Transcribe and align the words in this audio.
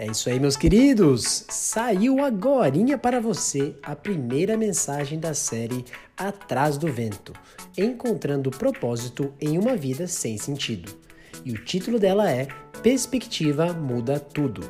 É 0.00 0.06
isso 0.06 0.30
aí, 0.30 0.38
meus 0.38 0.56
queridos! 0.56 1.44
Saiu 1.48 2.24
agorinha 2.24 2.96
para 2.96 3.20
você 3.20 3.74
a 3.82 3.96
primeira 3.96 4.56
mensagem 4.56 5.18
da 5.18 5.34
série 5.34 5.84
Atrás 6.16 6.78
do 6.78 6.86
Vento, 6.86 7.32
encontrando 7.76 8.48
propósito 8.48 9.34
em 9.40 9.58
uma 9.58 9.74
vida 9.74 10.06
sem 10.06 10.38
sentido. 10.38 10.96
E 11.44 11.50
o 11.50 11.64
título 11.64 11.98
dela 11.98 12.30
é 12.30 12.46
Perspectiva 12.80 13.72
Muda 13.72 14.20
Tudo. 14.20 14.60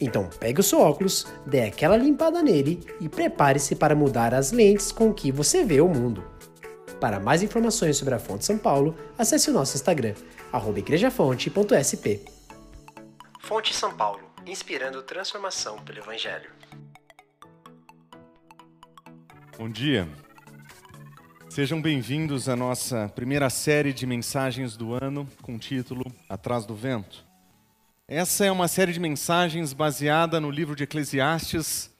Então 0.00 0.28
pegue 0.40 0.58
o 0.58 0.64
seu 0.64 0.80
óculos, 0.80 1.24
dê 1.46 1.60
aquela 1.60 1.96
limpada 1.96 2.42
nele 2.42 2.80
e 3.00 3.08
prepare-se 3.08 3.76
para 3.76 3.94
mudar 3.94 4.34
as 4.34 4.50
lentes 4.50 4.90
com 4.90 5.14
que 5.14 5.30
você 5.30 5.62
vê 5.62 5.80
o 5.80 5.88
mundo. 5.88 6.24
Para 6.98 7.20
mais 7.20 7.44
informações 7.44 7.96
sobre 7.96 8.14
a 8.14 8.18
Fonte 8.18 8.44
São 8.44 8.58
Paulo, 8.58 8.96
acesse 9.16 9.50
o 9.50 9.52
nosso 9.52 9.76
Instagram, 9.76 10.14
igrejafonte.sp. 10.76 12.24
Fonte 13.38 13.72
São 13.72 13.94
Paulo 13.94 14.23
inspirando 14.46 15.02
transformação 15.02 15.78
pelo 15.78 15.98
Evangelho. 15.98 16.50
Bom 19.56 19.70
dia. 19.70 20.08
Sejam 21.48 21.80
bem-vindos 21.80 22.48
à 22.48 22.56
nossa 22.56 23.08
primeira 23.08 23.48
série 23.48 23.92
de 23.92 24.06
mensagens 24.06 24.76
do 24.76 24.92
ano 24.92 25.26
com 25.40 25.54
o 25.54 25.58
título 25.58 26.04
Atrás 26.28 26.66
do 26.66 26.74
Vento. 26.74 27.24
Essa 28.06 28.44
é 28.44 28.52
uma 28.52 28.68
série 28.68 28.92
de 28.92 29.00
mensagens 29.00 29.72
baseada 29.72 30.38
no 30.40 30.50
livro 30.50 30.76
de 30.76 30.84
Eclesiastes, 30.84 31.90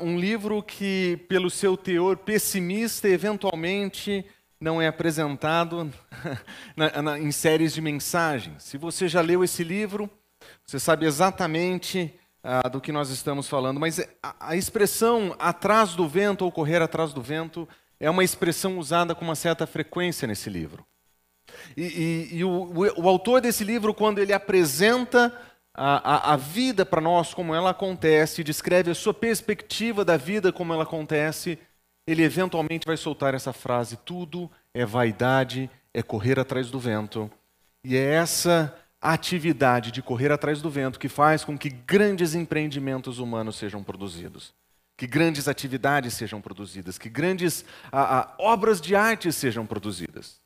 um 0.00 0.18
livro 0.18 0.62
que, 0.62 1.18
pelo 1.28 1.50
seu 1.50 1.76
teor 1.76 2.16
pessimista, 2.18 3.08
eventualmente 3.08 4.24
não 4.60 4.80
é 4.80 4.86
apresentado 4.86 5.90
em 7.20 7.32
séries 7.32 7.74
de 7.74 7.80
mensagens. 7.80 8.62
Se 8.62 8.78
você 8.78 9.08
já 9.08 9.20
leu 9.20 9.42
esse 9.42 9.64
livro, 9.64 10.08
você 10.64 10.78
sabe 10.78 11.06
exatamente 11.06 12.12
ah, 12.42 12.68
do 12.68 12.80
que 12.80 12.92
nós 12.92 13.10
estamos 13.10 13.48
falando, 13.48 13.80
mas 13.80 14.00
a, 14.22 14.50
a, 14.50 14.56
expressão 14.56 15.34
atrás 15.38 15.94
do 15.94 16.06
vento 16.06 16.44
ou 16.44 16.52
correr 16.52 16.80
atrás 16.80 17.12
do 17.12 17.20
vento 17.20 17.68
é 17.98 18.08
uma 18.08 18.22
expressão 18.22 18.78
usada 18.78 19.14
com 19.14 19.24
uma 19.24 19.34
certa 19.34 19.66
frequência 19.66 20.28
nesse 20.28 20.48
livro. 20.48 20.86
E, 21.76 21.82
e, 21.82 22.36
e 22.36 22.44
o, 22.44 22.72
o, 22.96 23.08
autor 23.08 23.40
desse 23.40 23.64
livro, 23.64 23.92
quando 23.92 24.20
ele 24.20 24.32
apresenta 24.32 25.36
a, 25.74 26.30
a, 26.30 26.34
a 26.34 26.36
vida 26.36 26.86
para 26.86 27.00
nós 27.00 27.34
como 27.34 27.54
ela 27.54 27.70
acontece, 27.70 28.44
descreve 28.44 28.90
a 28.90 28.94
sua 28.94 29.12
perspectiva 29.12 30.04
da 30.04 30.16
vida 30.16 30.52
como 30.52 30.72
ela 30.72 30.84
acontece, 30.84 31.58
ele 32.06 32.22
eventualmente 32.22 32.86
vai 32.86 32.96
soltar 32.96 33.34
essa 33.34 33.52
frase: 33.52 33.96
tudo 34.04 34.48
é 34.72 34.86
vaidade, 34.86 35.68
é 35.92 36.02
correr 36.02 36.38
atrás 36.38 36.70
do 36.70 36.78
vento. 36.78 37.30
E 37.82 37.96
é 37.96 38.14
essa 38.14 38.72
a 39.00 39.12
atividade 39.12 39.92
de 39.92 40.02
correr 40.02 40.32
atrás 40.32 40.60
do 40.62 40.70
vento 40.70 40.98
que 40.98 41.08
faz 41.08 41.44
com 41.44 41.56
que 41.56 41.68
grandes 41.68 42.34
empreendimentos 42.34 43.18
humanos 43.18 43.56
sejam 43.56 43.82
produzidos, 43.82 44.54
que 44.96 45.06
grandes 45.06 45.48
atividades 45.48 46.14
sejam 46.14 46.40
produzidas, 46.40 46.98
que 46.98 47.08
grandes 47.08 47.64
a, 47.92 48.20
a, 48.20 48.34
obras 48.38 48.80
de 48.80 48.96
arte 48.96 49.32
sejam 49.32 49.66
produzidas. 49.66 50.40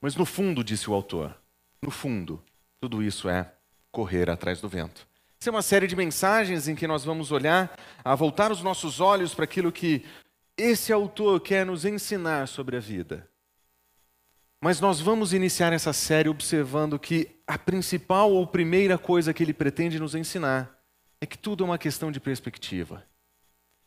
Mas 0.00 0.14
no 0.16 0.24
fundo, 0.24 0.62
disse 0.62 0.88
o 0.88 0.94
autor, 0.94 1.36
no 1.82 1.90
fundo, 1.90 2.42
tudo 2.80 3.02
isso 3.02 3.28
é 3.28 3.52
correr 3.90 4.30
atrás 4.30 4.60
do 4.60 4.68
vento. 4.68 5.06
Essa 5.40 5.50
é 5.50 5.52
uma 5.52 5.62
série 5.62 5.86
de 5.86 5.96
mensagens 5.96 6.68
em 6.68 6.74
que 6.74 6.86
nós 6.86 7.04
vamos 7.04 7.30
olhar, 7.30 7.76
a 8.02 8.14
voltar 8.14 8.50
os 8.50 8.62
nossos 8.62 9.00
olhos 9.00 9.34
para 9.34 9.44
aquilo 9.44 9.72
que 9.72 10.04
esse 10.56 10.92
autor 10.92 11.40
quer 11.40 11.66
nos 11.66 11.84
ensinar 11.84 12.48
sobre 12.48 12.76
a 12.76 12.80
vida. 12.80 13.28
Mas 14.60 14.80
nós 14.80 15.00
vamos 15.00 15.32
iniciar 15.32 15.72
essa 15.72 15.92
série 15.92 16.28
observando 16.28 16.98
que 16.98 17.30
a 17.46 17.58
principal 17.58 18.32
ou 18.32 18.46
primeira 18.46 18.96
coisa 18.96 19.34
que 19.34 19.42
ele 19.42 19.52
pretende 19.52 19.98
nos 19.98 20.14
ensinar 20.14 20.78
é 21.20 21.26
que 21.26 21.36
tudo 21.36 21.64
é 21.64 21.66
uma 21.66 21.78
questão 21.78 22.10
de 22.10 22.18
perspectiva. 22.20 23.04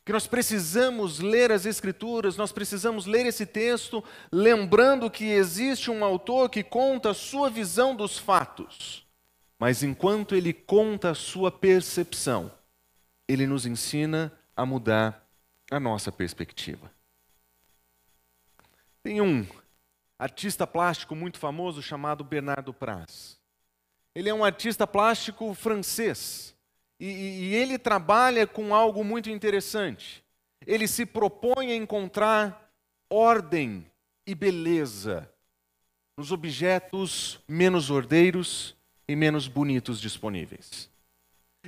Que 0.05 0.13
nós 0.13 0.25
precisamos 0.25 1.19
ler 1.19 1.51
as 1.51 1.65
Escrituras, 1.65 2.37
nós 2.37 2.51
precisamos 2.51 3.05
ler 3.05 3.25
esse 3.25 3.45
texto, 3.45 4.03
lembrando 4.31 5.09
que 5.09 5.25
existe 5.25 5.91
um 5.91 6.03
autor 6.03 6.49
que 6.49 6.63
conta 6.63 7.11
a 7.11 7.15
sua 7.15 7.49
visão 7.49 7.95
dos 7.95 8.17
fatos. 8.17 9.05
Mas 9.59 9.83
enquanto 9.83 10.35
ele 10.35 10.53
conta 10.53 11.11
a 11.11 11.15
sua 11.15 11.51
percepção, 11.51 12.51
ele 13.27 13.45
nos 13.45 13.65
ensina 13.65 14.31
a 14.55 14.65
mudar 14.65 15.27
a 15.69 15.79
nossa 15.79 16.11
perspectiva. 16.11 16.91
Tem 19.03 19.19
um 19.19 19.45
artista 20.19 20.65
plástico 20.65 21.15
muito 21.15 21.37
famoso 21.37 21.81
chamado 21.81 22.23
Bernardo 22.23 22.73
Praz. 22.73 23.39
Ele 24.15 24.29
é 24.29 24.33
um 24.33 24.43
artista 24.43 24.87
plástico 24.87 25.53
francês 25.53 26.55
e, 26.99 27.05
e, 27.05 27.55
ele 27.55 27.77
trabalha 27.77 28.47
com 28.47 28.73
algo 28.73 29.03
muito 29.03 29.29
interessante. 29.29 30.23
Ele 30.65 30.87
se 30.87 31.05
propõe 31.05 31.71
a 31.71 31.75
encontrar 31.75 32.71
ordem 33.09 33.85
e 34.25 34.33
beleza 34.33 35.31
nos 36.17 36.31
objetos 36.31 37.39
menos 37.47 37.91
ordeiros 37.91 38.75
e 39.07 39.15
menos 39.15 39.47
bonitos 39.47 40.01
disponíveis. 40.01 40.89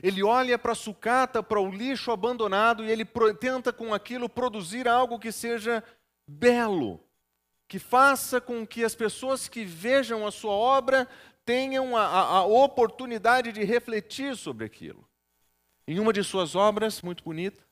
Ele 0.01 0.23
olha 0.23 0.57
para 0.57 0.71
a 0.71 0.75
sucata, 0.75 1.43
para 1.43 1.59
o 1.59 1.69
lixo 1.69 2.11
abandonado 2.11 2.83
e 2.83 2.89
ele 2.89 3.05
tenta 3.39 3.71
com 3.71 3.93
aquilo 3.93 4.27
produzir 4.27 4.87
algo 4.87 5.19
que 5.19 5.31
seja 5.31 5.83
belo, 6.27 6.99
que 7.69 7.78
faça 7.78 8.41
com 8.41 8.66
que 8.66 8.84
as 8.84 8.96
pessoas 8.96 9.47
que 9.47 9.63
vejam 9.63 10.25
a 10.25 10.31
sua 10.31 10.52
obra 10.52 11.07
tenham 11.46 11.96
a, 11.96 12.02
a, 12.02 12.22
a 12.38 12.44
oportunidade 12.44 13.52
de 13.52 13.63
refletir 13.63 14.35
sobre 14.35 14.66
aquilo. 14.66 15.07
Em 15.88 16.00
uma 16.00 16.12
de 16.12 16.24
suas 16.24 16.56
obras, 16.56 17.03
muito 17.03 17.24
bonita, 17.24 17.63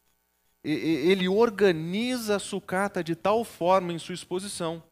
ele 0.63 1.28
organiza 1.28 2.36
a 2.36 2.40
sucata 2.40 3.03
de 3.03 3.16
tal 3.16 3.44
forma 3.44 3.91
em 3.91 3.97
sua 3.97 4.13
exposição 4.13 4.84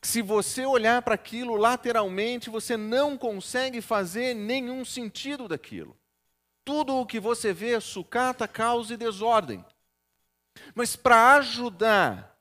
que, 0.00 0.08
se 0.08 0.20
você 0.20 0.66
olhar 0.66 1.00
para 1.02 1.14
aquilo 1.14 1.54
lateralmente, 1.54 2.50
você 2.50 2.76
não 2.76 3.16
consegue 3.16 3.80
fazer 3.80 4.34
nenhum 4.34 4.84
sentido 4.84 5.46
daquilo. 5.46 5.96
Tudo 6.64 6.96
o 6.96 7.06
que 7.06 7.20
você 7.20 7.52
vê, 7.52 7.80
sucata, 7.80 8.48
causa 8.48 8.96
desordem. 8.96 9.64
Mas 10.74 10.96
para 10.96 11.36
ajudar 11.36 12.33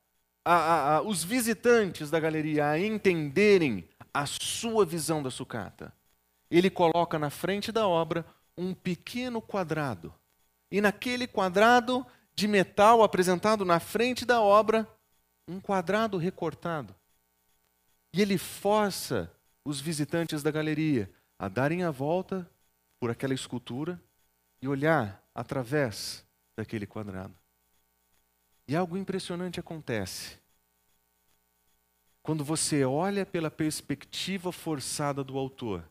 a, 0.46 0.96
a, 0.96 1.02
os 1.02 1.24
visitantes 1.24 2.10
da 2.10 2.20
galeria 2.20 2.70
a 2.70 2.80
entenderem 2.80 3.88
a 4.14 4.26
sua 4.26 4.86
visão 4.86 5.24
da 5.24 5.32
sucata. 5.32 5.94
Ele 6.50 6.70
coloca 6.70 7.18
na 7.18 7.30
frente 7.30 7.72
da 7.72 7.88
obra 7.88 8.26
um 8.58 8.74
pequeno 8.74 9.42
quadrado. 9.42 10.14
E 10.72 10.82
naquele 10.82 11.28
quadrado 11.28 12.06
de 12.36 12.48
metal 12.48 13.04
apresentado 13.04 13.64
na 13.64 13.80
frente 13.80 14.26
da 14.26 14.42
obra, 14.42 14.88
um 15.48 15.60
quadrado 15.60 16.18
recortado. 16.18 16.96
E 18.14 18.22
ele 18.22 18.38
força 18.38 19.32
os 19.66 19.80
visitantes 19.80 20.44
da 20.44 20.52
galeria 20.52 21.10
a 21.40 21.48
darem 21.48 21.84
a 21.84 21.92
volta 21.92 22.50
por 23.00 23.10
aquela 23.10 23.34
escultura 23.34 24.00
e 24.62 24.68
olhar 24.68 25.24
através 25.34 26.24
daquele 26.56 26.86
quadrado. 26.86 27.43
E 28.68 28.76
algo 28.76 28.98
impressionante 28.98 29.60
acontece. 29.60 30.38
Quando 32.22 32.44
você 32.44 32.86
olha 32.86 33.26
pela 33.26 33.52
perspectiva 33.52 34.52
forçada 34.52 35.24
do 35.24 35.38
autor, 35.38 35.84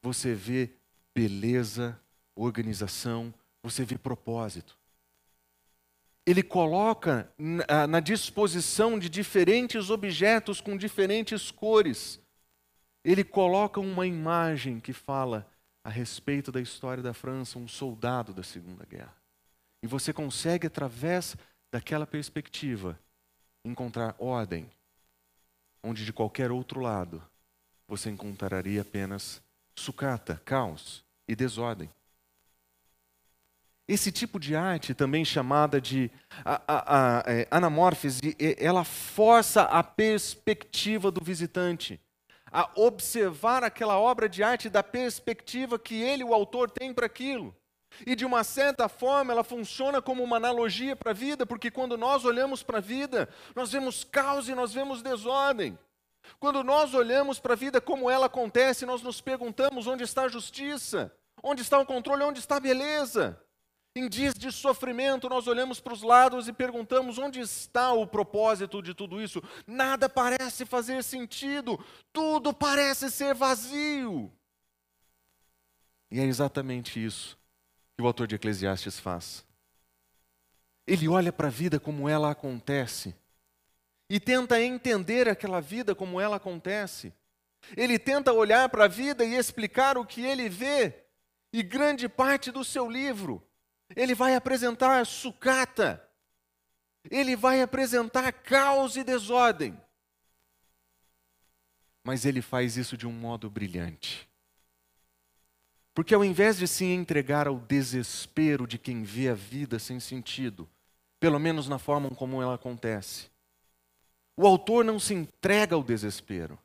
você 0.00 0.32
vê 0.32 0.70
beleza, 1.12 2.00
organização, 2.36 3.34
você 3.60 3.84
vê 3.84 3.98
propósito. 3.98 4.78
Ele 6.24 6.42
coloca 6.42 7.32
na 7.88 7.98
disposição 7.98 8.98
de 8.98 9.08
diferentes 9.08 9.90
objetos 9.90 10.60
com 10.60 10.76
diferentes 10.76 11.50
cores. 11.50 12.20
Ele 13.02 13.24
coloca 13.24 13.80
uma 13.80 14.06
imagem 14.06 14.78
que 14.78 14.92
fala 14.92 15.50
a 15.82 15.88
respeito 15.90 16.52
da 16.52 16.60
história 16.60 17.02
da 17.02 17.14
França, 17.14 17.58
um 17.58 17.66
soldado 17.66 18.32
da 18.32 18.42
Segunda 18.42 18.84
Guerra. 18.84 19.16
E 19.82 19.86
você 19.86 20.12
consegue, 20.12 20.66
através 20.66 21.34
daquela 21.70 22.06
perspectiva, 22.06 22.98
encontrar 23.64 24.14
ordem, 24.18 24.70
onde 25.82 26.04
de 26.04 26.12
qualquer 26.12 26.50
outro 26.50 26.80
lado 26.80 27.22
você 27.86 28.10
encontraria 28.10 28.82
apenas 28.82 29.42
sucata, 29.74 30.40
caos 30.44 31.04
e 31.26 31.34
desordem. 31.34 31.90
Esse 33.86 34.12
tipo 34.12 34.38
de 34.38 34.54
arte, 34.54 34.92
também 34.92 35.24
chamada 35.24 35.80
de 35.80 36.10
a, 36.44 36.60
a, 36.66 37.20
a, 37.20 37.24
é, 37.26 37.48
anamórfese, 37.50 38.36
ela 38.58 38.84
força 38.84 39.62
a 39.62 39.82
perspectiva 39.82 41.10
do 41.10 41.24
visitante 41.24 41.98
a 42.50 42.70
observar 42.74 43.62
aquela 43.64 43.98
obra 43.98 44.28
de 44.28 44.42
arte 44.42 44.68
da 44.68 44.82
perspectiva 44.82 45.78
que 45.78 45.94
ele, 45.94 46.24
o 46.24 46.34
autor, 46.34 46.70
tem 46.70 46.92
para 46.92 47.06
aquilo. 47.06 47.54
E 48.06 48.14
de 48.14 48.24
uma 48.24 48.44
certa 48.44 48.88
forma 48.88 49.32
ela 49.32 49.44
funciona 49.44 50.00
como 50.00 50.22
uma 50.22 50.36
analogia 50.36 50.94
para 50.94 51.10
a 51.10 51.14
vida, 51.14 51.44
porque 51.46 51.70
quando 51.70 51.96
nós 51.96 52.24
olhamos 52.24 52.62
para 52.62 52.78
a 52.78 52.82
vida, 52.82 53.28
nós 53.54 53.72
vemos 53.72 54.04
caos 54.04 54.48
e 54.48 54.54
nós 54.54 54.72
vemos 54.72 55.02
desordem. 55.02 55.78
Quando 56.38 56.62
nós 56.62 56.94
olhamos 56.94 57.38
para 57.40 57.54
a 57.54 57.56
vida 57.56 57.80
como 57.80 58.10
ela 58.10 58.26
acontece, 58.26 58.84
nós 58.84 59.02
nos 59.02 59.20
perguntamos 59.20 59.86
onde 59.86 60.04
está 60.04 60.22
a 60.22 60.28
justiça, 60.28 61.12
Onde 61.42 61.62
está 61.62 61.78
o 61.78 61.86
controle? 61.86 62.22
Onde 62.22 62.38
está 62.38 62.56
a 62.56 62.60
beleza? 62.60 63.40
Em 63.94 64.08
dias 64.08 64.34
de 64.34 64.52
sofrimento, 64.52 65.28
nós 65.28 65.46
olhamos 65.46 65.80
para 65.80 65.92
os 65.92 66.02
lados 66.02 66.46
e 66.46 66.52
perguntamos: 66.52 67.18
onde 67.18 67.40
está 67.40 67.92
o 67.92 68.06
propósito 68.06 68.82
de 68.82 68.94
tudo 68.94 69.20
isso? 69.20 69.42
Nada 69.66 70.08
parece 70.08 70.64
fazer 70.64 71.02
sentido, 71.02 71.82
tudo 72.12 72.52
parece 72.52 73.10
ser 73.10 73.34
vazio. 73.34 74.32
E 76.10 76.20
é 76.20 76.24
exatamente 76.24 77.04
isso 77.04 77.37
que 77.98 78.02
o 78.02 78.06
autor 78.06 78.28
de 78.28 78.36
Eclesiastes 78.36 79.00
faz. 79.00 79.44
Ele 80.86 81.08
olha 81.08 81.32
para 81.32 81.48
a 81.48 81.50
vida 81.50 81.80
como 81.80 82.08
ela 82.08 82.30
acontece 82.30 83.12
e 84.08 84.20
tenta 84.20 84.62
entender 84.62 85.28
aquela 85.28 85.60
vida 85.60 85.96
como 85.96 86.20
ela 86.20 86.36
acontece. 86.36 87.12
Ele 87.76 87.98
tenta 87.98 88.32
olhar 88.32 88.68
para 88.68 88.84
a 88.84 88.88
vida 88.88 89.24
e 89.24 89.34
explicar 89.34 89.98
o 89.98 90.06
que 90.06 90.24
ele 90.24 90.48
vê. 90.48 91.06
E 91.52 91.60
grande 91.60 92.08
parte 92.08 92.52
do 92.52 92.64
seu 92.64 92.88
livro, 92.88 93.44
ele 93.96 94.14
vai 94.14 94.36
apresentar 94.36 95.04
sucata. 95.04 96.00
Ele 97.10 97.34
vai 97.34 97.62
apresentar 97.62 98.30
caos 98.30 98.96
e 98.96 99.02
desordem. 99.02 99.76
Mas 102.04 102.24
ele 102.24 102.40
faz 102.40 102.76
isso 102.76 102.96
de 102.96 103.08
um 103.08 103.12
modo 103.12 103.50
brilhante. 103.50 104.27
Porque 105.98 106.14
ao 106.14 106.24
invés 106.24 106.58
de 106.58 106.68
se 106.68 106.84
entregar 106.84 107.48
ao 107.48 107.58
desespero 107.58 108.68
de 108.68 108.78
quem 108.78 109.02
vê 109.02 109.30
a 109.30 109.34
vida 109.34 109.80
sem 109.80 109.98
sentido, 109.98 110.70
pelo 111.18 111.40
menos 111.40 111.66
na 111.66 111.76
forma 111.76 112.08
como 112.10 112.40
ela 112.40 112.54
acontece, 112.54 113.28
o 114.36 114.46
autor 114.46 114.84
não 114.84 115.00
se 115.00 115.12
entrega 115.12 115.74
ao 115.74 115.82
desespero, 115.82 116.56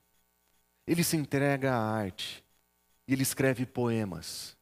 ele 0.85 1.03
se 1.03 1.17
entrega 1.17 1.73
à 1.73 1.79
arte. 1.79 2.45
E 3.07 3.13
ele 3.13 3.23
escreve 3.23 3.65
poemas. 3.65 4.55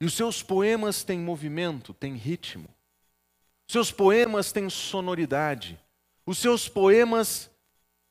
E 0.00 0.04
os 0.04 0.14
seus 0.14 0.42
poemas 0.42 1.04
têm 1.04 1.20
movimento, 1.20 1.94
têm 1.94 2.16
ritmo. 2.16 2.68
Seus 3.68 3.92
poemas 3.92 4.50
têm 4.50 4.68
sonoridade. 4.68 5.78
Os 6.26 6.38
seus 6.38 6.68
poemas 6.68 7.48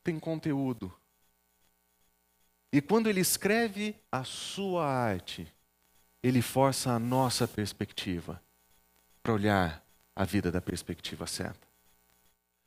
têm 0.02 0.18
conteúdo. 0.18 0.98
E 2.72 2.82
quando 2.82 3.10
ele 3.10 3.20
escreve 3.20 3.98
a 4.10 4.24
sua 4.24 4.88
arte, 4.88 5.54
ele 6.24 6.42
força 6.42 6.92
a 6.92 7.00
nossa 7.00 7.46
perspectiva 7.46 8.42
para 9.22 9.34
olhar 9.34 9.86
a 10.16 10.24
vida 10.24 10.50
da 10.50 10.62
perspectiva 10.62 11.28
certa. 11.28 11.68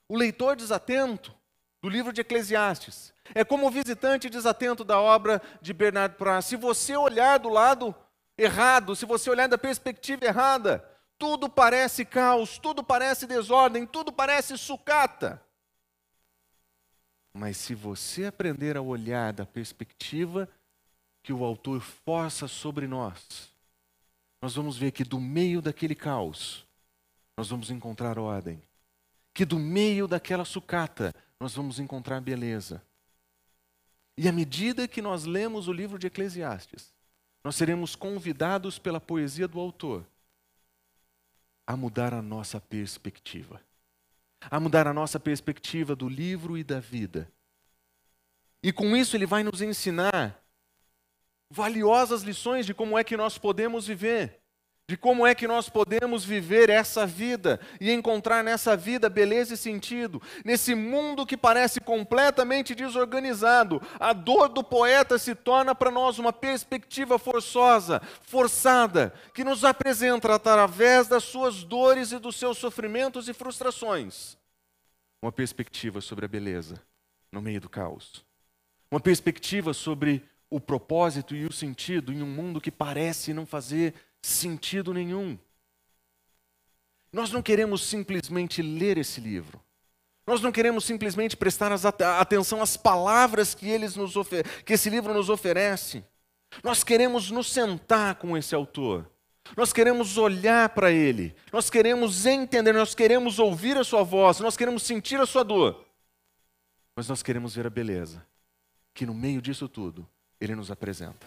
O 0.09 0.17
leitor 0.17 0.55
desatento 0.55 1.35
do 1.83 1.89
livro 1.89 2.13
de 2.13 2.21
Eclesiastes. 2.21 3.13
É 3.35 3.45
como 3.45 3.67
o 3.67 3.71
visitante 3.71 4.29
desatento 4.29 4.85
da 4.85 5.01
obra 5.01 5.41
de 5.61 5.73
Bernard 5.73 6.17
Pras. 6.17 6.45
Se 6.45 6.57
você 6.57 6.97
olhar 6.97 7.39
do 7.39 7.49
lado 7.49 7.95
errado, 8.37 8.95
se 8.95 9.07
você 9.07 9.31
olhar 9.31 9.49
da 9.49 9.57
perspectiva 9.57 10.25
errada, 10.25 10.85
tudo 11.19 11.49
parece 11.49 12.05
caos, 12.05 12.59
tudo 12.59 12.85
parece 12.85 13.27
desordem, 13.27 13.87
tudo 13.87 14.13
parece 14.13 14.59
sucata. 14.59 15.43
Mas 17.33 17.57
se 17.57 17.75
você 17.75 18.27
aprender 18.27 18.77
a 18.77 18.83
olhar 18.83 19.33
da 19.33 19.47
perspectiva 19.47 20.49
que 21.27 21.33
o 21.33 21.45
autor 21.45 21.81
força 21.81 22.47
sobre 22.47 22.87
nós, 22.87 23.53
nós 24.41 24.55
vamos 24.55 24.77
ver 24.77 24.93
que 24.93 25.03
do 25.03 25.19
meio 25.19 25.61
daquele 25.61 25.97
caos, 25.97 26.65
nós 27.37 27.49
vamos 27.49 27.69
encontrar 27.69 28.17
ordem. 28.17 28.63
Que 29.35 29.45
do 29.45 29.59
meio 29.59 30.07
daquela 30.07 30.45
sucata, 30.45 31.13
nós 31.41 31.53
vamos 31.53 31.81
encontrar 31.81 32.21
beleza. 32.21 32.81
E 34.17 34.29
à 34.29 34.33
medida 34.33 34.87
que 34.87 35.03
nós 35.03 35.25
lemos 35.25 35.67
o 35.67 35.73
livro 35.73 35.99
de 35.99 36.07
Eclesiastes, 36.07 36.95
nós 37.43 37.57
seremos 37.57 37.97
convidados 37.97 38.79
pela 38.79 39.01
poesia 39.01 39.49
do 39.49 39.59
autor 39.59 40.07
a 41.67 41.77
mudar 41.77 42.15
a 42.15 42.23
nossa 42.23 42.61
perspectiva. 42.61 43.61
A 44.49 44.61
mudar 44.61 44.87
a 44.87 44.95
nossa 44.95 45.19
perspectiva 45.19 45.97
do 45.97 46.09
livro 46.09 46.57
e 46.57 46.63
da 46.63 46.79
vida. 46.79 47.29
E 48.63 48.73
com 48.73 48.97
isso 48.97 49.17
ele 49.17 49.27
vai 49.27 49.43
nos 49.43 49.61
ensinar 49.61 50.46
valiosas 51.51 52.23
lições 52.23 52.67
de 52.67 52.75
como 52.75 52.99
é 52.99 53.05
que 53.05 53.17
nós 53.17 53.39
podemos 53.39 53.87
viver 53.87 54.41
de 54.89 54.97
como 54.97 55.27
é 55.27 55.35
que 55.35 55.49
nós 55.49 55.69
podemos 55.69 56.25
viver 56.25 56.71
essa 56.71 57.05
vida 57.05 57.59
e 57.81 57.91
encontrar 57.91 58.45
nessa 58.45 58.77
vida 58.77 59.11
beleza 59.11 59.55
e 59.55 59.57
sentido. 59.57 60.23
Nesse 60.45 60.77
mundo 60.77 61.27
que 61.27 61.37
parece 61.37 61.81
completamente 61.81 62.73
desorganizado, 62.73 63.83
a 63.99 64.13
dor 64.13 64.49
do 64.49 64.63
poeta 64.63 65.19
se 65.19 65.35
torna 65.35 65.75
para 65.75 65.91
nós 65.91 66.21
uma 66.21 66.33
perspectiva 66.33 67.19
forçosa, 67.19 68.01
forçada, 68.23 69.13
que 69.35 69.43
nos 69.43 69.65
apresenta 69.65 70.33
através 70.33 71.09
das 71.09 71.25
suas 71.25 71.65
dores 71.65 72.13
e 72.13 72.21
dos 72.21 72.37
seus 72.37 72.57
sofrimentos 72.57 73.29
e 73.29 73.33
frustrações 73.33 74.37
uma 75.27 75.33
perspectiva 75.33 76.01
sobre 76.01 76.25
a 76.25 76.29
beleza 76.29 76.81
no 77.33 77.43
meio 77.43 77.61
do 77.61 77.69
caos. 77.69 78.25
Uma 78.91 79.01
perspectiva 79.01 79.75
sobre 79.75 80.25
o 80.51 80.61
propósito 80.61 81.35
e 81.35 81.45
o 81.45 81.53
sentido 81.53 82.13
em 82.13 82.23
um 82.23 82.27
mundo 82.27 82.61
que 82.61 82.71
parece 82.71 83.35
não 83.35 83.45
fazer 83.45 83.95
sentido 84.23 84.95
nenhum. 84.95 85.39
Nós 87.13 87.31
não 87.33 87.43
queremos 87.43 87.83
simplesmente 87.87 88.63
ler 88.63 88.99
esse 88.99 89.21
livro. 89.21 89.61
Nós 90.27 90.41
não 90.41 90.51
queremos 90.51 90.85
simplesmente 90.85 91.37
prestar 91.37 91.73
atenção 91.73 92.61
às 92.61 92.77
palavras 92.77 93.55
que, 93.55 93.69
eles 93.69 93.95
nos 93.95 94.15
que 94.65 94.73
esse 94.73 94.91
livro 94.91 95.15
nos 95.15 95.31
oferece. 95.31 96.05
Nós 96.65 96.83
queremos 96.83 97.31
nos 97.31 97.51
sentar 97.53 98.17
com 98.17 98.37
esse 98.37 98.55
autor. 98.55 99.09
Nós 99.57 99.73
queremos 99.73 100.19
olhar 100.19 100.69
para 100.71 100.91
ele. 100.91 101.35
Nós 101.53 101.71
queremos 101.71 102.27
entender, 102.27 102.73
nós 102.73 102.95
queremos 102.95 103.39
ouvir 103.39 103.77
a 103.77 103.85
sua 103.85 104.03
voz, 104.03 104.41
nós 104.41 104.57
queremos 104.57 104.83
sentir 104.83 105.21
a 105.21 105.27
sua 105.27 105.45
dor. 105.45 105.87
Mas 106.97 107.09
nós 107.09 107.23
queremos 107.23 107.55
ver 107.55 107.67
a 107.67 107.71
beleza 107.71 108.27
que 108.93 109.07
no 109.07 109.15
meio 109.15 109.41
disso 109.41 109.69
tudo 109.69 110.09
ele 110.41 110.55
nos 110.55 110.71
apresenta. 110.71 111.27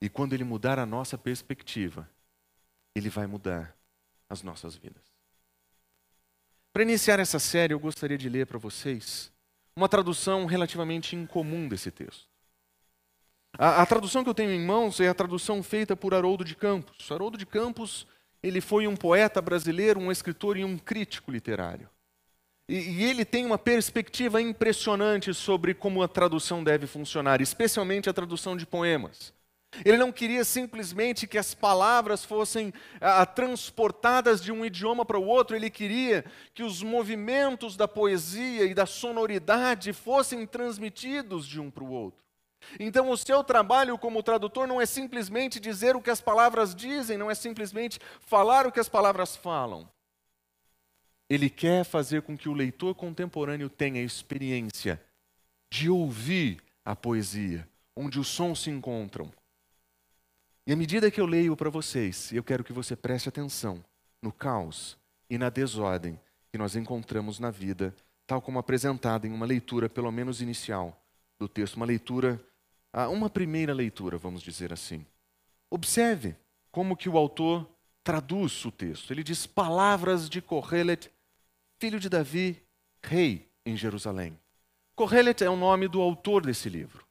E 0.00 0.08
quando 0.08 0.32
Ele 0.32 0.44
mudar 0.44 0.78
a 0.78 0.86
nossa 0.86 1.18
perspectiva, 1.18 2.08
Ele 2.94 3.08
vai 3.08 3.26
mudar 3.26 3.74
as 4.28 4.42
nossas 4.42 4.76
vidas. 4.76 5.02
Para 6.72 6.82
iniciar 6.82 7.18
essa 7.18 7.38
série, 7.38 7.74
eu 7.74 7.80
gostaria 7.80 8.18
de 8.18 8.28
ler 8.28 8.46
para 8.46 8.58
vocês 8.58 9.32
uma 9.74 9.88
tradução 9.88 10.46
relativamente 10.46 11.16
incomum 11.16 11.68
desse 11.68 11.90
texto. 11.90 12.28
A, 13.58 13.82
a, 13.82 13.86
tradução 13.86 14.22
que 14.22 14.30
eu 14.30 14.34
tenho 14.34 14.50
em 14.50 14.64
mãos 14.64 15.00
é 15.00 15.08
a 15.08 15.14
tradução 15.14 15.62
feita 15.62 15.96
por 15.96 16.14
Haroldo 16.14 16.44
de 16.44 16.54
Campos. 16.54 17.10
Haroldo 17.10 17.38
de 17.38 17.46
Campos 17.46 18.06
ele 18.42 18.60
foi 18.60 18.86
um 18.86 18.96
poeta 18.96 19.42
brasileiro, 19.42 19.98
um 19.98 20.12
escritor 20.12 20.56
e 20.56 20.64
um 20.64 20.78
crítico 20.78 21.30
literário. 21.30 21.88
E, 22.68 23.02
ele 23.02 23.24
tem 23.24 23.46
uma 23.46 23.56
perspectiva 23.56 24.42
impressionante 24.42 25.32
sobre 25.32 25.72
como 25.72 26.02
a 26.02 26.08
tradução 26.08 26.62
deve 26.62 26.86
funcionar, 26.86 27.40
especialmente 27.40 28.10
a 28.10 28.12
tradução 28.12 28.56
de 28.56 28.66
poemas. 28.66 29.32
Ele 29.84 29.96
não 29.96 30.10
queria 30.10 30.44
simplesmente 30.44 31.26
que 31.26 31.38
as 31.38 31.54
palavras 31.54 32.24
fossem 32.24 32.72
ah, 33.00 33.24
transportadas 33.24 34.42
de 34.42 34.50
um 34.50 34.64
idioma 34.64 35.04
para 35.04 35.18
o 35.18 35.26
outro, 35.26 35.54
ele 35.54 35.70
queria 35.70 36.24
que 36.54 36.62
os 36.62 36.82
movimentos 36.82 37.76
da 37.76 37.86
poesia 37.86 38.64
e 38.64 38.74
da 38.74 38.86
sonoridade 38.86 39.92
fossem 39.92 40.46
transmitidos 40.46 41.46
de 41.46 41.60
um 41.60 41.70
para 41.70 41.84
o 41.84 41.90
outro. 41.90 42.20
Então, 42.80 43.10
o 43.10 43.16
seu 43.16 43.44
trabalho 43.44 43.96
como 43.98 44.22
tradutor 44.22 44.66
não 44.66 44.80
é 44.80 44.86
simplesmente 44.86 45.60
dizer 45.60 45.94
o 45.96 46.02
que 46.02 46.10
as 46.10 46.20
palavras 46.20 46.74
dizem, 46.74 47.16
não 47.16 47.30
é 47.30 47.34
simplesmente 47.34 47.98
falar 48.20 48.66
o 48.66 48.72
que 48.72 48.80
as 48.80 48.88
palavras 48.88 49.36
falam. 49.36 49.88
Ele 51.28 51.50
quer 51.50 51.84
fazer 51.84 52.22
com 52.22 52.36
que 52.36 52.48
o 52.48 52.54
leitor 52.54 52.94
contemporâneo 52.94 53.68
tenha 53.68 54.00
a 54.00 54.04
experiência 54.04 55.00
de 55.70 55.90
ouvir 55.90 56.62
a 56.84 56.96
poesia, 56.96 57.68
onde 57.94 58.18
os 58.18 58.28
sons 58.28 58.62
se 58.62 58.70
encontram 58.70 59.30
e 60.68 60.72
à 60.72 60.76
medida 60.76 61.10
que 61.10 61.18
eu 61.18 61.24
leio 61.24 61.56
para 61.56 61.70
vocês, 61.70 62.30
eu 62.30 62.44
quero 62.44 62.62
que 62.62 62.74
você 62.74 62.94
preste 62.94 63.26
atenção 63.26 63.82
no 64.20 64.30
caos 64.30 64.98
e 65.30 65.38
na 65.38 65.48
desordem 65.48 66.20
que 66.52 66.58
nós 66.58 66.76
encontramos 66.76 67.38
na 67.38 67.50
vida, 67.50 67.96
tal 68.26 68.42
como 68.42 68.58
apresentada 68.58 69.26
em 69.26 69.32
uma 69.32 69.46
leitura, 69.46 69.88
pelo 69.88 70.12
menos 70.12 70.42
inicial, 70.42 71.02
do 71.38 71.48
texto, 71.48 71.76
uma 71.76 71.86
leitura, 71.86 72.38
ah, 72.92 73.08
uma 73.08 73.30
primeira 73.30 73.72
leitura, 73.72 74.18
vamos 74.18 74.42
dizer 74.42 74.70
assim. 74.70 75.06
Observe 75.70 76.36
como 76.70 76.98
que 76.98 77.08
o 77.08 77.16
autor 77.16 77.66
traduz 78.04 78.62
o 78.66 78.70
texto. 78.70 79.10
Ele 79.10 79.24
diz 79.24 79.46
palavras 79.46 80.28
de 80.28 80.42
Kohelet, 80.42 81.10
filho 81.78 82.00
de 82.00 82.08
Davi, 82.08 82.62
rei 83.02 83.48
em 83.64 83.76
Jerusalém. 83.76 84.38
Kohelet 84.94 85.44
é 85.44 85.50
o 85.50 85.56
nome 85.56 85.86
do 85.86 86.00
autor 86.00 86.44
desse 86.44 86.68
livro. 86.68 87.06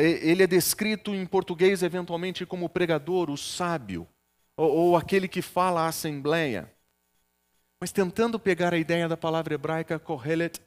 Ele 0.00 0.42
é 0.42 0.46
descrito 0.46 1.14
em 1.14 1.26
português 1.26 1.82
eventualmente 1.82 2.46
como 2.46 2.66
o 2.66 2.68
pregador, 2.68 3.30
o 3.30 3.36
sábio, 3.36 4.08
ou, 4.56 4.96
aquele 4.96 5.28
que 5.28 5.42
fala 5.42 5.82
à 5.82 5.88
assembleia. 5.88 6.72
Mas 7.80 7.92
tentando 7.92 8.38
pegar 8.38 8.72
a 8.72 8.78
ideia 8.78 9.08
da 9.08 9.16
palavra 9.16 9.54
hebraica 9.54 9.98
kohelet 9.98 10.60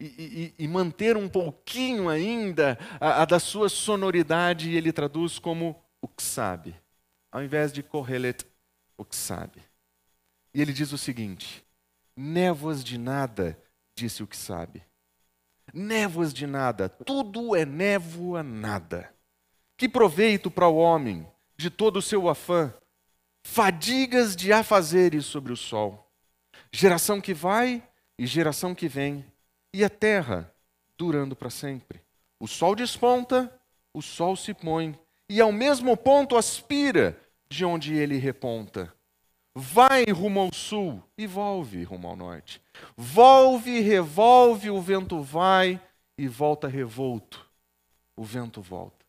e, 0.00 0.54
e, 0.58 0.64
e 0.64 0.68
manter 0.68 1.16
um 1.16 1.28
pouquinho 1.28 2.08
ainda 2.08 2.78
a, 3.00 3.22
a 3.22 3.24
da 3.24 3.38
sua 3.38 3.68
sonoridade, 3.68 4.74
ele 4.74 4.92
traduz 4.92 5.38
como 5.38 5.76
o 6.00 6.08
que 6.08 6.22
sabe, 6.22 6.74
ao 7.30 7.42
invés 7.42 7.72
de 7.72 7.82
Kohelet, 7.82 8.46
o 8.96 9.04
que 9.04 9.16
sabe. 9.16 9.62
E 10.54 10.62
ele 10.62 10.72
diz 10.72 10.92
o 10.92 10.98
seguinte: 10.98 11.64
névoas 12.18 12.82
de 12.82 12.98
nada, 12.98 13.56
disse 13.94 14.24
o 14.24 14.26
que 14.26 14.36
sabe. 14.36 14.82
Névoas 15.72 16.34
de 16.34 16.46
nada, 16.46 16.88
tudo 16.88 17.54
é 17.54 17.64
névoa 17.64 18.42
nada. 18.42 19.14
Que 19.76 19.88
proveito 19.88 20.50
para 20.50 20.66
o 20.66 20.76
homem 20.76 21.26
de 21.56 21.70
todo 21.70 21.98
o 21.98 22.02
seu 22.02 22.28
afã, 22.28 22.74
fadigas 23.44 24.34
de 24.34 24.52
afazeres 24.52 25.26
sobre 25.26 25.52
o 25.52 25.56
sol. 25.56 26.10
Geração 26.72 27.20
que 27.20 27.32
vai 27.32 27.86
e 28.18 28.26
geração 28.26 28.74
que 28.74 28.88
vem, 28.88 29.24
e 29.72 29.84
a 29.84 29.90
terra 29.90 30.52
durando 30.96 31.36
para 31.36 31.50
sempre. 31.50 32.00
O 32.40 32.48
sol 32.48 32.74
desponta, 32.74 33.52
o 33.94 34.02
sol 34.02 34.34
se 34.34 34.52
põe, 34.52 34.98
e 35.28 35.40
ao 35.40 35.52
mesmo 35.52 35.96
ponto 35.96 36.36
aspira 36.36 37.16
de 37.48 37.64
onde 37.64 37.94
ele 37.94 38.16
reponta. 38.16 38.92
Vai 39.60 40.04
rumo 40.04 40.38
ao 40.38 40.54
sul 40.54 41.02
e 41.18 41.26
volve 41.26 41.82
rumo 41.82 42.06
ao 42.06 42.14
norte. 42.14 42.62
Volve 42.96 43.72
e 43.72 43.80
revolve, 43.80 44.70
o 44.70 44.80
vento 44.80 45.20
vai 45.20 45.80
e 46.16 46.28
volta 46.28 46.68
revolto. 46.68 47.44
O 48.14 48.22
vento 48.22 48.62
volta. 48.62 49.04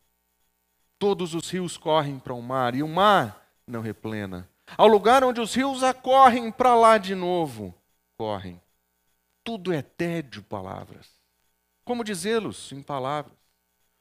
Todos 0.98 1.34
os 1.34 1.48
rios 1.48 1.76
correm 1.76 2.18
para 2.18 2.34
o 2.34 2.42
mar 2.42 2.74
e 2.74 2.82
o 2.82 2.88
mar 2.88 3.48
não 3.64 3.80
replena. 3.80 4.50
Ao 4.76 4.88
lugar 4.88 5.22
onde 5.22 5.40
os 5.40 5.54
rios 5.54 5.84
acorrem 5.84 6.50
para 6.50 6.74
lá 6.74 6.98
de 6.98 7.14
novo, 7.14 7.72
correm. 8.18 8.60
Tudo 9.44 9.72
é 9.72 9.82
tédio, 9.82 10.42
palavras. 10.42 11.08
Como 11.84 12.02
dizê-los 12.02 12.72
em 12.72 12.82
palavras? 12.82 13.38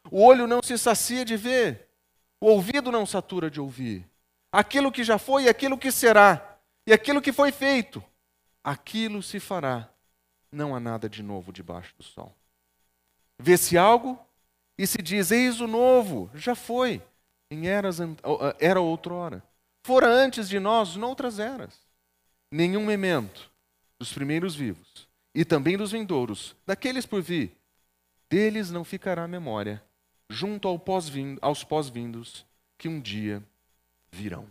O 0.10 0.24
olho 0.26 0.48
não 0.48 0.64
se 0.64 0.80
sacia 0.80 1.24
de 1.24 1.38
ver, 1.38 1.90
o 2.42 2.48
ouvido 2.48 2.92
não 2.92 3.06
satura 3.06 3.52
de 3.52 3.62
ouvir. 3.62 4.09
Aquilo 4.52 4.92
que 4.92 5.04
já 5.04 5.18
foi 5.18 5.44
e 5.44 5.50
aquilo 5.50 5.78
que 5.78 5.92
será, 5.92 6.58
e 6.86 6.94
aquilo 6.94 7.22
que 7.22 7.32
foi 7.32 7.52
feito, 7.52 8.04
aquilo 8.64 9.22
se 9.22 9.40
fará. 9.40 9.90
Não 10.52 10.76
há 10.76 10.80
nada 10.80 11.08
de 11.08 11.22
novo 11.22 11.52
debaixo 11.52 11.94
do 11.98 12.04
sol. 12.04 12.36
Vê-se 13.38 13.78
algo 13.78 14.20
e 14.78 14.88
se 14.88 14.98
diz: 15.00 15.32
Eis 15.32 15.62
o 15.62 15.68
novo, 15.68 16.32
já 16.34 16.56
foi, 16.56 17.02
em 17.52 17.68
eras, 17.68 18.00
era 18.60 18.82
outrora. 18.82 19.44
Fora 19.84 20.08
antes 20.08 20.50
de 20.50 20.60
nós, 20.60 20.96
noutras 20.96 21.40
eras. 21.40 21.80
Nenhum 22.52 22.86
memento 22.86 23.52
dos 24.00 24.12
primeiros 24.12 24.56
vivos 24.56 25.08
e 25.34 25.46
também 25.46 25.78
dos 25.78 25.92
vindouros, 25.92 26.56
daqueles 26.66 27.06
por 27.06 27.22
vir, 27.22 27.56
deles 28.30 28.72
não 28.72 28.84
ficará 28.84 29.28
memória, 29.28 29.82
junto 30.30 30.68
ao 30.68 30.80
pós 30.80 31.12
aos 31.42 31.64
pós-vindos 31.64 32.46
que 32.78 32.88
um 32.88 33.00
dia 33.00 33.44
virão. 34.12 34.50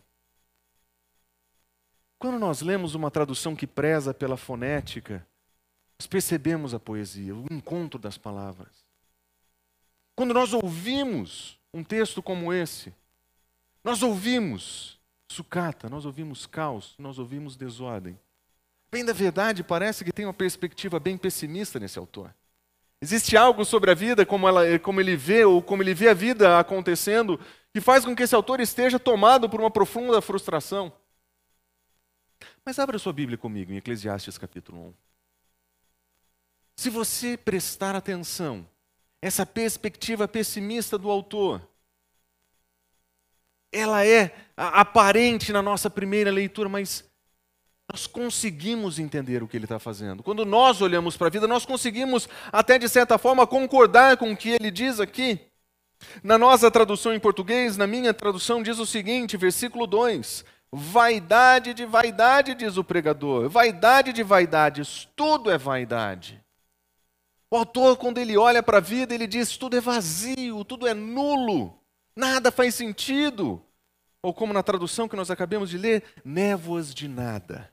Quando 2.18 2.38
nós 2.38 2.60
lemos 2.60 2.94
uma 2.94 3.10
tradução 3.10 3.54
que 3.54 3.66
preza 3.66 4.12
pela 4.12 4.36
fonética, 4.36 5.26
nós 5.98 6.06
percebemos 6.06 6.74
a 6.74 6.80
poesia, 6.80 7.34
o 7.34 7.46
encontro 7.50 7.98
das 7.98 8.18
palavras. 8.18 8.84
Quando 10.16 10.34
nós 10.34 10.52
ouvimos 10.52 11.58
um 11.72 11.84
texto 11.84 12.20
como 12.22 12.52
esse, 12.52 12.92
nós 13.84 14.02
ouvimos 14.02 14.98
sucata, 15.30 15.88
nós 15.88 16.04
ouvimos 16.04 16.46
caos, 16.46 16.94
nós 16.98 17.18
ouvimos 17.18 17.56
desordem. 17.56 18.18
Bem 18.90 19.04
da 19.04 19.12
verdade, 19.12 19.62
parece 19.62 20.04
que 20.04 20.12
tem 20.12 20.24
uma 20.24 20.34
perspectiva 20.34 20.98
bem 20.98 21.16
pessimista 21.16 21.78
nesse 21.78 21.98
autor. 21.98 22.34
Existe 23.00 23.36
algo 23.36 23.64
sobre 23.64 23.90
a 23.90 23.94
vida, 23.94 24.26
como, 24.26 24.48
ela, 24.48 24.78
como 24.80 25.00
ele 25.00 25.16
vê, 25.16 25.44
ou 25.44 25.62
como 25.62 25.82
ele 25.82 25.94
vê 25.94 26.08
a 26.08 26.14
vida 26.14 26.58
acontecendo, 26.58 27.38
que 27.72 27.80
faz 27.80 28.04
com 28.04 28.14
que 28.14 28.24
esse 28.24 28.34
autor 28.34 28.60
esteja 28.60 28.98
tomado 28.98 29.48
por 29.48 29.60
uma 29.60 29.70
profunda 29.70 30.20
frustração. 30.20 30.92
Mas 32.64 32.78
abra 32.78 32.98
sua 32.98 33.12
Bíblia 33.12 33.38
comigo 33.38 33.72
em 33.72 33.76
Eclesiastes 33.76 34.36
capítulo 34.36 34.88
1. 34.88 34.94
Se 36.76 36.90
você 36.90 37.36
prestar 37.36 37.94
atenção, 37.94 38.68
essa 39.22 39.46
perspectiva 39.46 40.28
pessimista 40.28 40.98
do 40.98 41.10
autor, 41.10 41.66
ela 43.72 44.04
é 44.06 44.34
aparente 44.56 45.52
na 45.52 45.62
nossa 45.62 45.90
primeira 45.90 46.30
leitura, 46.30 46.68
mas 46.68 47.08
nós 47.90 48.06
conseguimos 48.06 48.98
entender 48.98 49.42
o 49.42 49.48
que 49.48 49.56
ele 49.56 49.64
está 49.64 49.78
fazendo. 49.78 50.22
Quando 50.22 50.44
nós 50.44 50.82
olhamos 50.82 51.16
para 51.16 51.28
a 51.28 51.30
vida, 51.30 51.48
nós 51.48 51.64
conseguimos, 51.64 52.28
até 52.52 52.78
de 52.78 52.88
certa 52.88 53.16
forma, 53.16 53.46
concordar 53.46 54.18
com 54.18 54.30
o 54.30 54.36
que 54.36 54.50
ele 54.50 54.70
diz 54.70 55.00
aqui. 55.00 55.40
Na 56.22 56.36
nossa 56.36 56.70
tradução 56.70 57.14
em 57.14 57.18
português, 57.18 57.76
na 57.76 57.86
minha 57.86 58.12
tradução, 58.12 58.62
diz 58.62 58.78
o 58.78 58.86
seguinte, 58.86 59.36
versículo 59.36 59.86
2: 59.86 60.44
Vaidade 60.70 61.72
de 61.72 61.86
vaidade, 61.86 62.54
diz 62.54 62.76
o 62.76 62.84
pregador, 62.84 63.48
vaidade 63.48 64.12
de 64.12 64.22
vaidades, 64.22 65.08
tudo 65.16 65.50
é 65.50 65.56
vaidade. 65.56 66.40
O 67.50 67.56
autor, 67.56 67.96
quando 67.96 68.18
ele 68.18 68.36
olha 68.36 68.62
para 68.62 68.76
a 68.76 68.82
vida, 68.82 69.14
ele 69.14 69.26
diz: 69.26 69.56
tudo 69.56 69.76
é 69.76 69.80
vazio, 69.80 70.62
tudo 70.64 70.86
é 70.86 70.92
nulo, 70.92 71.80
nada 72.14 72.52
faz 72.52 72.74
sentido. 72.74 73.64
Ou 74.22 74.34
como 74.34 74.52
na 74.52 74.62
tradução 74.62 75.08
que 75.08 75.16
nós 75.16 75.30
acabamos 75.30 75.70
de 75.70 75.78
ler, 75.78 76.04
névoas 76.24 76.92
de 76.92 77.08
nada. 77.08 77.72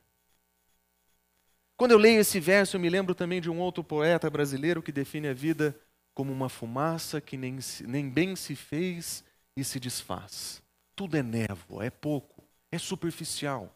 Quando 1.76 1.90
eu 1.90 1.98
leio 1.98 2.20
esse 2.20 2.40
verso, 2.40 2.76
eu 2.76 2.80
me 2.80 2.88
lembro 2.88 3.14
também 3.14 3.40
de 3.40 3.50
um 3.50 3.60
outro 3.60 3.84
poeta 3.84 4.30
brasileiro 4.30 4.82
que 4.82 4.90
define 4.90 5.28
a 5.28 5.34
vida 5.34 5.78
como 6.14 6.32
uma 6.32 6.48
fumaça 6.48 7.20
que 7.20 7.36
nem, 7.36 7.58
nem 7.82 8.08
bem 8.08 8.34
se 8.34 8.56
fez 8.56 9.22
e 9.54 9.62
se 9.62 9.78
desfaz. 9.78 10.62
Tudo 10.94 11.18
é 11.18 11.22
névoa, 11.22 11.84
é 11.84 11.90
pouco, 11.90 12.42
é 12.72 12.78
superficial. 12.78 13.70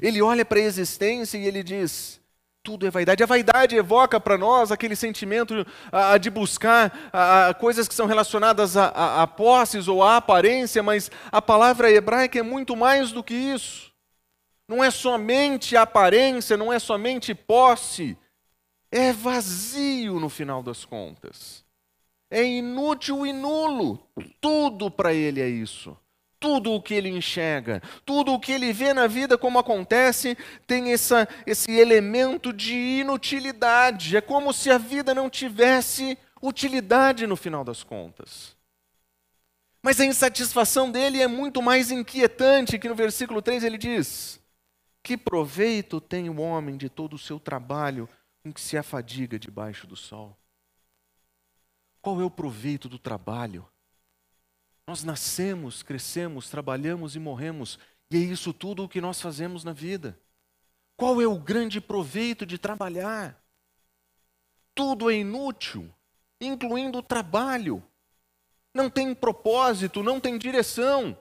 Ele 0.00 0.20
olha 0.20 0.44
para 0.44 0.58
a 0.58 0.62
existência 0.62 1.38
e 1.38 1.46
ele 1.46 1.62
diz: 1.62 2.20
tudo 2.60 2.88
é 2.88 2.90
vaidade. 2.90 3.22
A 3.22 3.26
vaidade 3.26 3.76
evoca 3.76 4.18
para 4.18 4.36
nós 4.36 4.72
aquele 4.72 4.96
sentimento 4.96 5.64
a, 5.92 6.18
de 6.18 6.28
buscar 6.28 7.10
a, 7.12 7.50
a, 7.50 7.54
coisas 7.54 7.86
que 7.86 7.94
são 7.94 8.06
relacionadas 8.06 8.76
a, 8.76 9.22
a 9.22 9.26
posses 9.28 9.86
ou 9.86 10.02
à 10.02 10.16
aparência, 10.16 10.82
mas 10.82 11.08
a 11.30 11.40
palavra 11.40 11.88
hebraica 11.88 12.40
é 12.40 12.42
muito 12.42 12.74
mais 12.74 13.12
do 13.12 13.22
que 13.22 13.34
isso 13.34 13.91
não 14.72 14.82
é 14.82 14.90
somente 14.90 15.76
aparência, 15.76 16.56
não 16.56 16.72
é 16.72 16.78
somente 16.78 17.34
posse, 17.34 18.16
é 18.90 19.12
vazio 19.12 20.18
no 20.18 20.30
final 20.30 20.62
das 20.62 20.82
contas. 20.86 21.62
É 22.30 22.42
inútil 22.42 23.26
e 23.26 23.34
nulo. 23.34 24.08
Tudo 24.40 24.90
para 24.90 25.12
ele 25.12 25.42
é 25.42 25.48
isso. 25.48 25.94
Tudo 26.40 26.72
o 26.72 26.80
que 26.80 26.94
ele 26.94 27.10
enxerga, 27.10 27.82
tudo 28.04 28.32
o 28.32 28.40
que 28.40 28.50
ele 28.50 28.72
vê 28.72 28.94
na 28.94 29.06
vida 29.06 29.36
como 29.36 29.58
acontece, 29.58 30.36
tem 30.66 30.90
essa, 30.90 31.28
esse 31.46 31.70
elemento 31.70 32.50
de 32.50 32.74
inutilidade. 32.74 34.16
É 34.16 34.22
como 34.22 34.54
se 34.54 34.70
a 34.70 34.78
vida 34.78 35.14
não 35.14 35.28
tivesse 35.28 36.16
utilidade 36.42 37.26
no 37.26 37.36
final 37.36 37.62
das 37.62 37.84
contas. 37.84 38.56
Mas 39.82 40.00
a 40.00 40.06
insatisfação 40.06 40.90
dele 40.90 41.20
é 41.20 41.28
muito 41.28 41.60
mais 41.60 41.90
inquietante, 41.90 42.78
que 42.78 42.88
no 42.88 42.94
versículo 42.94 43.42
3 43.42 43.62
ele 43.64 43.76
diz: 43.76 44.41
que 45.02 45.16
proveito 45.16 46.00
tem 46.00 46.30
o 46.30 46.40
homem 46.40 46.76
de 46.76 46.88
todo 46.88 47.14
o 47.14 47.18
seu 47.18 47.40
trabalho 47.40 48.08
com 48.42 48.52
que 48.52 48.60
se 48.60 48.76
afadiga 48.76 49.38
debaixo 49.38 49.86
do 49.86 49.96
sol? 49.96 50.36
Qual 52.00 52.20
é 52.20 52.24
o 52.24 52.30
proveito 52.30 52.88
do 52.88 52.98
trabalho? 52.98 53.68
Nós 54.86 55.04
nascemos, 55.04 55.82
crescemos, 55.82 56.50
trabalhamos 56.50 57.14
e 57.14 57.18
morremos, 57.18 57.78
e 58.10 58.16
é 58.16 58.20
isso 58.20 58.52
tudo 58.52 58.84
o 58.84 58.88
que 58.88 59.00
nós 59.00 59.20
fazemos 59.20 59.64
na 59.64 59.72
vida. 59.72 60.18
Qual 60.96 61.20
é 61.20 61.26
o 61.26 61.38
grande 61.38 61.80
proveito 61.80 62.44
de 62.44 62.58
trabalhar? 62.58 63.40
Tudo 64.74 65.10
é 65.10 65.14
inútil, 65.14 65.92
incluindo 66.40 66.98
o 66.98 67.02
trabalho. 67.02 67.82
Não 68.74 68.90
tem 68.90 69.14
propósito, 69.14 70.02
não 70.02 70.18
tem 70.18 70.38
direção. 70.38 71.16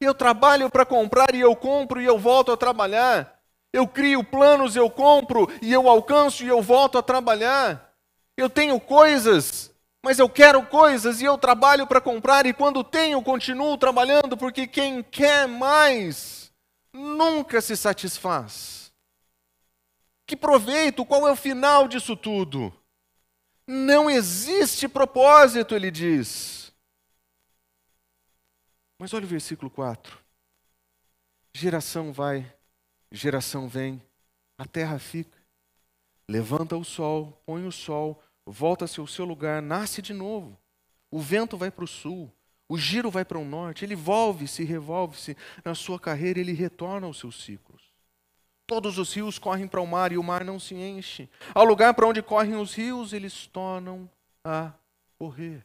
Eu 0.00 0.14
trabalho 0.14 0.68
para 0.70 0.84
comprar 0.84 1.34
e 1.34 1.40
eu 1.40 1.56
compro 1.56 2.00
e 2.00 2.04
eu 2.04 2.18
volto 2.18 2.52
a 2.52 2.56
trabalhar. 2.56 3.40
Eu 3.72 3.86
crio 3.86 4.22
planos, 4.22 4.76
eu 4.76 4.88
compro 4.90 5.50
e 5.60 5.72
eu 5.72 5.88
alcanço 5.88 6.44
e 6.44 6.48
eu 6.48 6.62
volto 6.62 6.98
a 6.98 7.02
trabalhar. 7.02 7.92
Eu 8.36 8.50
tenho 8.50 8.78
coisas, 8.78 9.70
mas 10.02 10.18
eu 10.18 10.28
quero 10.28 10.64
coisas 10.66 11.20
e 11.20 11.24
eu 11.24 11.38
trabalho 11.38 11.86
para 11.86 12.00
comprar 12.00 12.46
e 12.46 12.52
quando 12.52 12.84
tenho 12.84 13.22
continuo 13.22 13.76
trabalhando 13.78 14.36
porque 14.36 14.66
quem 14.66 15.02
quer 15.02 15.48
mais 15.48 16.52
nunca 16.92 17.60
se 17.60 17.76
satisfaz. 17.76 18.92
Que 20.26 20.36
proveito? 20.36 21.04
Qual 21.04 21.26
é 21.26 21.32
o 21.32 21.36
final 21.36 21.86
disso 21.86 22.16
tudo? 22.16 22.72
Não 23.66 24.08
existe 24.10 24.86
propósito, 24.86 25.74
ele 25.74 25.90
diz. 25.90 26.65
Mas 28.98 29.12
olha 29.12 29.24
o 29.24 29.28
versículo 29.28 29.70
4. 29.70 30.18
Geração 31.54 32.12
vai, 32.12 32.54
geração 33.10 33.68
vem, 33.68 34.02
a 34.58 34.66
terra 34.66 34.98
fica. 34.98 35.38
Levanta 36.28 36.76
o 36.76 36.84
sol, 36.84 37.40
põe 37.46 37.66
o 37.66 37.72
sol, 37.72 38.22
volta-se 38.44 38.98
ao 39.00 39.06
seu 39.06 39.24
lugar, 39.24 39.62
nasce 39.62 40.02
de 40.02 40.12
novo. 40.12 40.58
O 41.10 41.20
vento 41.20 41.56
vai 41.56 41.70
para 41.70 41.84
o 41.84 41.88
sul, 41.88 42.32
O 42.68 42.76
giro 42.76 43.10
vai 43.10 43.24
para 43.24 43.38
o 43.38 43.44
norte, 43.44 43.84
ele 43.84 43.94
volve-se, 43.94 44.64
revolve-se 44.64 45.36
na 45.64 45.74
sua 45.74 46.00
carreira, 46.00 46.40
ele 46.40 46.52
retorna 46.52 47.06
aos 47.06 47.18
seus 47.18 47.42
ciclos. 47.44 47.94
Todos 48.66 48.98
os 48.98 49.12
rios 49.14 49.38
correm 49.38 49.68
para 49.68 49.80
o 49.80 49.86
mar 49.86 50.10
e 50.10 50.18
o 50.18 50.22
mar 50.22 50.44
não 50.44 50.58
se 50.58 50.74
enche. 50.74 51.30
Ao 51.54 51.64
lugar 51.64 51.94
para 51.94 52.08
onde 52.08 52.20
correm 52.20 52.56
os 52.56 52.74
rios, 52.74 53.12
eles 53.12 53.46
tornam 53.46 54.10
a 54.44 54.72
correr. 55.16 55.64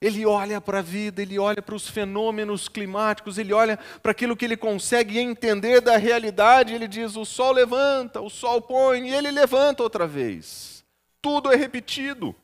Ele 0.00 0.26
olha 0.26 0.60
para 0.60 0.80
a 0.80 0.82
vida, 0.82 1.22
ele 1.22 1.38
olha 1.38 1.62
para 1.62 1.74
os 1.74 1.88
fenômenos 1.88 2.68
climáticos, 2.68 3.38
ele 3.38 3.52
olha 3.54 3.78
para 4.02 4.12
aquilo 4.12 4.36
que 4.36 4.44
ele 4.44 4.56
consegue 4.56 5.18
entender 5.18 5.80
da 5.80 5.96
realidade. 5.96 6.74
Ele 6.74 6.86
diz: 6.86 7.16
o 7.16 7.24
sol 7.24 7.52
levanta, 7.52 8.20
o 8.20 8.28
sol 8.28 8.60
põe, 8.60 9.08
e 9.08 9.14
ele 9.14 9.30
levanta 9.30 9.82
outra 9.82 10.06
vez. 10.06 10.84
Tudo 11.22 11.50
é 11.50 11.56
repetido. 11.56 12.34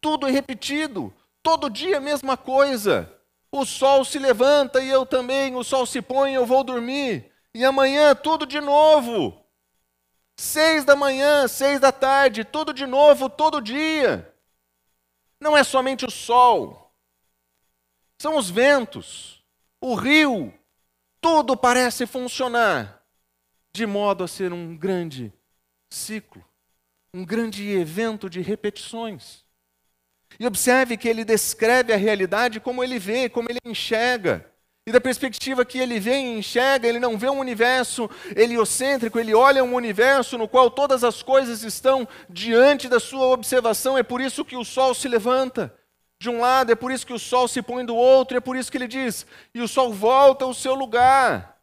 Tudo 0.00 0.26
é 0.26 0.30
repetido. 0.30 1.12
Todo 1.42 1.70
dia 1.70 1.98
a 1.98 2.00
mesma 2.00 2.36
coisa. 2.36 3.12
O 3.52 3.66
sol 3.66 4.04
se 4.04 4.18
levanta 4.18 4.80
e 4.80 4.88
eu 4.88 5.04
também, 5.04 5.54
o 5.56 5.64
sol 5.64 5.84
se 5.84 6.00
põe 6.00 6.32
e 6.32 6.34
eu 6.36 6.46
vou 6.46 6.64
dormir. 6.64 7.30
E 7.52 7.64
amanhã 7.64 8.14
tudo 8.14 8.46
de 8.46 8.60
novo. 8.60 9.44
Seis 10.36 10.84
da 10.84 10.96
manhã, 10.96 11.46
seis 11.48 11.80
da 11.80 11.92
tarde, 11.92 12.44
tudo 12.44 12.72
de 12.72 12.86
novo, 12.86 13.28
todo 13.28 13.60
dia. 13.60 14.29
Não 15.40 15.56
é 15.56 15.64
somente 15.64 16.04
o 16.04 16.10
sol, 16.10 16.92
são 18.20 18.36
os 18.36 18.50
ventos, 18.50 19.42
o 19.80 19.94
rio, 19.94 20.52
tudo 21.22 21.56
parece 21.56 22.06
funcionar 22.06 23.02
de 23.72 23.86
modo 23.86 24.24
a 24.24 24.28
ser 24.28 24.52
um 24.52 24.76
grande 24.76 25.32
ciclo, 25.88 26.44
um 27.14 27.24
grande 27.24 27.66
evento 27.70 28.28
de 28.28 28.42
repetições. 28.42 29.42
E 30.38 30.46
observe 30.46 30.98
que 30.98 31.08
ele 31.08 31.24
descreve 31.24 31.94
a 31.94 31.96
realidade 31.96 32.60
como 32.60 32.84
ele 32.84 32.98
vê, 32.98 33.28
como 33.30 33.48
ele 33.50 33.58
enxerga. 33.64 34.49
E 34.90 34.92
da 34.92 35.00
perspectiva 35.00 35.64
que 35.64 35.78
ele 35.78 36.00
vê 36.00 36.16
e 36.16 36.38
enxerga, 36.38 36.88
ele 36.88 36.98
não 36.98 37.16
vê 37.16 37.30
um 37.30 37.38
universo 37.38 38.10
heliocêntrico, 38.34 39.20
ele 39.20 39.32
olha 39.32 39.62
um 39.62 39.74
universo 39.74 40.36
no 40.36 40.48
qual 40.48 40.68
todas 40.68 41.04
as 41.04 41.22
coisas 41.22 41.62
estão 41.62 42.08
diante 42.28 42.88
da 42.88 42.98
sua 42.98 43.26
observação. 43.28 43.96
É 43.96 44.02
por 44.02 44.20
isso 44.20 44.44
que 44.44 44.56
o 44.56 44.64
sol 44.64 44.92
se 44.92 45.06
levanta 45.06 45.72
de 46.18 46.28
um 46.28 46.40
lado, 46.40 46.72
é 46.72 46.74
por 46.74 46.90
isso 46.90 47.06
que 47.06 47.12
o 47.12 47.20
sol 47.20 47.46
se 47.46 47.62
põe 47.62 47.86
do 47.86 47.94
outro, 47.94 48.36
é 48.36 48.40
por 48.40 48.56
isso 48.56 48.68
que 48.68 48.78
ele 48.78 48.88
diz: 48.88 49.24
e 49.54 49.60
o 49.60 49.68
sol 49.68 49.92
volta 49.92 50.44
ao 50.44 50.52
seu 50.52 50.74
lugar. 50.74 51.62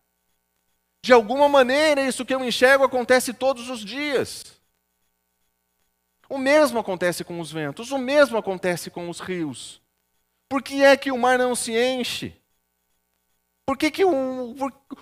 De 1.04 1.12
alguma 1.12 1.50
maneira, 1.50 2.00
isso 2.00 2.24
que 2.24 2.34
eu 2.34 2.46
enxergo 2.46 2.86
acontece 2.86 3.34
todos 3.34 3.70
os 3.70 3.84
dias. 3.84 4.46
O 6.30 6.38
mesmo 6.38 6.80
acontece 6.80 7.26
com 7.26 7.42
os 7.42 7.52
ventos, 7.52 7.92
o 7.92 7.98
mesmo 7.98 8.38
acontece 8.38 8.90
com 8.90 9.10
os 9.10 9.20
rios. 9.20 9.82
Por 10.48 10.64
que 10.64 10.82
é 10.82 10.96
que 10.96 11.12
o 11.12 11.18
mar 11.18 11.38
não 11.38 11.56
se 11.56 11.78
enche? 11.78 12.34
Por 13.68 13.78
que, 13.78 13.92
que 13.92 14.06
o, 14.06 14.56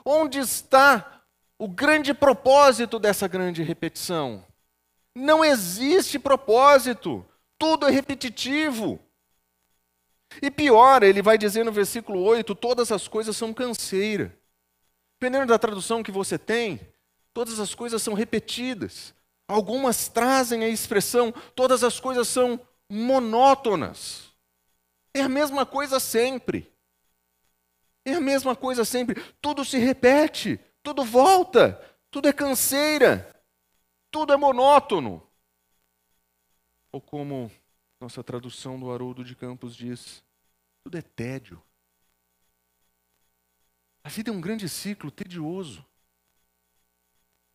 onde 0.03 0.39
está 0.39 1.21
o 1.59 1.67
grande 1.67 2.15
propósito 2.15 2.97
dessa 2.97 3.27
grande 3.27 3.61
repetição? 3.61 4.43
Não 5.13 5.45
existe 5.45 6.17
propósito, 6.17 7.23
tudo 7.59 7.87
é 7.87 7.91
repetitivo. 7.91 8.99
E 10.41 10.49
pior, 10.49 11.03
ele 11.03 11.21
vai 11.21 11.37
dizer 11.37 11.63
no 11.63 11.71
versículo 11.71 12.19
8: 12.23 12.55
todas 12.55 12.91
as 12.91 13.07
coisas 13.07 13.37
são 13.37 13.53
canseira. 13.53 14.35
Dependendo 15.19 15.45
da 15.45 15.59
tradução 15.59 16.01
que 16.01 16.11
você 16.11 16.35
tem, 16.35 16.79
todas 17.35 17.59
as 17.59 17.75
coisas 17.75 18.01
são 18.01 18.15
repetidas. 18.15 19.13
Algumas 19.47 20.07
trazem 20.07 20.63
a 20.63 20.67
expressão, 20.67 21.31
todas 21.55 21.83
as 21.83 21.99
coisas 21.99 22.27
são 22.27 22.59
monótonas. 22.89 24.33
É 25.13 25.21
a 25.21 25.29
mesma 25.29 25.67
coisa 25.67 25.99
sempre. 25.99 26.74
É 28.05 28.13
a 28.13 28.21
mesma 28.21 28.55
coisa 28.55 28.85
sempre. 28.85 29.19
Tudo 29.41 29.65
se 29.65 29.79
repete, 29.79 30.59
tudo 30.83 31.03
volta, 31.03 31.73
tudo 32.11 32.29
é 32.29 32.33
canseira, 32.33 33.43
tudo 34.11 34.31
é 34.31 34.37
monótono. 34.37 35.27
Ou 36.91 37.01
como 37.01 37.51
nossa 37.99 38.23
tradução 38.23 38.79
do 38.79 38.91
Haroldo 38.91 39.23
de 39.23 39.35
Campos 39.35 39.75
diz, 39.75 40.23
tudo 40.83 40.97
é 40.97 41.01
tédio. 41.01 41.61
A 44.03 44.09
vida 44.09 44.29
é 44.29 44.33
um 44.33 44.39
grande 44.39 44.69
ciclo 44.69 45.09
tedioso. 45.09 45.83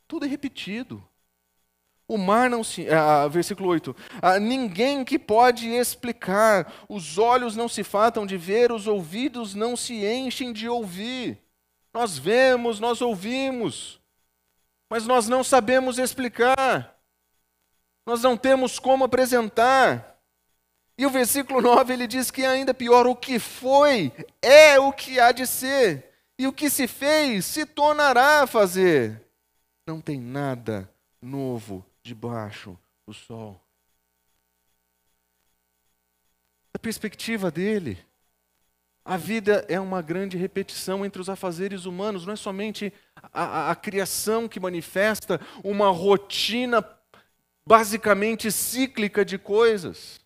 Tudo 0.09 0.27
é 0.27 0.29
repetido. 0.29 1.09
O 2.11 2.19
mar 2.19 2.51
não 2.51 2.65
se. 2.65 2.91
Ah, 2.91 3.29
versículo 3.29 3.69
8. 3.69 3.95
Ah, 4.21 4.41
ninguém 4.41 5.05
que 5.05 5.17
pode 5.17 5.69
explicar. 5.69 6.73
Os 6.89 7.19
olhos 7.19 7.55
não 7.55 7.69
se 7.69 7.85
fatam 7.85 8.27
de 8.27 8.37
ver, 8.37 8.73
os 8.73 8.89
ouvidos 8.89 9.55
não 9.55 9.77
se 9.77 10.05
enchem 10.05 10.53
de 10.53 10.69
ouvir. 10.69 11.41
Nós 11.95 12.19
vemos, 12.19 12.81
nós 12.81 13.01
ouvimos, 13.01 14.01
mas 14.91 15.07
nós 15.07 15.29
não 15.29 15.45
sabemos 15.45 16.01
explicar. 16.01 16.99
Nós 18.05 18.23
não 18.23 18.37
temos 18.37 18.81
como 18.81 19.05
apresentar. 19.05 20.21
E 20.99 21.07
o 21.07 21.11
versículo 21.11 21.61
9 21.61 21.93
ele 21.93 22.09
diz 22.09 22.29
que 22.29 22.43
é 22.43 22.49
ainda 22.49 22.75
pior: 22.75 23.07
o 23.07 23.15
que 23.15 23.39
foi 23.39 24.13
é 24.43 24.81
o 24.81 24.93
que 24.93 25.21
há 25.21 25.31
de 25.31 25.47
ser, 25.47 26.11
e 26.37 26.49
o 26.49 26.53
que 26.53 26.69
se 26.69 26.89
fez 26.89 27.45
se 27.45 27.65
tornará 27.65 28.43
a 28.43 28.49
fazer. 28.49 29.25
Não 29.87 30.01
tem 30.01 30.21
nada 30.21 30.93
novo 31.23 31.87
debaixo 32.03 32.79
do 33.07 33.13
sol. 33.13 33.61
Da 36.73 36.79
perspectiva 36.79 37.51
dele, 37.51 37.99
a 39.05 39.17
vida 39.17 39.65
é 39.69 39.81
uma 39.81 40.03
grande 40.03 40.37
repetição 40.37 41.05
entre 41.05 41.21
os 41.21 41.29
afazeres 41.29 41.85
humanos, 41.85 42.27
não 42.27 42.35
é 42.35 42.37
somente 42.37 42.93
a, 43.17 43.43
a, 43.43 43.71
a 43.71 43.75
criação 43.75 44.49
que 44.49 44.61
manifesta 44.61 45.41
uma 45.65 45.91
rotina 45.91 46.87
basicamente 47.67 48.51
cíclica 48.53 49.25
de 49.25 49.39
coisas. 49.39 50.21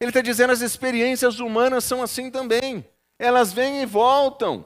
Ele 0.00 0.10
está 0.10 0.22
dizendo 0.22 0.52
as 0.52 0.62
experiências 0.62 1.40
humanas 1.40 1.84
são 1.84 2.02
assim 2.02 2.30
também. 2.30 2.86
Elas 3.18 3.52
vêm 3.52 3.82
e 3.82 3.86
voltam. 3.86 4.64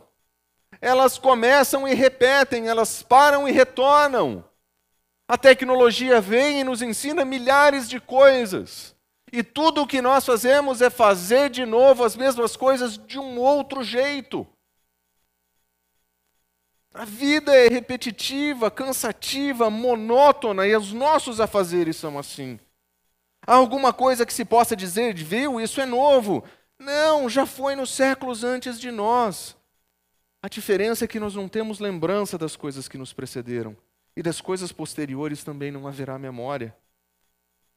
Elas 0.81 1.19
começam 1.19 1.89
e 1.89 1.95
repetem, 1.95 2.69
elas 2.69 3.03
param 3.03 3.49
e 3.49 3.53
retornam. 3.53 4.45
A 5.27 5.39
tecnologia 5.39 6.21
vem 6.21 6.61
e 6.61 6.65
nos 6.65 6.83
ensina 6.83 7.25
milhares 7.25 7.89
de 7.89 7.99
coisas. 7.99 8.95
E 9.33 9.43
tudo 9.43 9.83
o 9.83 9.87
que 9.87 10.03
nós 10.03 10.25
fazemos 10.25 10.83
é 10.83 10.91
fazer 10.91 11.51
de 11.51 11.65
novo 11.65 12.05
as 12.05 12.15
mesmas 12.15 12.57
coisas 12.57 12.99
de 12.99 13.19
um 13.19 13.39
outro 13.39 13.83
jeito. 13.83 14.47
A 16.93 17.05
vida 17.05 17.53
é 17.53 17.69
repetitiva, 17.69 18.71
cansativa, 18.71 19.69
monótona 19.69 20.67
e 20.67 20.77
os 20.77 20.93
nossos 20.93 21.41
afazeres 21.41 21.97
são 21.97 22.17
assim. 22.19 22.61
Há 23.47 23.55
alguma 23.55 23.93
coisa 23.93 24.25
que 24.25 24.33
se 24.33 24.45
possa 24.45 24.77
dizer, 24.77 25.15
viu, 25.15 25.61
isso 25.61 25.81
é 25.81 25.87
novo? 25.87 26.45
Não, 26.79 27.29
já 27.29 27.45
foi 27.45 27.75
nos 27.75 27.91
séculos 27.91 28.45
antes 28.45 28.79
de 28.79 28.91
nós. 28.91 29.57
A 30.41 30.49
diferença 30.49 31.05
é 31.05 31.09
que 31.09 31.19
nós 31.19 31.35
não 31.35 31.49
temos 31.49 31.81
lembrança 31.81 32.39
das 32.39 32.55
coisas 32.55 32.87
que 32.87 32.99
nos 32.99 33.13
precederam. 33.13 33.77
E 34.17 34.23
das 34.23 34.41
coisas 34.41 34.71
posteriores 34.71 35.43
também 35.43 35.73
não 35.73 35.89
haverá 35.89 36.19
memória, 36.19 36.77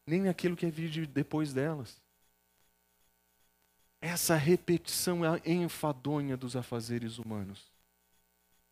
nem 0.06 0.30
aquilo 0.30 0.56
que 0.56 0.66
é 0.66 0.70
vir 0.70 1.08
depois 1.08 1.52
delas. 1.52 2.02
Essa 4.00 4.36
repetição 4.36 5.22
enfadonha 5.44 6.38
dos 6.38 6.56
afazeres 6.56 7.18
humanos 7.18 7.72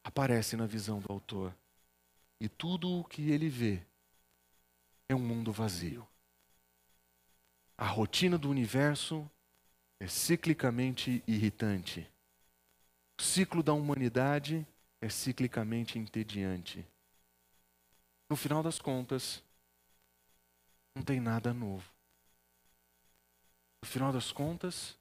aparece 0.04 0.56
na 0.56 0.68
visão 0.68 1.00
do 1.00 1.12
autor. 1.12 1.54
E 2.40 2.48
tudo 2.48 3.00
o 3.00 3.04
que 3.04 3.32
ele 3.32 3.50
vê 3.50 3.82
é 5.10 5.16
um 5.16 5.20
mundo 5.20 5.52
vazio. 5.52 6.08
A 7.78 7.88
rotina 7.88 8.38
do 8.38 8.50
universo 8.50 9.30
é 10.00 10.08
ciclicamente 10.08 11.24
irritante. 11.28 12.08
O 13.20 13.24
ciclo 13.24 13.64
da 13.64 13.74
humanidade 13.74 14.66
é 15.02 15.10
ciclicamente 15.10 15.98
entediante 15.98 16.86
no 18.30 18.36
final 18.36 18.64
das 18.64 18.80
contas, 18.80 19.44
não 20.96 21.04
tem 21.04 21.20
nada 21.20 21.54
novo. 21.54 21.90
No 23.84 23.88
final 23.88 24.12
das 24.12 24.32
contas, 24.32 24.98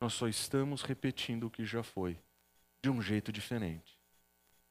nós 0.00 0.14
só 0.14 0.28
estamos 0.28 0.82
repetindo 0.82 1.46
o 1.46 1.50
que 1.50 1.64
já 1.64 1.82
foi, 1.82 2.18
de 2.82 2.90
um 2.90 3.02
jeito 3.02 3.32
diferente. 3.32 3.98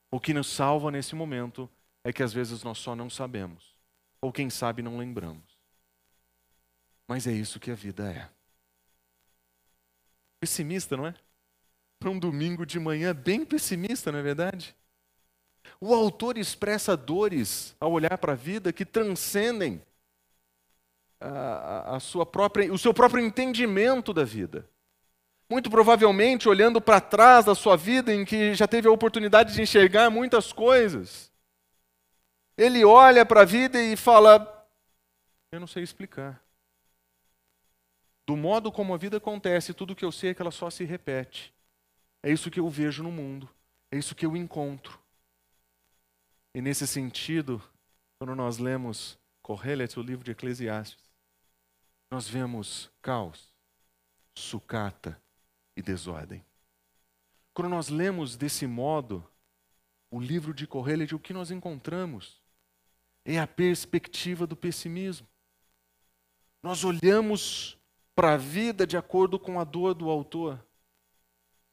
O 0.09 0.19
que 0.19 0.33
nos 0.33 0.47
salva 0.47 0.91
nesse 0.91 1.15
momento 1.15 1.69
é 2.03 2.13
que 2.13 2.23
às 2.23 2.33
vezes 2.33 2.63
nós 2.63 2.77
só 2.77 2.95
não 2.95 3.09
sabemos, 3.09 3.75
ou 4.21 4.31
quem 4.31 4.49
sabe 4.49 4.81
não 4.81 4.97
lembramos. 4.97 5.57
Mas 7.07 7.27
é 7.27 7.31
isso 7.31 7.59
que 7.59 7.71
a 7.71 7.75
vida 7.75 8.11
é. 8.11 8.29
Pessimista, 10.39 10.97
não 10.97 11.07
é? 11.07 11.15
Para 11.99 12.09
um 12.09 12.19
domingo 12.19 12.65
de 12.65 12.79
manhã, 12.79 13.15
bem 13.15 13.45
pessimista, 13.45 14.11
não 14.11 14.19
é 14.19 14.21
verdade? 14.21 14.75
O 15.79 15.93
autor 15.93 16.37
expressa 16.37 16.95
dores 16.95 17.75
ao 17.79 17.91
olhar 17.91 18.17
para 18.17 18.33
a 18.33 18.35
vida 18.35 18.71
que 18.71 18.85
transcendem 18.85 19.81
a, 21.19 21.95
a, 21.95 21.99
sua 21.99 22.25
própria, 22.25 22.71
o 22.71 22.77
seu 22.77 22.93
próprio 22.93 23.25
entendimento 23.25 24.13
da 24.13 24.23
vida. 24.23 24.69
Muito 25.49 25.69
provavelmente 25.69 26.49
olhando 26.49 26.81
para 26.81 26.99
trás 26.99 27.45
da 27.45 27.55
sua 27.55 27.77
vida, 27.77 28.13
em 28.13 28.25
que 28.25 28.53
já 28.55 28.67
teve 28.67 28.87
a 28.87 28.91
oportunidade 28.91 29.53
de 29.53 29.61
enxergar 29.61 30.09
muitas 30.09 30.51
coisas. 30.51 31.31
Ele 32.57 32.83
olha 32.83 33.25
para 33.25 33.41
a 33.41 33.45
vida 33.45 33.81
e 33.81 33.95
fala: 33.95 34.67
Eu 35.51 35.59
não 35.59 35.67
sei 35.67 35.83
explicar. 35.83 36.41
Do 38.25 38.37
modo 38.37 38.71
como 38.71 38.93
a 38.93 38.97
vida 38.97 39.17
acontece, 39.17 39.73
tudo 39.73 39.95
que 39.95 40.05
eu 40.05 40.11
sei 40.11 40.29
é 40.29 40.33
que 40.33 40.41
ela 40.41 40.51
só 40.51 40.69
se 40.69 40.85
repete. 40.85 41.53
É 42.21 42.31
isso 42.31 42.49
que 42.49 42.59
eu 42.59 42.69
vejo 42.69 43.03
no 43.03 43.11
mundo. 43.11 43.49
É 43.91 43.97
isso 43.97 44.15
que 44.15 44.25
eu 44.25 44.35
encontro. 44.35 45.02
E 46.55 46.61
nesse 46.61 46.85
sentido, 46.85 47.61
quando 48.19 48.35
nós 48.35 48.59
lemos 48.59 49.17
Correlet, 49.41 49.99
o 49.99 50.03
livro 50.03 50.23
de 50.23 50.31
Eclesiastes, 50.31 51.03
nós 52.11 52.29
vemos 52.29 52.91
caos, 53.01 53.53
sucata 54.37 55.19
e 55.75 55.81
desordem. 55.81 56.45
Quando 57.53 57.69
nós 57.69 57.89
lemos 57.89 58.35
desse 58.35 58.67
modo 58.67 59.27
o 60.11 60.19
livro 60.19 60.53
de 60.53 60.67
Correlet, 60.67 61.15
o 61.15 61.19
que 61.19 61.33
nós 61.33 61.49
encontramos 61.49 62.39
é 63.25 63.39
a 63.39 63.47
perspectiva 63.47 64.45
do 64.45 64.55
pessimismo. 64.55 65.27
Nós 66.61 66.83
olhamos 66.83 67.77
para 68.15 68.33
a 68.33 68.37
vida 68.37 68.85
de 68.85 68.95
acordo 68.95 69.39
com 69.39 69.59
a 69.59 69.63
dor 69.63 69.95
do 69.95 70.07
autor. 70.09 70.63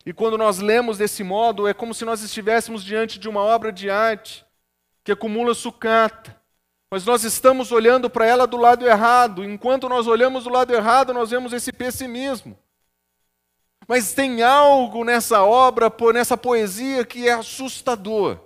E 0.06 0.12
quando 0.12 0.38
nós 0.38 0.58
lemos 0.58 0.96
desse 0.96 1.22
modo, 1.22 1.68
é 1.68 1.74
como 1.74 1.92
se 1.92 2.06
nós 2.06 2.22
estivéssemos 2.22 2.82
diante 2.82 3.18
de 3.18 3.28
uma 3.28 3.40
obra 3.40 3.70
de 3.70 3.90
arte 3.90 4.48
que 5.04 5.12
acumula 5.12 5.54
sucata, 5.54 6.40
mas 6.90 7.04
nós 7.04 7.22
estamos 7.22 7.70
olhando 7.70 8.10
para 8.10 8.26
ela 8.26 8.46
do 8.46 8.56
lado 8.56 8.86
errado. 8.86 9.44
Enquanto 9.44 9.88
nós 9.88 10.06
olhamos 10.06 10.44
do 10.44 10.50
lado 10.50 10.74
errado, 10.74 11.14
nós 11.14 11.30
vemos 11.30 11.52
esse 11.52 11.72
pessimismo. 11.72 12.58
Mas 13.86 14.12
tem 14.12 14.42
algo 14.42 15.04
nessa 15.04 15.42
obra, 15.42 15.92
nessa 16.12 16.36
poesia, 16.36 17.04
que 17.04 17.28
é 17.28 17.32
assustador. 17.32 18.38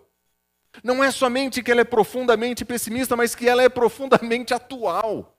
Não 0.82 1.02
é 1.02 1.10
somente 1.10 1.62
que 1.62 1.70
ela 1.70 1.80
é 1.80 1.84
profundamente 1.84 2.64
pessimista, 2.64 3.16
mas 3.16 3.34
que 3.34 3.48
ela 3.48 3.62
é 3.62 3.68
profundamente 3.68 4.52
atual. 4.52 5.38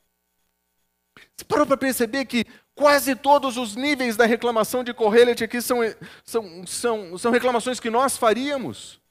Você 1.36 1.46
parou 1.46 1.66
para 1.66 1.78
perceber 1.78 2.26
que 2.26 2.46
quase 2.74 3.16
todos 3.16 3.58
os 3.58 3.76
níveis 3.76 4.16
da 4.16 4.26
reclamação 4.26 4.84
de 4.84 4.94
Correlet 4.94 5.44
aqui 5.44 5.62
são, 5.62 5.80
são, 6.24 6.66
são, 6.66 7.18
são 7.18 7.32
reclamações 7.32 7.80
que 7.80 7.90
nós 7.90 8.18
faríamos? 8.18 9.02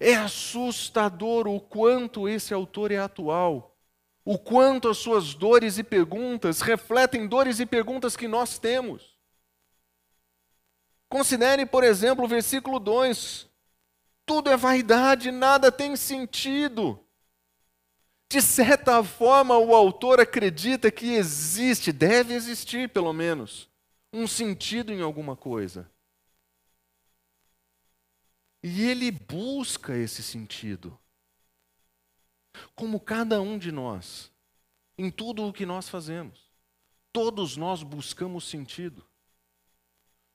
É 0.00 0.14
assustador 0.14 1.48
o 1.48 1.60
quanto 1.60 2.28
esse 2.28 2.54
autor 2.54 2.92
é 2.92 2.98
atual, 2.98 3.76
o 4.24 4.38
quanto 4.38 4.88
as 4.88 4.98
suas 4.98 5.34
dores 5.34 5.78
e 5.78 5.82
perguntas 5.82 6.60
refletem 6.60 7.26
dores 7.26 7.60
e 7.60 7.66
perguntas 7.66 8.16
que 8.16 8.28
nós 8.28 8.58
temos. 8.58 9.18
Considere, 11.08 11.64
por 11.64 11.82
exemplo, 11.82 12.24
o 12.24 12.28
versículo 12.28 12.78
2: 12.78 13.48
tudo 14.26 14.50
é 14.50 14.56
vaidade, 14.56 15.30
nada 15.30 15.72
tem 15.72 15.96
sentido. 15.96 17.02
De 18.30 18.42
certa 18.42 19.02
forma, 19.02 19.56
o 19.56 19.74
autor 19.74 20.20
acredita 20.20 20.90
que 20.90 21.14
existe, 21.14 21.90
deve 21.90 22.34
existir 22.34 22.90
pelo 22.90 23.14
menos, 23.14 23.70
um 24.12 24.26
sentido 24.26 24.92
em 24.92 25.00
alguma 25.00 25.34
coisa. 25.34 25.90
E 28.70 28.82
ele 28.86 29.10
busca 29.10 29.96
esse 29.96 30.22
sentido. 30.22 30.98
Como 32.74 33.00
cada 33.00 33.40
um 33.40 33.56
de 33.56 33.72
nós, 33.72 34.30
em 34.98 35.10
tudo 35.10 35.46
o 35.46 35.52
que 35.54 35.64
nós 35.64 35.88
fazemos. 35.88 36.38
Todos 37.10 37.56
nós 37.56 37.82
buscamos 37.82 38.46
sentido. 38.46 39.02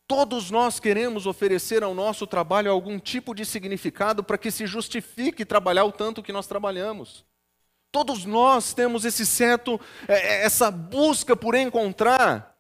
Todos 0.08 0.50
nós 0.50 0.80
queremos 0.80 1.28
oferecer 1.28 1.84
ao 1.84 1.93
nosso 1.93 2.26
trabalho 2.26 2.72
algum 2.72 2.98
tipo 2.98 3.36
de 3.36 3.46
significado 3.46 4.24
para 4.24 4.39
que 4.39 4.50
se 4.50 4.65
justifique 4.65 5.46
trabalhar 5.46 5.86
o 5.86 5.91
tanto 5.91 6.24
que 6.24 6.34
nós 6.34 6.48
trabalhamos. 6.48 7.24
Todos 7.91 8.26
nós 8.26 8.74
temos 8.74 9.06
esse 9.06 9.28
certo, 9.28 9.80
é, 10.08 10.13
é, 10.13 10.46
essa 10.46 10.72
busca 10.72 11.36
por 11.36 11.54
encontrar 11.54 12.58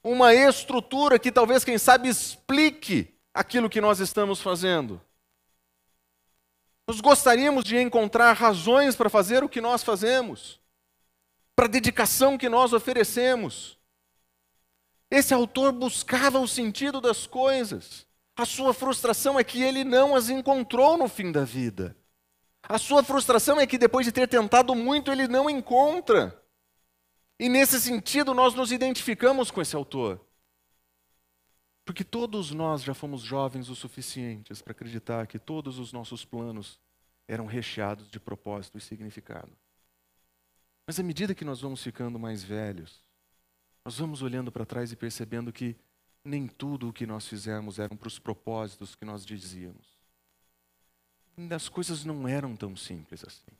uma 0.00 0.32
estrutura 0.32 1.18
que 1.18 1.32
talvez, 1.32 1.64
quem 1.64 1.76
sabe, 1.76 2.08
explique 2.08 3.18
aquilo 3.34 3.68
que 3.68 3.80
nós 3.80 3.98
estamos 3.98 4.40
fazendo. 4.40 5.02
Nós 6.88 7.02
gostaríamos 7.02 7.64
de 7.64 7.76
encontrar 7.76 8.32
razões 8.32 8.96
para 8.96 9.10
fazer 9.10 9.44
o 9.44 9.48
que 9.48 9.60
nós 9.60 9.82
fazemos, 9.82 10.58
para 11.54 11.66
a 11.66 11.68
dedicação 11.68 12.38
que 12.38 12.48
nós 12.48 12.72
oferecemos. 12.72 13.78
Esse 15.10 15.34
autor 15.34 15.70
buscava 15.70 16.40
o 16.40 16.48
sentido 16.48 16.98
das 16.98 17.26
coisas. 17.26 18.06
A 18.34 18.46
sua 18.46 18.72
frustração 18.72 19.38
é 19.38 19.44
que 19.44 19.62
ele 19.62 19.84
não 19.84 20.16
as 20.16 20.30
encontrou 20.30 20.96
no 20.96 21.08
fim 21.08 21.30
da 21.30 21.44
vida. 21.44 21.94
A 22.62 22.78
sua 22.78 23.02
frustração 23.02 23.60
é 23.60 23.66
que 23.66 23.76
depois 23.76 24.06
de 24.06 24.12
ter 24.12 24.26
tentado 24.26 24.74
muito, 24.74 25.12
ele 25.12 25.28
não 25.28 25.50
encontra. 25.50 26.42
E 27.38 27.50
nesse 27.50 27.78
sentido, 27.82 28.32
nós 28.32 28.54
nos 28.54 28.72
identificamos 28.72 29.50
com 29.50 29.60
esse 29.60 29.76
autor. 29.76 30.26
Porque 31.88 32.04
todos 32.04 32.50
nós 32.50 32.82
já 32.82 32.92
fomos 32.92 33.22
jovens 33.22 33.70
o 33.70 33.74
suficientes 33.74 34.60
para 34.60 34.72
acreditar 34.72 35.26
que 35.26 35.38
todos 35.38 35.78
os 35.78 35.90
nossos 35.90 36.22
planos 36.22 36.78
eram 37.26 37.46
recheados 37.46 38.10
de 38.10 38.20
propósito 38.20 38.76
e 38.76 38.80
significado. 38.82 39.56
Mas 40.86 41.00
à 41.00 41.02
medida 41.02 41.34
que 41.34 41.46
nós 41.46 41.62
vamos 41.62 41.82
ficando 41.82 42.18
mais 42.18 42.44
velhos, 42.44 43.02
nós 43.82 43.96
vamos 43.96 44.20
olhando 44.20 44.52
para 44.52 44.66
trás 44.66 44.92
e 44.92 44.96
percebendo 44.96 45.50
que 45.50 45.74
nem 46.22 46.46
tudo 46.46 46.90
o 46.90 46.92
que 46.92 47.06
nós 47.06 47.26
fizemos 47.26 47.78
eram 47.78 47.96
para 47.96 48.08
os 48.08 48.18
propósitos 48.18 48.94
que 48.94 49.06
nós 49.06 49.24
dizíamos 49.24 49.98
as 51.54 51.68
coisas 51.68 52.04
não 52.04 52.26
eram 52.26 52.56
tão 52.56 52.76
simples 52.76 53.24
assim. 53.24 53.56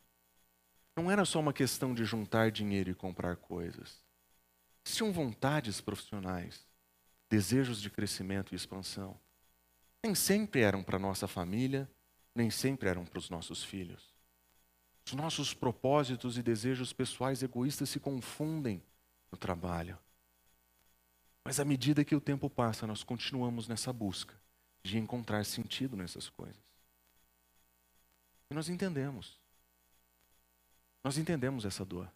Não 0.96 1.10
era 1.10 1.24
só 1.24 1.38
uma 1.38 1.52
questão 1.52 1.94
de 1.94 2.04
juntar 2.04 2.50
dinheiro 2.50 2.90
e 2.90 2.94
comprar 2.94 3.36
coisas. 3.36 4.02
Tinham 4.82 5.12
vontades 5.12 5.80
profissionais, 5.80 6.66
desejos 7.28 7.80
de 7.80 7.90
crescimento 7.90 8.52
e 8.52 8.56
expansão. 8.56 9.18
Nem 10.02 10.14
sempre 10.14 10.60
eram 10.60 10.82
para 10.82 10.98
nossa 10.98 11.26
família, 11.26 11.90
nem 12.34 12.50
sempre 12.50 12.88
eram 12.88 13.04
para 13.04 13.18
os 13.18 13.28
nossos 13.28 13.62
filhos. 13.62 14.14
Os 15.06 15.14
nossos 15.14 15.54
propósitos 15.54 16.36
e 16.38 16.42
desejos 16.42 16.92
pessoais 16.92 17.42
egoístas 17.42 17.88
se 17.88 17.98
confundem 17.98 18.82
no 19.32 19.38
trabalho. 19.38 19.98
Mas 21.44 21.58
à 21.58 21.64
medida 21.64 22.04
que 22.04 22.14
o 22.14 22.20
tempo 22.20 22.50
passa, 22.50 22.86
nós 22.86 23.02
continuamos 23.02 23.66
nessa 23.68 23.92
busca 23.92 24.34
de 24.82 24.98
encontrar 24.98 25.44
sentido 25.44 25.96
nessas 25.96 26.28
coisas. 26.28 26.62
E 28.50 28.54
nós 28.54 28.68
entendemos. 28.68 29.38
Nós 31.02 31.16
entendemos 31.16 31.64
essa 31.64 31.84
dor. 31.84 32.10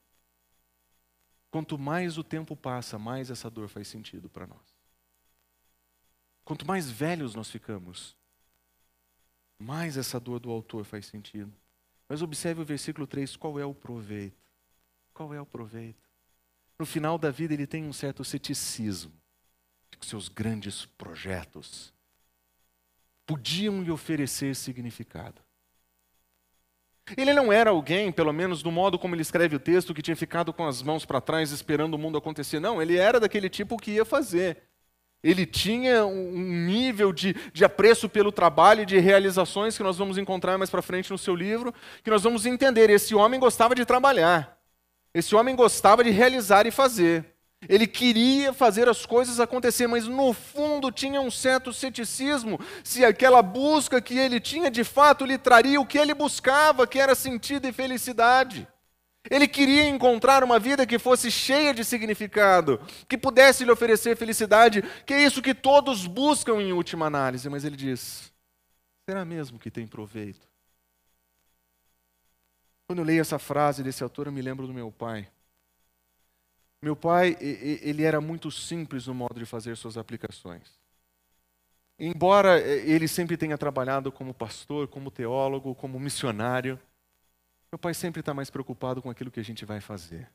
Quanto 1.51 1.79
mais 1.79 2.17
o 2.17 2.25
tempo 2.25 2.57
passa, 2.57 2.99
mais 2.99 3.31
essa 3.31 3.51
dor 3.51 3.69
faz 3.69 3.89
sentido 3.89 4.29
para 4.29 4.47
nós. 4.47 4.72
Quanto 6.45 6.67
mais 6.67 6.91
velhos 6.91 7.35
nós 7.35 7.51
ficamos, 7.51 8.17
mais 9.59 9.97
essa 9.97 10.19
dor 10.19 10.41
do 10.41 10.51
autor 10.51 10.85
faz 10.85 11.07
sentido. 11.07 11.53
Mas 12.09 12.21
observe 12.21 12.61
o 12.61 12.65
versículo 12.65 13.07
3, 13.07 13.37
qual 13.37 13.59
é 13.59 13.65
o 13.65 13.75
proveito? 13.75 14.37
Qual 15.15 15.33
é 15.33 15.41
o 15.41 15.47
proveito? 15.47 16.03
No 16.79 16.85
final 16.85 17.17
da 17.17 17.31
vida 17.31 17.55
ele 17.55 17.67
tem 17.67 17.85
um 17.85 17.93
certo 17.93 18.25
ceticismo 18.25 19.13
que 19.99 20.07
seus 20.07 20.29
grandes 20.29 20.85
projetos 20.85 21.93
podiam 23.25 23.83
lhe 23.83 23.91
oferecer 23.91 24.57
significado. 24.57 25.41
Ele 27.17 27.33
não 27.33 27.53
era 27.53 27.71
alguém, 27.71 28.11
pelo 28.11 28.33
menos 28.33 28.63
do 28.63 28.71
modo 28.71 28.99
como 28.99 29.15
ele 29.15 29.23
escreve 29.23 29.57
o 29.57 29.61
texto, 29.61 29.95
que 29.95 30.03
tinha 30.03 30.17
ficado 30.17 30.53
com 30.53 30.67
as 30.67 30.83
mãos 30.83 31.05
para 31.05 31.21
trás 31.21 31.51
esperando 31.51 31.95
o 31.95 31.99
mundo 31.99 32.19
acontecer. 32.19 32.59
Não, 32.59 32.81
ele 32.81 32.97
era 32.97 33.21
daquele 33.21 33.49
tipo 33.49 33.77
que 33.77 33.93
ia 33.93 34.05
fazer. 34.05 34.63
Ele 35.23 35.47
tinha 35.47 36.05
um 36.05 36.67
nível 36.67 37.13
de, 37.13 37.35
de 37.53 37.65
apreço 37.65 38.09
pelo 38.09 38.33
trabalho 38.33 38.83
e 38.83 38.87
de 38.87 38.99
realizações 38.99 39.77
que 39.77 39.83
nós 39.83 39.97
vamos 39.97 40.19
encontrar 40.19 40.59
mais 40.59 40.69
para 40.69 40.83
frente 40.83 41.11
no 41.11 41.19
seu 41.19 41.37
livro, 41.37 41.73
que 42.03 42.11
nós 42.11 42.25
vamos 42.25 42.45
entender. 42.45 42.91
Esse 42.91 43.15
homem 43.15 43.39
gostava 43.39 43.75
de 43.75 43.85
trabalhar. 43.85 44.59
Esse 45.15 45.35
homem 45.37 45.55
gostava 45.55 46.03
de 46.03 46.11
realizar 46.11 46.67
e 46.67 46.71
fazer. 46.71 47.33
Ele 47.69 47.87
queria 47.87 48.53
fazer 48.53 48.89
as 48.89 49.07
coisas 49.07 49.39
acontecer, 49.39 49.87
mas 49.87 50.09
no 50.09 50.33
fundo 50.33 50.91
tinha 50.91 51.21
um 51.21 51.31
certo 51.31 51.73
ceticismo 51.73 52.59
se 52.83 53.05
aquela 53.05 53.41
busca 53.41 54.01
que 54.01 54.19
ele 54.19 54.41
tinha 54.41 54.71
de 54.71 54.83
fato 54.83 55.25
lhe 55.25 55.39
traria 55.39 55.81
o 55.81 55.87
que 55.87 55.99
ele 55.99 56.15
buscava, 56.15 56.87
que 56.87 56.99
era 56.99 57.15
sentido 57.15 57.69
e 57.69 57.73
felicidade. 57.73 58.67
Ele 59.31 59.47
queria 59.47 59.89
encontrar 59.89 60.43
uma 60.43 60.59
vida 60.59 60.87
que 60.87 60.99
fosse 60.99 61.31
cheia 61.31 61.73
de 61.73 61.85
significado, 61.85 62.81
que 63.09 63.17
pudesse 63.17 63.65
lhe 63.65 63.71
oferecer 63.71 64.17
felicidade, 64.17 64.83
que 65.07 65.15
é 65.15 65.25
isso 65.25 65.41
que 65.41 65.55
todos 65.55 66.07
buscam 66.07 66.61
em 66.61 66.73
última 66.73 67.07
análise, 67.07 67.49
mas 67.49 67.65
ele 67.65 67.77
diz: 67.77 68.33
será 69.09 69.25
mesmo 69.25 69.59
que 69.59 69.71
tem 69.71 69.87
proveito? 69.87 70.47
Quando 72.87 72.99
eu 72.99 73.05
leio 73.05 73.21
essa 73.21 73.39
frase 73.39 73.83
desse 73.83 74.03
autor, 74.03 74.27
eu 74.27 74.33
me 74.33 74.43
lembro 74.43 74.67
do 74.67 74.75
meu 74.75 74.91
pai. 74.91 75.29
Meu 76.83 76.97
pai, 76.97 77.37
ele 77.41 78.03
era 78.03 78.21
muito 78.21 78.51
simples 78.51 79.07
no 79.07 79.15
modo 79.15 79.39
de 79.39 79.47
fazer 79.47 79.77
suas 79.77 79.97
aplicações. 79.97 80.81
Embora 81.97 82.59
ele 82.61 83.07
sempre 83.07 83.37
tenha 83.37 83.57
trabalhado 83.57 84.11
como 84.11 84.35
pastor, 84.35 84.89
como 84.89 85.09
teólogo, 85.09 85.77
como 85.77 86.01
missionário, 86.01 86.79
meu 87.73 87.79
pai 87.79 87.95
sempre 87.95 88.21
está 88.21 88.35
mais 88.35 88.51
preocupado 88.51 89.01
com 89.01 89.09
aquilo 89.09 89.31
que 89.31 89.41
a 89.41 89.45
gente 89.45 89.65
vai 89.65 89.81
fazer. 89.81 90.31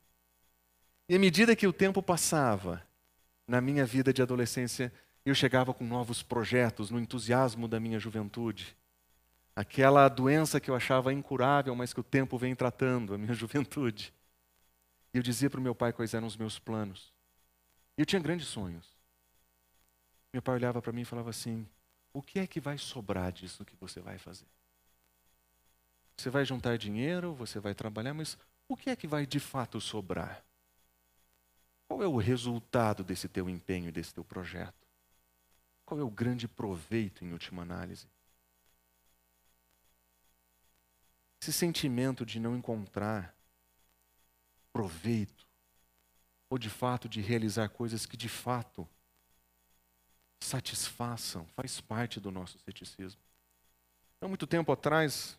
E 1.08 1.15
à 1.15 1.19
medida 1.19 1.56
que 1.56 1.67
o 1.67 1.71
tempo 1.71 2.02
passava, 2.02 2.84
na 3.47 3.62
minha 3.62 3.86
vida 3.86 4.12
de 4.12 4.23
adolescência, 4.23 4.91
eu 5.23 5.36
chegava 5.36 5.71
com 5.71 5.86
novos 5.86 6.23
projetos, 6.23 6.89
no 6.89 7.00
entusiasmo 7.00 7.67
da 7.67 7.80
minha 7.80 8.00
juventude. 8.00 8.76
Aquela 9.56 10.10
doença 10.10 10.60
que 10.60 10.71
eu 10.71 10.76
achava 10.76 11.13
incurável, 11.13 11.76
mas 11.76 11.93
que 11.93 12.00
o 12.00 12.04
tempo 12.04 12.39
vem 12.39 12.56
tratando, 12.56 13.13
a 13.13 13.17
minha 13.19 13.34
juventude. 13.36 14.12
E 15.13 15.17
eu 15.17 15.23
dizia 15.23 15.50
para 15.50 15.60
o 15.60 15.63
meu 15.63 15.76
pai 15.76 15.93
quais 15.93 16.15
eram 16.15 16.26
os 16.26 16.36
meus 16.36 16.58
planos. 16.58 17.13
E 17.95 18.02
eu 18.02 18.06
tinha 18.06 18.21
grandes 18.21 18.47
sonhos. 18.47 18.97
Meu 20.34 20.41
pai 20.41 20.56
olhava 20.56 20.82
para 20.82 20.91
mim 20.91 21.02
e 21.02 21.06
falava 21.06 21.30
assim: 21.30 21.67
O 22.12 22.21
que 22.21 22.39
é 22.39 22.47
que 22.47 22.60
vai 22.60 22.80
sobrar 22.80 23.32
disso 23.32 23.63
que 23.63 23.76
você 23.76 24.00
vai 24.00 24.17
fazer? 24.17 24.57
Você 26.18 26.32
vai 26.32 26.44
juntar 26.44 26.78
dinheiro, 26.78 27.34
você 27.34 27.60
vai 27.60 27.76
trabalhar, 27.76 28.14
mas 28.14 28.38
o 28.68 28.76
que 28.76 28.90
é 28.90 28.96
que 28.96 29.08
vai 29.08 29.26
de 29.26 29.40
fato 29.40 29.80
sobrar? 29.80 30.44
Qual 31.88 32.02
é 32.02 32.08
o 32.08 32.18
resultado 32.18 33.04
desse 33.04 33.30
teu 33.30 33.48
empenho, 33.48 33.92
desse 33.92 34.14
teu 34.14 34.24
projeto? 34.24 34.88
Qual 35.86 36.00
é 36.00 36.04
o 36.04 36.10
grande 36.10 36.48
proveito 36.48 37.24
em 37.24 37.32
última 37.32 37.62
análise? 37.62 38.08
Esse 41.40 41.54
sentimento 41.54 42.26
de 42.26 42.40
não 42.40 42.58
encontrar 42.58 43.34
proveito, 44.74 45.48
ou 46.50 46.58
de 46.58 46.70
fato 46.70 47.08
de 47.08 47.22
realizar 47.22 47.70
coisas 47.70 48.06
que 48.06 48.18
de 48.18 48.28
fato 48.28 48.88
satisfaçam, 50.40 51.46
faz 51.56 51.80
parte 51.80 52.20
do 52.20 52.32
nosso 52.32 52.58
ceticismo. 52.60 53.22
Há 54.20 54.28
muito 54.28 54.46
tempo 54.48 54.72
atrás, 54.72 55.38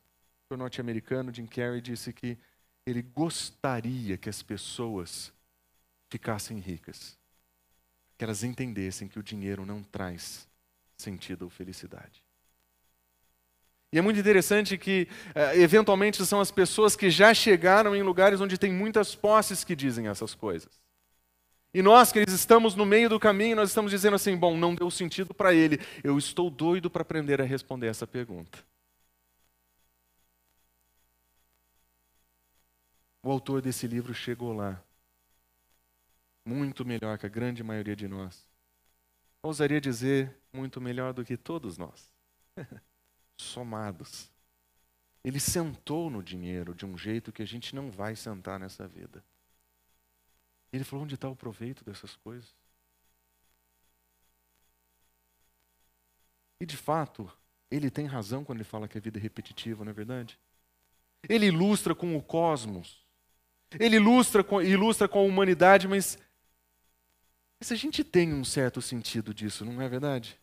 o 0.51 0.57
norte-americano 0.57 1.33
Jim 1.33 1.47
Carrey 1.47 1.81
disse 1.81 2.13
que 2.13 2.39
ele 2.87 3.03
gostaria 3.03 4.17
que 4.17 4.29
as 4.29 4.43
pessoas 4.43 5.33
ficassem 6.09 6.59
ricas 6.59 7.19
que 8.17 8.25
elas 8.25 8.43
entendessem 8.43 9.07
que 9.07 9.19
o 9.19 9.23
dinheiro 9.23 9.65
não 9.65 9.81
traz 9.81 10.49
sentido 10.97 11.43
ou 11.43 11.51
felicidade. 11.51 12.21
E 13.93 13.99
é 13.99 14.03
muito 14.03 14.19
interessante 14.19 14.77
que, 14.77 15.07
eh, 15.35 15.61
eventualmente, 15.61 16.27
são 16.27 16.41
as 16.41 16.51
pessoas 16.51 16.97
que 16.97 17.09
já 17.11 17.33
chegaram 17.33 17.95
em 17.95 18.03
lugares 18.03 18.41
onde 18.41 18.59
tem 18.59 18.73
muitas 18.73 19.15
posses 19.15 19.63
que 19.63 19.77
dizem 19.77 20.09
essas 20.09 20.35
coisas. 20.35 20.83
E 21.73 21.81
nós, 21.81 22.11
que 22.11 22.19
estamos 22.27 22.75
no 22.75 22.85
meio 22.85 23.09
do 23.09 23.21
caminho, 23.21 23.55
nós 23.55 23.71
estamos 23.71 23.93
dizendo 23.93 24.17
assim: 24.17 24.37
bom, 24.37 24.57
não 24.57 24.75
deu 24.75 24.91
sentido 24.91 25.33
para 25.33 25.55
ele, 25.55 25.79
eu 26.03 26.19
estou 26.19 26.51
doido 26.51 26.91
para 26.91 27.03
aprender 27.03 27.41
a 27.41 27.45
responder 27.45 27.87
essa 27.87 28.07
pergunta. 28.07 28.59
O 33.29 33.31
autor 33.31 33.61
desse 33.61 33.87
livro 33.87 34.15
chegou 34.15 34.55
lá 34.55 34.83
muito 36.47 36.83
melhor 36.83 37.19
que 37.19 37.27
a 37.27 37.29
grande 37.29 37.63
maioria 37.63 37.95
de 37.95 38.09
nós. 38.09 38.49
Ousaria 39.43 39.83
dizer, 39.83 40.35
muito 40.51 40.81
melhor 40.81 41.13
do 41.13 41.23
que 41.23 41.37
todos 41.37 41.77
nós. 41.77 42.11
Somados. 43.37 44.33
Ele 45.23 45.39
sentou 45.39 46.09
no 46.09 46.23
dinheiro 46.23 46.75
de 46.75 46.87
um 46.87 46.97
jeito 46.97 47.31
que 47.31 47.43
a 47.43 47.47
gente 47.47 47.75
não 47.75 47.91
vai 47.91 48.17
sentar 48.17 48.59
nessa 48.59 48.89
vida. 48.89 49.23
Ele 50.73 50.83
falou: 50.83 51.05
onde 51.05 51.15
está 51.15 51.29
o 51.29 51.37
proveito 51.37 51.85
dessas 51.85 52.17
coisas? 52.17 52.57
E 56.59 56.65
de 56.65 56.79
fato, 56.79 57.31
ele 57.71 57.91
tem 57.91 58.07
razão 58.07 58.43
quando 58.43 58.57
ele 58.57 58.65
fala 58.65 58.89
que 58.89 58.97
a 58.97 59.01
vida 59.03 59.19
é 59.19 59.21
repetitiva, 59.21 59.85
não 59.85 59.91
é 59.91 59.95
verdade? 59.95 60.41
Ele 61.29 61.45
ilustra 61.45 61.95
com 61.95 62.17
o 62.17 62.23
cosmos, 62.23 63.07
ele 63.79 63.97
ilustra 63.97 64.45
com, 64.45 64.63
ilustra 64.63 65.09
com 65.09 65.19
a 65.19 65.23
humanidade, 65.23 65.89
mas 65.89 66.19
mas 67.61 67.73
a 67.73 67.75
gente 67.75 68.05
tem 68.05 68.33
um 68.33 68.45
certo 68.45 68.81
sentido 68.81 69.35
disso, 69.35 69.65
não 69.65 69.83
é 69.83 69.89
verdade? 69.89 70.39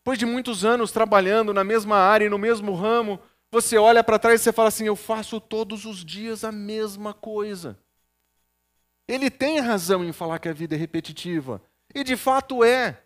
Depois 0.00 0.18
de 0.18 0.26
muitos 0.26 0.64
anos 0.64 0.90
trabalhando 0.90 1.54
na 1.54 1.62
mesma 1.62 1.96
área 1.96 2.24
e 2.24 2.28
no 2.28 2.38
mesmo 2.38 2.74
ramo, 2.74 3.20
você 3.50 3.78
olha 3.78 4.02
para 4.02 4.18
trás 4.18 4.40
e 4.40 4.44
você 4.44 4.52
fala 4.52 4.68
assim: 4.68 4.86
eu 4.86 4.96
faço 4.96 5.40
todos 5.40 5.84
os 5.84 6.04
dias 6.04 6.42
a 6.42 6.50
mesma 6.50 7.14
coisa. 7.14 7.78
Ele 9.06 9.30
tem 9.30 9.60
razão 9.60 10.04
em 10.04 10.12
falar 10.12 10.38
que 10.38 10.48
a 10.48 10.52
vida 10.52 10.74
é 10.74 10.78
repetitiva. 10.78 11.62
E 11.94 12.02
de 12.02 12.16
fato 12.16 12.64
é. 12.64 13.02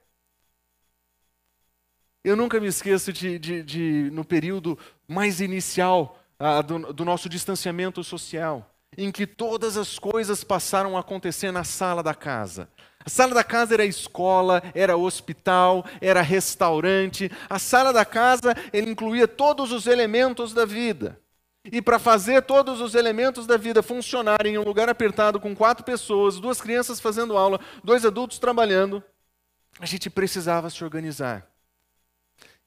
Eu 2.22 2.37
nunca 2.37 2.59
me 2.59 2.68
esqueço 2.68 3.12
de, 3.12 3.38
de, 3.38 3.62
de 3.62 4.11
no 4.11 4.24
período 4.24 4.79
mais 5.07 5.40
inicial 5.42 6.18
ah, 6.38 6.62
do, 6.62 6.92
do 6.92 7.05
nosso 7.05 7.29
distanciamento 7.29 8.03
social, 8.03 8.74
em 8.96 9.11
que 9.11 9.26
todas 9.26 9.76
as 9.76 9.98
coisas 9.98 10.44
passaram 10.44 10.96
a 10.96 11.00
acontecer 11.00 11.50
na 11.50 11.64
sala 11.64 12.02
da 12.02 12.14
casa. 12.14 12.68
A 13.04 13.11
sala 13.11 13.35
da 13.35 13.44
casa 13.44 13.74
era 13.74 13.85
escola, 13.85 14.62
era 14.74 14.96
hospital, 14.96 15.85
era 16.00 16.22
restaurante. 16.22 17.30
A 17.50 17.59
sala 17.59 17.92
da 17.92 18.04
casa 18.04 18.54
ele 18.72 18.90
incluía 18.90 19.28
todos 19.28 19.72
os 19.72 19.87
elementos 19.87 20.54
da 20.54 20.64
vida. 20.64 21.20
E 21.70 21.80
para 21.80 21.98
fazer 21.98 22.42
todos 22.42 22.80
os 22.80 22.94
elementos 22.94 23.46
da 23.46 23.57
vida 23.57 23.83
funcionarem 23.83 24.54
em 24.54 24.59
um 24.59 24.64
lugar 24.64 24.88
apertado 24.88 25.40
com 25.40 25.54
quatro 25.54 25.85
pessoas, 25.85 26.38
duas 26.38 26.61
crianças 26.61 27.00
fazendo 27.00 27.37
aula, 27.37 27.59
dois 27.83 28.04
adultos 28.04 28.38
trabalhando, 28.38 29.02
a 29.78 29.87
gente 29.87 30.09
precisava 30.09 30.70
se 30.70 30.85
organizar. 30.85 31.46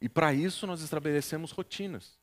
E 0.01 0.07
para 0.07 0.33
isso 0.33 0.67
nós 0.67 0.81
estabelecemos 0.81 1.51
rotinas. 1.51 2.17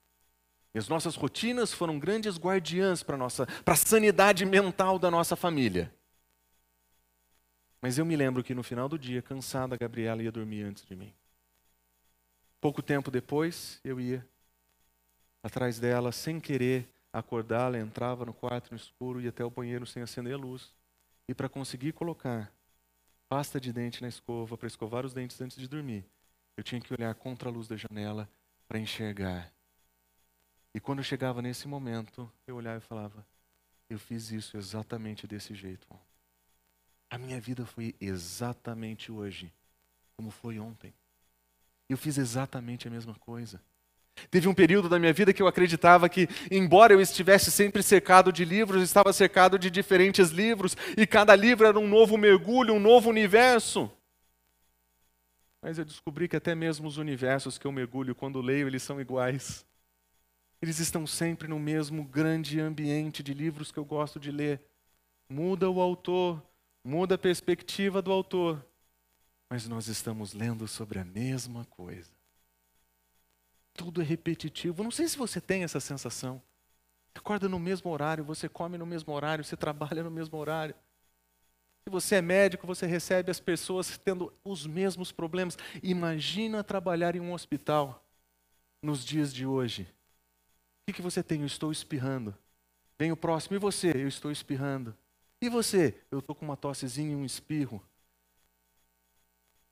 E 0.74 0.78
as 0.78 0.88
nossas 0.88 1.14
rotinas 1.14 1.72
foram 1.72 1.98
grandes 2.00 2.36
guardiãs 2.36 3.02
para 3.02 3.16
a 3.24 3.76
sanidade 3.76 4.44
mental 4.44 4.98
da 4.98 5.08
nossa 5.08 5.36
família. 5.36 5.94
Mas 7.80 7.96
eu 7.96 8.04
me 8.04 8.16
lembro 8.16 8.42
que 8.42 8.54
no 8.54 8.62
final 8.62 8.88
do 8.88 8.98
dia, 8.98 9.22
cansada, 9.22 9.74
a 9.74 9.78
Gabriela 9.78 10.22
ia 10.22 10.32
dormir 10.32 10.62
antes 10.62 10.84
de 10.84 10.96
mim. 10.96 11.14
Pouco 12.60 12.82
tempo 12.82 13.10
depois, 13.10 13.78
eu 13.84 14.00
ia 14.00 14.26
atrás 15.42 15.78
dela, 15.78 16.10
sem 16.10 16.40
querer 16.40 16.88
acordá-la, 17.12 17.78
entrava 17.78 18.24
no 18.24 18.34
quarto 18.34 18.70
no 18.72 18.76
escuro, 18.76 19.20
ia 19.20 19.28
até 19.28 19.44
o 19.44 19.50
banheiro 19.50 19.86
sem 19.86 20.02
acender 20.02 20.34
a 20.34 20.38
luz. 20.38 20.74
E 21.28 21.34
para 21.34 21.48
conseguir 21.48 21.92
colocar 21.92 22.52
pasta 23.28 23.60
de 23.60 23.72
dente 23.72 24.02
na 24.02 24.08
escova, 24.08 24.56
para 24.56 24.66
escovar 24.66 25.04
os 25.04 25.12
dentes 25.12 25.40
antes 25.40 25.56
de 25.56 25.68
dormir, 25.68 26.04
eu 26.56 26.64
tinha 26.64 26.80
que 26.80 26.92
olhar 26.92 27.14
contra 27.14 27.48
a 27.48 27.52
luz 27.52 27.68
da 27.68 27.76
janela 27.76 28.28
para 28.66 28.78
enxergar. 28.78 29.53
E 30.74 30.80
quando 30.80 30.98
eu 30.98 31.04
chegava 31.04 31.40
nesse 31.40 31.68
momento, 31.68 32.30
eu 32.46 32.56
olhava 32.56 32.78
e 32.78 32.80
falava: 32.80 33.24
Eu 33.88 33.98
fiz 33.98 34.32
isso 34.32 34.56
exatamente 34.56 35.26
desse 35.26 35.54
jeito. 35.54 35.86
A 37.08 37.16
minha 37.16 37.40
vida 37.40 37.64
foi 37.64 37.94
exatamente 38.00 39.12
hoje, 39.12 39.52
como 40.16 40.32
foi 40.32 40.58
ontem. 40.58 40.92
Eu 41.88 41.96
fiz 41.96 42.18
exatamente 42.18 42.88
a 42.88 42.90
mesma 42.90 43.14
coisa. 43.14 43.60
Teve 44.30 44.48
um 44.48 44.54
período 44.54 44.88
da 44.88 44.98
minha 44.98 45.12
vida 45.12 45.32
que 45.32 45.42
eu 45.42 45.46
acreditava 45.46 46.08
que, 46.08 46.28
embora 46.50 46.92
eu 46.92 47.00
estivesse 47.00 47.50
sempre 47.50 47.82
cercado 47.82 48.32
de 48.32 48.44
livros, 48.44 48.82
estava 48.82 49.12
cercado 49.12 49.58
de 49.58 49.70
diferentes 49.70 50.30
livros, 50.30 50.76
e 50.96 51.06
cada 51.06 51.34
livro 51.34 51.66
era 51.66 51.78
um 51.78 51.86
novo 51.86 52.16
mergulho, 52.16 52.74
um 52.74 52.80
novo 52.80 53.10
universo. 53.10 53.90
Mas 55.60 55.78
eu 55.78 55.84
descobri 55.84 56.28
que 56.28 56.36
até 56.36 56.54
mesmo 56.54 56.86
os 56.86 56.96
universos 56.96 57.58
que 57.58 57.66
eu 57.66 57.72
mergulho 57.72 58.14
quando 58.14 58.40
leio, 58.40 58.66
eles 58.66 58.82
são 58.82 59.00
iguais. 59.00 59.64
Eles 60.64 60.78
estão 60.78 61.06
sempre 61.06 61.46
no 61.46 61.60
mesmo 61.60 62.02
grande 62.04 62.58
ambiente 62.58 63.22
de 63.22 63.34
livros 63.34 63.70
que 63.70 63.78
eu 63.78 63.84
gosto 63.84 64.18
de 64.18 64.30
ler. 64.30 64.62
Muda 65.28 65.68
o 65.68 65.78
autor, 65.78 66.42
muda 66.82 67.16
a 67.16 67.18
perspectiva 67.18 68.00
do 68.00 68.10
autor, 68.10 68.64
mas 69.50 69.68
nós 69.68 69.88
estamos 69.88 70.32
lendo 70.32 70.66
sobre 70.66 70.98
a 70.98 71.04
mesma 71.04 71.66
coisa. 71.66 72.10
Tudo 73.74 74.00
é 74.00 74.04
repetitivo. 74.06 74.82
Não 74.82 74.90
sei 74.90 75.06
se 75.06 75.18
você 75.18 75.38
tem 75.38 75.64
essa 75.64 75.80
sensação. 75.80 76.40
Acorda 77.14 77.46
no 77.46 77.60
mesmo 77.60 77.90
horário, 77.90 78.24
você 78.24 78.48
come 78.48 78.78
no 78.78 78.86
mesmo 78.86 79.12
horário, 79.12 79.44
você 79.44 79.58
trabalha 79.58 80.02
no 80.02 80.10
mesmo 80.10 80.38
horário. 80.38 80.74
Se 81.82 81.90
você 81.90 82.14
é 82.14 82.22
médico, 82.22 82.66
você 82.66 82.86
recebe 82.86 83.30
as 83.30 83.38
pessoas 83.38 83.98
tendo 83.98 84.32
os 84.42 84.66
mesmos 84.66 85.12
problemas. 85.12 85.58
Imagina 85.82 86.64
trabalhar 86.64 87.14
em 87.14 87.20
um 87.20 87.34
hospital 87.34 88.02
nos 88.82 89.04
dias 89.04 89.30
de 89.30 89.44
hoje. 89.44 89.86
O 90.84 90.86
que, 90.86 90.92
que 90.92 91.02
você 91.02 91.22
tem? 91.22 91.40
Eu 91.40 91.46
estou 91.46 91.72
espirrando. 91.72 92.36
Vem 92.98 93.10
o 93.10 93.16
próximo, 93.16 93.56
e 93.56 93.58
você? 93.58 93.90
Eu 93.94 94.06
estou 94.06 94.30
espirrando. 94.30 94.94
E 95.40 95.48
você? 95.48 95.98
Eu 96.10 96.18
estou 96.18 96.36
com 96.36 96.44
uma 96.44 96.58
tossezinha 96.58 97.12
e 97.12 97.16
um 97.16 97.24
espirro. 97.24 97.82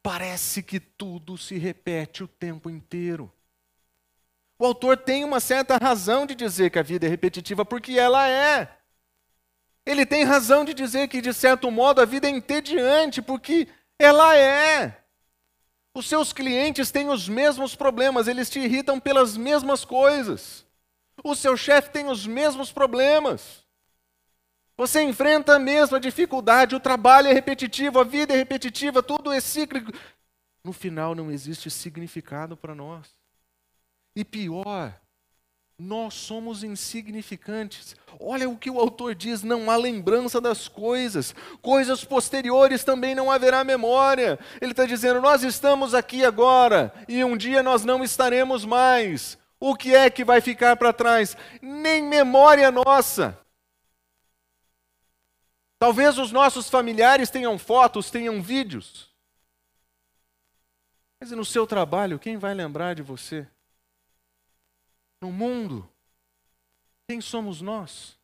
Parece 0.02 0.62
que 0.62 0.80
tudo 0.80 1.36
se 1.36 1.58
repete 1.58 2.24
o 2.24 2.28
tempo 2.28 2.70
inteiro. 2.70 3.30
O 4.58 4.64
autor 4.64 4.96
tem 4.96 5.22
uma 5.22 5.38
certa 5.38 5.76
razão 5.76 6.24
de 6.24 6.34
dizer 6.34 6.70
que 6.70 6.78
a 6.78 6.82
vida 6.82 7.04
é 7.04 7.10
repetitiva, 7.10 7.62
porque 7.62 7.98
ela 7.98 8.26
é. 8.26 8.78
Ele 9.84 10.06
tem 10.06 10.24
razão 10.24 10.64
de 10.64 10.72
dizer 10.72 11.08
que, 11.08 11.20
de 11.20 11.34
certo 11.34 11.70
modo, 11.70 12.00
a 12.00 12.06
vida 12.06 12.26
é 12.26 12.30
entediante, 12.30 13.20
porque 13.20 13.68
ela 13.98 14.34
é. 14.34 15.04
Os 15.94 16.08
seus 16.08 16.32
clientes 16.32 16.90
têm 16.90 17.10
os 17.10 17.28
mesmos 17.28 17.76
problemas, 17.76 18.28
eles 18.28 18.48
te 18.48 18.60
irritam 18.60 18.98
pelas 18.98 19.36
mesmas 19.36 19.84
coisas. 19.84 20.64
O 21.22 21.34
seu 21.34 21.56
chefe 21.56 21.90
tem 21.90 22.08
os 22.08 22.26
mesmos 22.26 22.72
problemas. 22.72 23.62
Você 24.76 25.02
enfrenta 25.02 25.56
a 25.56 25.58
mesma 25.58 26.00
dificuldade, 26.00 26.74
o 26.74 26.80
trabalho 26.80 27.28
é 27.28 27.32
repetitivo, 27.32 28.00
a 28.00 28.04
vida 28.04 28.32
é 28.32 28.36
repetitiva, 28.36 29.02
tudo 29.02 29.30
é 29.30 29.40
cíclico. 29.40 29.92
No 30.64 30.72
final 30.72 31.14
não 31.14 31.30
existe 31.30 31.70
significado 31.70 32.56
para 32.56 32.74
nós. 32.74 33.06
E 34.14 34.24
pior, 34.24 34.98
nós 35.78 36.14
somos 36.14 36.62
insignificantes. 36.62 37.96
Olha 38.20 38.48
o 38.48 38.56
que 38.56 38.70
o 38.70 38.78
autor 38.78 39.14
diz: 39.14 39.42
não 39.42 39.70
há 39.70 39.76
lembrança 39.76 40.40
das 40.40 40.68
coisas, 40.68 41.34
coisas 41.60 42.04
posteriores 42.04 42.84
também 42.84 43.14
não 43.14 43.30
haverá 43.30 43.64
memória. 43.64 44.38
Ele 44.60 44.70
está 44.70 44.86
dizendo: 44.86 45.20
nós 45.20 45.42
estamos 45.42 45.94
aqui 45.94 46.24
agora 46.24 46.92
e 47.08 47.24
um 47.24 47.36
dia 47.36 47.62
nós 47.62 47.84
não 47.84 48.04
estaremos 48.04 48.64
mais. 48.64 49.38
O 49.64 49.76
que 49.76 49.94
é 49.94 50.10
que 50.10 50.24
vai 50.24 50.40
ficar 50.40 50.76
para 50.76 50.92
trás? 50.92 51.36
Nem 51.60 52.02
memória 52.02 52.70
nossa. 52.72 53.38
Talvez 55.78 56.18
os 56.18 56.32
nossos 56.32 56.68
familiares 56.68 57.30
tenham 57.30 57.56
fotos, 57.58 58.10
tenham 58.10 58.42
vídeos. 58.42 59.08
Mas 61.20 61.30
no 61.30 61.44
seu 61.44 61.66
trabalho, 61.66 62.18
quem 62.18 62.36
vai 62.36 62.54
lembrar 62.54 62.94
de 62.94 63.02
você? 63.02 63.46
no 65.22 65.30
mundo, 65.30 65.88
quem 67.08 67.20
somos 67.20 67.60
nós? 67.60 68.18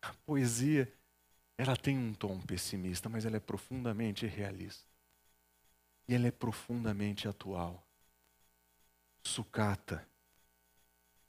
A 0.00 0.14
poesia, 0.24 0.90
ela 1.58 1.76
tem 1.76 1.98
um 1.98 2.14
tom 2.14 2.40
pessimista, 2.40 3.10
mas 3.10 3.26
ela 3.26 3.36
é 3.36 3.40
profundamente 3.40 4.26
realista. 4.26 4.88
E 6.08 6.14
ela 6.14 6.28
é 6.28 6.30
profundamente 6.30 7.28
atual. 7.28 7.85
Sucata, 9.26 10.06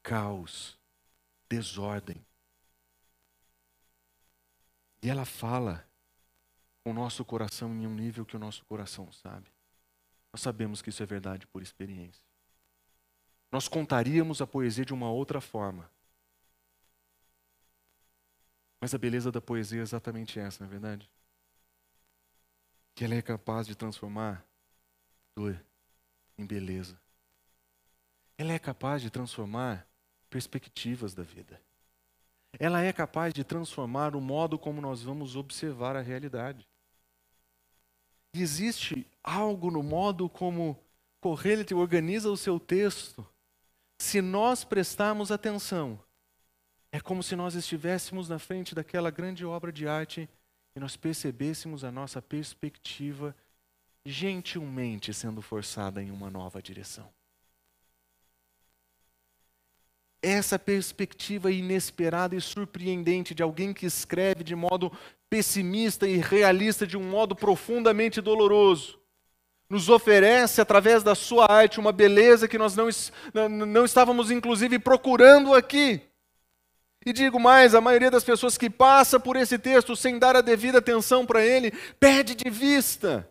caos, 0.02 0.78
desordem. 1.50 2.26
E 5.02 5.10
ela 5.10 5.26
fala 5.26 5.88
com 6.84 6.92
o 6.92 6.94
nosso 6.94 7.24
coração 7.26 7.74
em 7.74 7.86
um 7.86 7.94
nível 7.94 8.26
que 8.26 8.36
o 8.36 8.40
nosso 8.40 8.66
coração 8.66 9.12
sabe. 9.12 9.52
Nós 10.32 10.42
sabemos 10.42 10.82
que 10.82 10.90
isso 10.90 11.04
é 11.04 11.06
verdade 11.06 11.48
por 11.48 11.62
experiência 11.62 12.28
nós 13.52 13.68
contaríamos 13.68 14.42
a 14.42 14.48
poesia 14.48 14.86
de 14.86 14.94
uma 14.94 15.10
outra 15.10 15.40
forma. 15.40 15.90
Mas 18.80 18.94
a 18.94 18.98
beleza 18.98 19.32
da 19.32 19.42
poesia 19.42 19.80
é 19.80 19.84
exatamente 19.84 20.40
essa, 20.40 20.64
não 20.64 20.68
é 20.68 20.72
verdade? 20.72 21.10
Que 22.94 23.06
ela 23.06 23.16
é 23.16 23.22
capaz 23.22 23.66
de 23.66 23.76
transformar 23.76 24.46
dor 25.36 25.60
em 26.38 26.46
beleza. 26.46 27.00
Ela 28.38 28.54
é 28.54 28.60
capaz 28.60 29.02
de 29.02 29.10
transformar 29.10 29.88
perspectivas 30.30 31.14
da 31.14 31.24
vida. 31.24 31.62
Ela 32.60 32.82
é 32.82 32.94
capaz 32.94 33.34
de 33.34 33.44
transformar 33.44 34.16
o 34.16 34.22
modo 34.22 34.58
como 34.58 34.82
nós 34.82 35.02
vamos 35.02 35.36
observar 35.36 35.96
a 35.96 36.02
realidade. 36.02 36.68
Existe 38.34 39.06
algo 39.24 39.72
no 39.72 39.82
modo 39.82 40.30
como 40.30 40.78
Correlete 41.20 41.74
organiza 41.74 42.30
o 42.30 42.38
seu 42.38 42.60
texto 42.60 43.28
se 44.00 44.22
nós 44.22 44.64
prestarmos 44.64 45.32
atenção, 45.32 46.00
é 46.92 47.00
como 47.00 47.24
se 47.24 47.36
nós 47.36 47.56
estivéssemos 47.56 48.30
na 48.30 48.38
frente 48.38 48.76
daquela 48.76 49.10
grande 49.10 49.44
obra 49.44 49.72
de 49.72 49.88
arte 49.88 50.30
e 50.76 50.80
nós 50.80 50.96
percebêssemos 50.96 51.84
a 51.84 51.92
nossa 51.92 52.22
perspectiva 52.22 53.36
gentilmente 54.06 55.14
sendo 55.14 55.42
forçada 55.42 56.02
em 56.02 56.12
uma 56.12 56.30
nova 56.30 56.62
direção. 56.62 57.12
Essa 60.22 60.58
perspectiva 60.58 61.52
inesperada 61.52 62.36
e 62.36 62.42
surpreendente 62.42 63.36
de 63.36 63.44
alguém 63.44 63.74
que 63.74 63.86
escreve 63.86 64.44
de 64.44 64.56
modo 64.56 64.92
pessimista 65.30 66.08
e 66.08 66.18
realista, 66.18 66.88
de 66.88 66.98
um 66.98 67.04
modo 67.04 67.36
profundamente 67.36 68.22
doloroso, 68.22 69.00
nos 69.70 69.90
oferece, 69.90 70.62
através 70.62 71.04
da 71.04 71.14
sua 71.14 71.46
arte, 71.52 71.80
uma 71.80 71.92
beleza 71.92 72.48
que 72.48 72.58
nós 72.58 72.76
não, 72.76 72.88
não 73.50 73.86
estávamos, 73.86 74.32
inclusive, 74.32 74.80
procurando 74.80 75.54
aqui. 75.54 76.02
E 77.06 77.14
digo 77.14 77.40
mais: 77.40 77.76
a 77.76 77.82
maioria 77.82 78.10
das 78.10 78.24
pessoas 78.24 78.58
que 78.58 78.70
passa 78.70 79.20
por 79.20 79.36
esse 79.36 79.58
texto 79.60 79.96
sem 79.96 80.18
dar 80.18 80.36
a 80.36 80.42
devida 80.42 80.80
atenção 80.80 81.26
para 81.26 81.46
ele, 81.46 81.72
perde 82.00 82.34
de 82.34 82.50
vista 82.50 83.30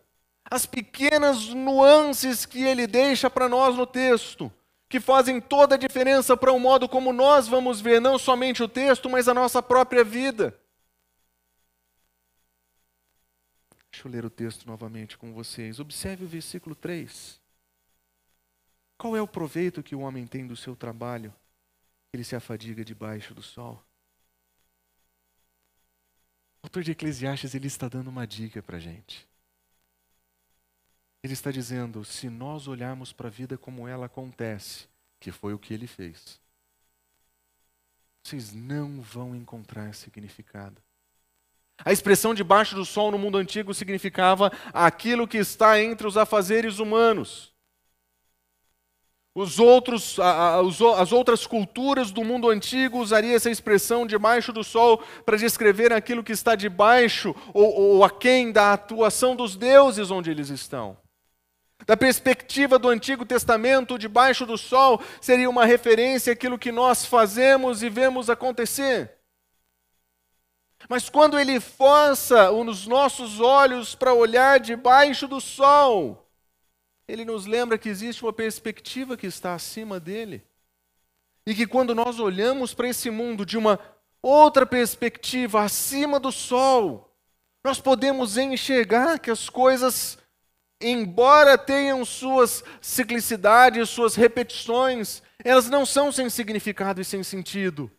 as 0.49 0.65
pequenas 0.65 1.47
nuances 1.49 2.45
que 2.45 2.63
ele 2.63 2.87
deixa 2.87 3.29
para 3.29 3.49
nós 3.49 3.75
no 3.75 3.85
texto, 3.85 4.51
que 4.89 4.99
fazem 4.99 5.41
toda 5.41 5.75
a 5.75 5.77
diferença 5.77 6.37
para 6.37 6.51
o 6.51 6.59
modo 6.59 6.87
como 6.87 7.11
nós 7.11 7.47
vamos 7.47 7.81
ver 7.81 7.99
não 7.99 8.17
somente 8.17 8.63
o 8.63 8.67
texto, 8.67 9.09
mas 9.09 9.27
a 9.27 9.33
nossa 9.33 9.61
própria 9.61 10.03
vida. 10.03 10.57
Deixa 13.91 14.07
eu 14.07 14.11
ler 14.11 14.25
o 14.25 14.29
texto 14.29 14.65
novamente 14.65 15.17
com 15.17 15.33
vocês. 15.33 15.79
Observe 15.79 16.23
o 16.23 16.27
versículo 16.27 16.75
3. 16.75 17.41
Qual 18.97 19.15
é 19.15 19.21
o 19.21 19.27
proveito 19.27 19.83
que 19.83 19.95
o 19.95 20.01
homem 20.01 20.25
tem 20.25 20.47
do 20.47 20.55
seu 20.55 20.75
trabalho? 20.75 21.33
Ele 22.13 22.23
se 22.23 22.35
afadiga 22.35 22.85
debaixo 22.85 23.33
do 23.33 23.43
sol. 23.43 23.83
O 26.61 26.67
autor 26.67 26.83
de 26.83 26.91
Eclesiastes 26.91 27.53
ele 27.53 27.67
está 27.67 27.87
dando 27.87 28.09
uma 28.09 28.25
dica 28.25 28.61
para 28.63 28.77
a 28.77 28.79
gente. 28.79 29.26
Ele 31.23 31.33
está 31.33 31.51
dizendo: 31.51 32.03
se 32.05 32.29
nós 32.29 32.67
olharmos 32.67 33.11
para 33.11 33.27
a 33.27 33.31
vida 33.31 33.57
como 33.57 33.87
ela 33.87 34.05
acontece, 34.05 34.87
que 35.19 35.31
foi 35.31 35.53
o 35.53 35.59
que 35.59 35.73
ele 35.73 35.87
fez, 35.87 36.39
vocês 38.23 38.53
não 38.53 39.01
vão 39.01 39.35
encontrar 39.35 39.93
significado. 39.93 40.81
A 41.85 41.91
expressão 41.91 42.33
debaixo 42.33 42.75
do 42.75 42.83
sol 42.83 43.11
no 43.11 43.17
mundo 43.17 43.37
antigo 43.37 43.73
significava 43.73 44.51
aquilo 44.73 45.27
que 45.27 45.37
está 45.37 45.81
entre 45.81 46.07
os 46.07 46.17
afazeres 46.17 46.79
humanos. 46.79 47.53
Os 49.33 49.59
outros, 49.59 50.17
as 50.19 51.11
outras 51.11 51.45
culturas 51.45 52.09
do 52.09 52.23
mundo 52.23 52.49
antigo 52.49 52.97
usariam 52.97 53.35
essa 53.35 53.51
expressão 53.51 54.07
debaixo 54.07 54.51
do 54.51 54.63
sol 54.63 54.97
para 55.23 55.37
descrever 55.37 55.93
aquilo 55.93 56.23
que 56.23 56.31
está 56.31 56.55
debaixo 56.55 57.35
ou, 57.53 57.71
ou 57.71 58.03
aquém 58.03 58.51
da 58.51 58.73
atuação 58.73 59.35
dos 59.35 59.55
deuses 59.55 60.09
onde 60.09 60.31
eles 60.31 60.49
estão. 60.49 60.97
Da 61.87 61.95
perspectiva 61.95 62.77
do 62.77 62.89
Antigo 62.89 63.25
Testamento, 63.25 63.97
debaixo 63.97 64.45
do 64.45 64.57
sol 64.57 65.01
seria 65.21 65.49
uma 65.49 65.65
referência 65.65 66.33
àquilo 66.33 66.59
que 66.59 66.69
nós 66.69 67.05
fazemos 67.05 67.81
e 67.81 67.89
vemos 67.89 68.29
acontecer. 68.29 69.17
Mas 70.89 71.09
quando 71.09 71.39
ele 71.39 71.61
força 71.61 72.51
os 72.51 72.85
nossos 72.85 73.39
olhos 73.39 73.95
para 73.95 74.13
olhar 74.13 74.59
debaixo 74.59 75.29
do 75.29 75.39
sol, 75.39 76.29
ele 77.07 77.23
nos 77.23 77.45
lembra 77.45 77.77
que 77.77 77.87
existe 77.87 78.21
uma 78.21 78.33
perspectiva 78.33 79.15
que 79.15 79.25
está 79.25 79.55
acima 79.55 79.97
dele. 79.97 80.45
E 81.45 81.55
que 81.55 81.65
quando 81.65 81.95
nós 81.95 82.19
olhamos 82.19 82.73
para 82.73 82.89
esse 82.89 83.09
mundo 83.09 83.45
de 83.45 83.57
uma 83.57 83.79
outra 84.21 84.65
perspectiva, 84.65 85.63
acima 85.63 86.19
do 86.19 86.33
sol, 86.33 87.15
nós 87.63 87.79
podemos 87.79 88.37
enxergar 88.37 89.19
que 89.19 89.31
as 89.31 89.49
coisas, 89.49 90.16
embora 90.79 91.57
tenham 91.57 92.05
suas 92.05 92.63
ciclicidades, 92.81 93.89
suas 93.89 94.15
repetições, 94.15 95.21
elas 95.43 95.69
não 95.69 95.85
são 95.85 96.11
sem 96.11 96.29
significado 96.29 97.01
e 97.01 97.05
sem 97.05 97.23
sentido. 97.23 97.91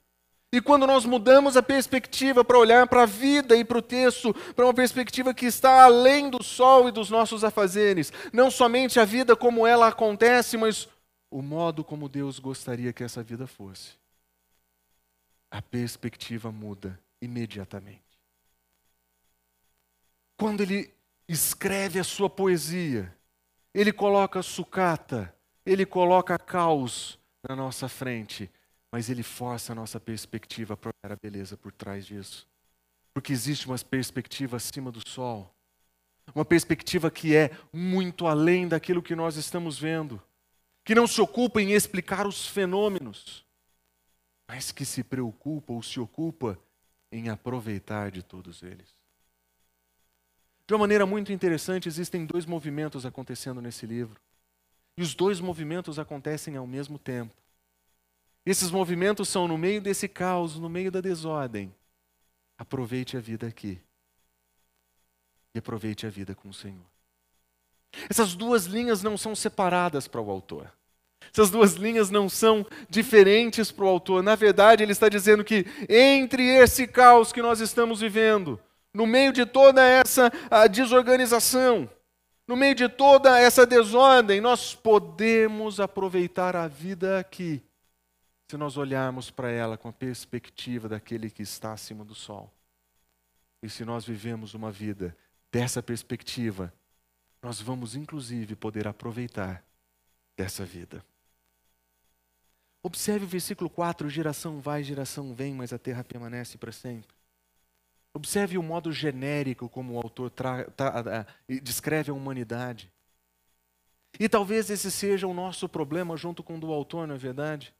E 0.51 0.63
quando 0.63 0.87
nós 0.87 1.05
mudamos 1.05 1.57
a 1.57 1.63
perspectiva 1.63 2.43
para 2.43 2.59
olhar 2.59 2.87
para 2.87 3.03
a 3.03 3.07
vida 3.07 3.55
e 3.55 3.65
para 3.65 3.79
o 3.79 3.83
texto, 3.83 4.33
para 4.55 4.65
uma 4.65 4.73
perspectiva 4.73 5.35
que 5.35 5.45
está 5.45 5.85
além 5.85 6.31
do 6.31 6.43
sol 6.43 6.89
e 6.89 6.93
dos 6.93 7.11
nossos 7.11 7.45
afazeres, 7.45 8.11
não 8.33 8.51
somente 8.51 8.99
a 8.99 9.05
vida 9.05 9.37
como 9.37 9.67
ela 9.67 9.89
acontece, 9.89 10.57
mas 10.57 10.89
o 11.31 11.43
modo 11.43 11.85
como 11.85 12.09
Deus 12.09 12.39
gostaria 12.39 12.95
que 12.95 13.05
essa 13.05 13.23
vida 13.23 13.47
fosse, 13.47 13.93
a 15.51 15.61
perspectiva 15.61 16.51
muda 16.51 16.99
imediatamente. 17.21 18.03
Quando 20.39 20.63
ele 20.63 20.91
escreve 21.29 21.99
a 21.99 22.05
sua 22.05 22.31
poesia, 22.31 23.15
ele 23.75 23.93
coloca 23.93 24.43
sucata, 24.43 25.35
ele 25.65 25.85
coloca 25.85 26.39
caos 26.39 27.19
na 27.47 27.55
nossa 27.55 27.89
frente 27.89 28.51
mas 28.91 29.11
ele 29.11 29.23
força 29.23 29.73
a 29.73 29.75
nossa 29.75 30.01
perspectiva 30.01 30.77
para 30.77 30.91
olhar 31.05 31.13
a 31.13 31.21
beleza 31.21 31.57
por 31.57 31.73
trás 31.73 32.07
disso. 32.07 32.49
Porque 33.13 33.33
existe 33.33 33.67
uma 33.67 33.79
perspectiva 33.79 34.57
acima 34.57 34.91
do 34.91 35.07
sol, 35.07 35.55
uma 36.35 36.45
perspectiva 36.45 37.11
que 37.11 37.35
é 37.35 37.51
muito 37.73 38.27
além 38.27 38.69
daquilo 38.69 39.03
que 39.03 39.15
nós 39.15 39.37
estamos 39.37 39.79
vendo, 39.79 40.23
que 40.85 40.95
não 40.95 41.07
se 41.07 41.21
ocupa 41.21 41.61
em 41.61 41.73
explicar 41.73 42.27
os 42.27 42.47
fenômenos, 42.47 43.45
mas 44.47 44.73
que 44.73 44.85
se 44.85 45.03
preocupa 45.03 45.73
ou 45.73 45.83
se 45.83 46.01
ocupa 46.01 46.59
em 47.13 47.29
aproveitar 47.29 48.11
de 48.11 48.23
todos 48.23 48.63
eles. 48.63 48.98
De 50.69 50.75
uma 50.75 50.81
maneira 50.81 51.07
muito 51.07 51.33
interessante, 51.33 51.89
existem 51.89 52.27
dois 52.27 52.45
movimentos 52.45 53.07
acontecendo 53.07 53.63
nesse 53.63 53.87
livro. 53.87 54.21
E 54.99 55.03
os 55.03 55.15
dois 55.15 55.41
movimentos 55.41 55.99
acontecem 55.99 56.59
ao 56.59 56.67
mesmo 56.67 56.99
tempo. 56.99 57.35
Esses 58.45 58.71
movimentos 58.71 59.31
são 59.31 59.49
no 59.49 59.57
meio 59.57 59.81
desse 59.81 60.07
caos, 60.07 60.57
no 60.57 60.69
meio 60.69 60.93
da 60.93 61.01
desordem. 61.01 61.75
Aproveite 62.59 63.17
a 63.17 63.21
vida 63.21 63.47
aqui. 63.47 63.81
E 65.55 65.59
aproveite 65.59 66.07
a 66.07 66.11
vida 66.11 66.35
com 66.35 66.51
o 66.51 66.55
Senhor. 66.55 66.85
Essas 68.11 68.35
duas 68.35 68.67
linhas 68.67 69.03
não 69.03 69.17
são 69.17 69.35
separadas 69.35 70.07
para 70.07 70.21
o 70.21 70.31
autor. 70.31 70.71
Essas 71.33 71.49
duas 71.51 71.75
linhas 71.75 72.11
não 72.11 72.29
são 72.29 72.67
diferentes 72.91 73.73
para 73.73 73.87
o 73.87 73.89
autor. 73.89 74.23
Na 74.23 74.35
verdade, 74.35 74.83
ele 74.83 74.93
está 74.93 75.09
dizendo 75.09 75.43
que 75.43 75.65
entre 75.89 76.43
esse 76.59 76.87
caos 76.87 77.33
que 77.33 77.41
nós 77.41 77.59
estamos 77.61 78.01
vivendo, 78.01 78.61
no 78.93 79.07
meio 79.07 79.33
de 79.33 79.45
toda 79.45 79.83
essa 79.87 80.31
desorganização, 80.71 81.89
no 82.47 82.57
meio 82.57 82.75
de 82.75 82.89
toda 82.89 83.39
essa 83.39 83.67
desordem, 83.67 84.41
nós 84.41 84.75
podemos 84.75 85.79
aproveitar 85.79 86.57
a 86.57 86.67
vida 86.67 87.19
aqui, 87.19 87.63
se 88.51 88.57
nós 88.57 88.79
olharmos 88.79 89.31
para 89.31 89.51
ela 89.51 89.77
com 89.77 89.89
a 89.89 89.93
perspectiva 89.93 90.89
daquele 90.89 91.31
que 91.31 91.43
está 91.43 91.73
acima 91.73 92.05
do 92.05 92.15
sol. 92.15 92.51
E 93.63 93.69
se 93.69 93.85
nós 93.85 94.07
vivemos 94.07 94.55
uma 94.55 94.73
vida 94.73 95.15
dessa 95.53 95.83
perspectiva, 95.83 96.73
nós 97.43 97.61
vamos 97.61 97.95
inclusive 97.95 98.57
poder 98.57 98.89
aproveitar 98.89 99.63
dessa 100.37 100.65
vida. 100.65 101.05
Observe 102.83 103.27
o 103.27 103.29
versículo 103.29 103.69
4: 103.69 104.09
geração 104.09 104.61
vai, 104.61 104.83
geração 104.83 105.35
vem, 105.35 105.53
mas 105.53 105.73
a 105.73 105.79
terra 105.79 106.03
permanece 106.03 106.57
para 106.57 106.73
sempre. 106.73 107.18
Observe 108.19 108.59
o 108.59 108.63
modo 108.65 108.91
genérico 108.91 109.69
como 109.69 109.95
o 109.95 109.97
autor 109.97 110.33
descreve 111.63 112.11
a 112.11 112.15
humanidade. 112.15 112.93
E 114.19 114.29
talvez 114.29 114.69
esse 114.71 114.91
seja 114.91 115.29
o 115.29 115.33
nosso 115.33 115.69
problema 115.69 116.17
junto 116.17 116.43
com 116.43 116.57
o 116.57 116.61
do 116.61 116.73
autor, 116.73 117.07
não 117.07 117.15
é 117.15 117.19
verdade? 117.19 117.73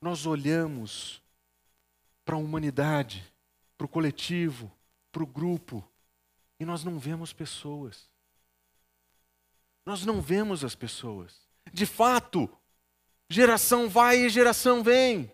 Nós 0.00 0.24
olhamos 0.24 1.20
para 2.24 2.36
a 2.36 2.38
humanidade, 2.38 3.24
para 3.76 3.86
o 3.86 3.88
coletivo, 3.88 4.70
para 5.10 5.24
o 5.24 5.26
grupo, 5.26 5.82
e 6.60 6.64
nós 6.64 6.84
não 6.84 6.96
vemos 6.96 7.32
pessoas. 7.32 8.08
Nós 9.84 10.06
não 10.06 10.20
vemos 10.22 10.62
as 10.62 10.76
pessoas. 10.76 11.40
De 11.72 11.86
fato, 11.86 12.48
geração 13.28 13.88
vai 13.88 14.26
e 14.26 14.28
geração 14.28 14.80
vem. 14.84 15.28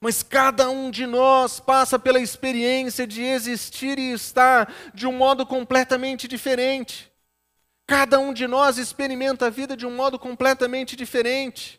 Mas 0.00 0.22
cada 0.22 0.70
um 0.70 0.90
de 0.90 1.06
nós 1.06 1.60
passa 1.60 1.98
pela 1.98 2.18
experiência 2.18 3.06
de 3.06 3.22
existir 3.22 3.98
e 3.98 4.12
estar 4.12 4.72
de 4.94 5.06
um 5.06 5.12
modo 5.12 5.44
completamente 5.44 6.26
diferente. 6.26 7.12
Cada 7.86 8.18
um 8.18 8.32
de 8.32 8.46
nós 8.46 8.78
experimenta 8.78 9.46
a 9.46 9.50
vida 9.50 9.76
de 9.76 9.86
um 9.86 9.94
modo 9.94 10.18
completamente 10.18 10.96
diferente. 10.96 11.78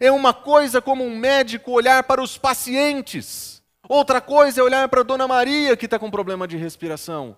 É 0.00 0.10
uma 0.10 0.32
coisa 0.32 0.80
como 0.80 1.04
um 1.04 1.14
médico 1.14 1.72
olhar 1.72 2.02
para 2.04 2.22
os 2.22 2.38
pacientes, 2.38 3.62
outra 3.86 4.20
coisa 4.20 4.60
é 4.60 4.64
olhar 4.64 4.88
para 4.88 5.00
a 5.00 5.04
Dona 5.04 5.28
Maria 5.28 5.76
que 5.76 5.84
está 5.84 5.98
com 5.98 6.10
problema 6.10 6.48
de 6.48 6.56
respiração. 6.56 7.36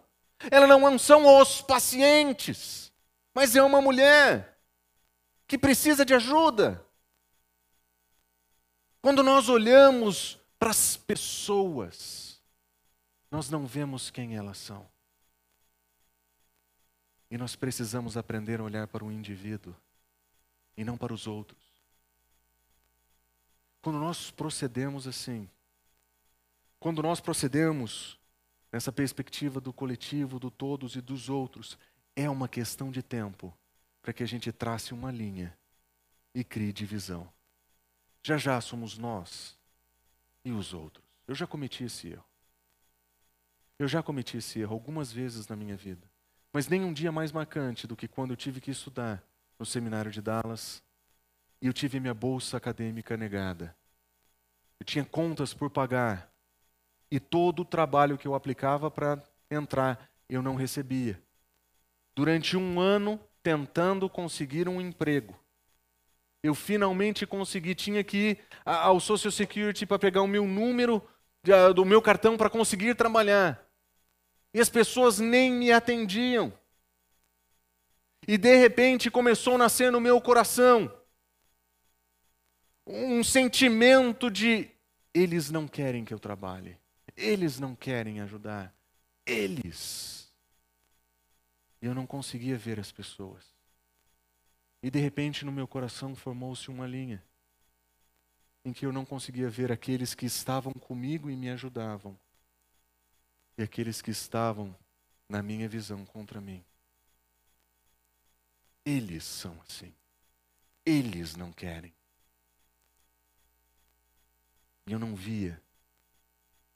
Ela 0.48 0.66
não 0.66 0.98
são 0.98 1.40
os 1.40 1.60
pacientes, 1.60 2.92
mas 3.34 3.56
é 3.56 3.62
uma 3.62 3.80
mulher 3.80 4.58
que 5.48 5.58
precisa 5.58 6.04
de 6.04 6.14
ajuda. 6.14 6.85
Quando 9.06 9.22
nós 9.22 9.48
olhamos 9.48 10.36
para 10.58 10.70
as 10.70 10.96
pessoas, 10.96 12.42
nós 13.30 13.48
não 13.48 13.64
vemos 13.64 14.10
quem 14.10 14.36
elas 14.36 14.58
são. 14.58 14.84
E 17.30 17.38
nós 17.38 17.54
precisamos 17.54 18.16
aprender 18.16 18.58
a 18.58 18.64
olhar 18.64 18.88
para 18.88 19.04
o 19.04 19.12
indivíduo 19.12 19.76
e 20.76 20.82
não 20.82 20.98
para 20.98 21.14
os 21.14 21.28
outros. 21.28 21.62
Quando 23.80 24.00
nós 24.00 24.32
procedemos 24.32 25.06
assim, 25.06 25.48
quando 26.80 27.00
nós 27.00 27.20
procedemos 27.20 28.18
nessa 28.72 28.90
perspectiva 28.90 29.60
do 29.60 29.72
coletivo, 29.72 30.40
do 30.40 30.50
todos 30.50 30.96
e 30.96 31.00
dos 31.00 31.28
outros, 31.28 31.78
é 32.16 32.28
uma 32.28 32.48
questão 32.48 32.90
de 32.90 33.04
tempo 33.04 33.56
para 34.02 34.12
que 34.12 34.24
a 34.24 34.26
gente 34.26 34.50
trace 34.50 34.92
uma 34.92 35.12
linha 35.12 35.56
e 36.34 36.42
crie 36.42 36.72
divisão. 36.72 37.35
Já 38.26 38.36
já 38.36 38.60
somos 38.60 38.98
nós 38.98 39.56
e 40.44 40.50
os 40.50 40.74
outros. 40.74 41.06
Eu 41.28 41.34
já 41.36 41.46
cometi 41.46 41.84
esse 41.84 42.08
erro. 42.08 42.24
Eu 43.78 43.86
já 43.86 44.02
cometi 44.02 44.38
esse 44.38 44.58
erro 44.58 44.74
algumas 44.74 45.12
vezes 45.12 45.46
na 45.46 45.54
minha 45.54 45.76
vida. 45.76 46.04
Mas 46.52 46.66
nem 46.66 46.84
um 46.84 46.92
dia 46.92 47.12
mais 47.12 47.30
marcante 47.30 47.86
do 47.86 47.94
que 47.94 48.08
quando 48.08 48.32
eu 48.32 48.36
tive 48.36 48.60
que 48.60 48.72
estudar 48.72 49.22
no 49.56 49.64
seminário 49.64 50.10
de 50.10 50.20
Dallas 50.20 50.82
e 51.62 51.68
eu 51.68 51.72
tive 51.72 52.00
minha 52.00 52.12
bolsa 52.12 52.56
acadêmica 52.56 53.16
negada. 53.16 53.76
Eu 54.80 54.84
tinha 54.84 55.04
contas 55.04 55.54
por 55.54 55.70
pagar 55.70 56.28
e 57.08 57.20
todo 57.20 57.60
o 57.62 57.64
trabalho 57.64 58.18
que 58.18 58.26
eu 58.26 58.34
aplicava 58.34 58.90
para 58.90 59.22
entrar 59.48 60.10
eu 60.28 60.42
não 60.42 60.56
recebia. 60.56 61.22
Durante 62.12 62.56
um 62.56 62.80
ano 62.80 63.20
tentando 63.40 64.10
conseguir 64.10 64.68
um 64.68 64.80
emprego 64.80 65.45
eu 66.46 66.54
finalmente 66.54 67.26
consegui, 67.26 67.74
tinha 67.74 68.02
que 68.02 68.16
ir 68.16 68.38
ao 68.64 68.98
Social 69.00 69.30
Security 69.30 69.86
para 69.86 69.98
pegar 69.98 70.22
o 70.22 70.28
meu 70.28 70.46
número 70.46 71.02
do 71.74 71.84
meu 71.84 72.02
cartão 72.02 72.36
para 72.36 72.50
conseguir 72.50 72.94
trabalhar. 72.94 73.64
E 74.52 74.60
as 74.60 74.68
pessoas 74.68 75.18
nem 75.18 75.50
me 75.50 75.70
atendiam. 75.70 76.52
E 78.26 78.36
de 78.36 78.56
repente 78.56 79.10
começou 79.10 79.54
a 79.54 79.58
nascer 79.58 79.92
no 79.92 80.00
meu 80.00 80.20
coração 80.20 80.92
um 82.86 83.22
sentimento 83.22 84.30
de 84.30 84.70
eles 85.12 85.50
não 85.50 85.66
querem 85.66 86.04
que 86.04 86.14
eu 86.14 86.18
trabalhe, 86.18 86.78
eles 87.16 87.58
não 87.58 87.74
querem 87.74 88.20
ajudar, 88.20 88.74
eles. 89.24 90.32
E 91.80 91.86
eu 91.86 91.94
não 91.94 92.06
conseguia 92.06 92.56
ver 92.56 92.78
as 92.78 92.92
pessoas. 92.92 93.55
E 94.82 94.90
de 94.90 94.98
repente 94.98 95.44
no 95.44 95.52
meu 95.52 95.66
coração 95.66 96.14
formou-se 96.14 96.70
uma 96.70 96.86
linha 96.86 97.22
em 98.64 98.72
que 98.72 98.84
eu 98.84 98.92
não 98.92 99.04
conseguia 99.04 99.48
ver 99.48 99.70
aqueles 99.70 100.14
que 100.14 100.26
estavam 100.26 100.72
comigo 100.72 101.30
e 101.30 101.36
me 101.36 101.48
ajudavam 101.50 102.18
e 103.56 103.62
aqueles 103.62 104.02
que 104.02 104.10
estavam 104.10 104.76
na 105.28 105.42
minha 105.42 105.68
visão 105.68 106.04
contra 106.04 106.40
mim. 106.40 106.64
Eles 108.84 109.24
são 109.24 109.60
assim. 109.62 109.94
Eles 110.84 111.34
não 111.34 111.52
querem. 111.52 111.92
E 114.86 114.92
eu 114.92 114.98
não 114.98 115.16
via 115.16 115.60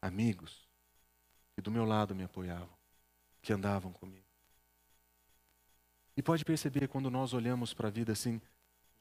amigos 0.03 0.69
que 1.55 1.63
do 1.63 1.71
meu 1.71 1.85
lado 1.85 2.15
me 2.15 2.25
apoiavam, 2.25 2.77
que 3.43 3.53
andavam 3.53 3.93
comigo. 3.93 4.20
E 6.17 6.23
pode 6.23 6.45
perceber 6.45 6.89
quando 6.89 7.11
nós 7.11 7.33
olhamos 7.33 7.73
para 7.73 7.89
a 7.89 7.91
vida 7.91 8.13
assim, 8.13 8.41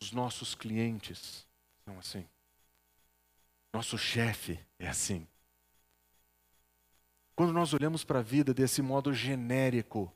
os 0.02 0.12
nossos 0.12 0.56
clientes 0.56 1.46
são 1.86 1.98
assim. 2.00 2.26
Nosso 3.74 3.98
chefe 3.98 4.60
é 4.78 4.88
assim. 4.88 5.28
Quando 7.36 7.54
nós 7.54 7.74
olhamos 7.74 8.04
para 8.04 8.20
a 8.20 8.24
vida 8.24 8.54
desse 8.54 8.82
modo 8.82 9.14
genérico, 9.14 10.12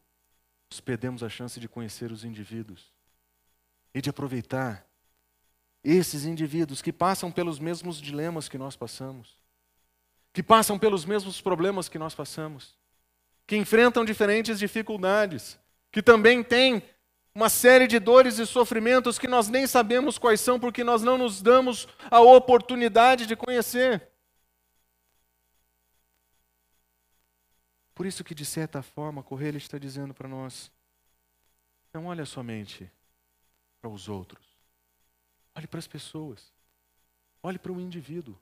nós 0.70 0.80
perdemos 0.80 1.24
a 1.24 1.30
chance 1.30 1.60
de 1.60 1.70
conhecer 1.70 2.12
os 2.12 2.24
indivíduos 2.24 2.92
e 3.94 4.02
de 4.02 4.10
aproveitar 4.10 4.86
esses 5.84 6.26
indivíduos 6.26 6.82
que 6.82 6.92
passam 6.92 7.32
pelos 7.32 7.60
mesmos 7.60 8.02
dilemas 8.02 8.48
que 8.48 8.58
nós 8.58 8.76
passamos, 8.76 9.38
que 10.32 10.42
passam 10.42 10.80
pelos 10.80 11.06
mesmos 11.06 11.42
problemas 11.42 11.88
que 11.88 12.00
nós 12.00 12.16
passamos, 12.16 12.76
que 13.46 13.56
enfrentam 13.56 14.06
diferentes 14.06 14.58
dificuldades, 14.58 15.60
que 15.94 16.02
também 16.02 16.44
têm 16.44 16.82
uma 17.36 17.50
série 17.50 17.86
de 17.86 18.00
dores 18.00 18.40
e 18.40 18.48
sofrimentos 18.48 19.20
que 19.20 19.28
nós 19.28 19.48
nem 19.48 19.68
sabemos 19.68 20.18
quais 20.18 20.42
são, 20.42 20.60
porque 20.60 20.84
nós 20.84 21.04
não 21.04 21.20
nos 21.20 21.40
damos 21.40 21.88
a 22.10 22.20
oportunidade 22.20 23.28
de 23.28 23.36
conhecer. 23.36 24.10
Por 27.94 28.08
isso 28.08 28.24
que, 28.24 28.34
de 28.34 28.44
certa 28.44 28.82
forma, 28.82 29.22
Correia 29.22 29.56
está 29.56 29.78
dizendo 29.78 30.16
para 30.16 30.28
nós, 30.28 30.72
não 31.94 32.08
olha 32.08 32.26
somente 32.26 32.92
para 33.80 33.92
os 33.92 34.10
outros, 34.10 34.44
olhe 35.54 35.68
para 35.68 35.78
as 35.78 35.88
pessoas, 35.88 36.52
olhe 37.44 37.60
para 37.60 37.72
o 37.72 37.80
indivíduo. 37.80 38.36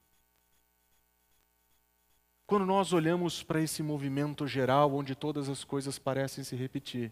Quando 2.47 2.65
nós 2.65 2.93
olhamos 2.93 3.43
para 3.43 3.59
esse 3.59 3.83
movimento 3.83 4.47
geral, 4.47 4.93
onde 4.93 5.15
todas 5.15 5.49
as 5.49 5.65
coisas 5.65 5.99
parecem 5.99 6.45
se 6.45 6.55
repetir, 6.55 7.11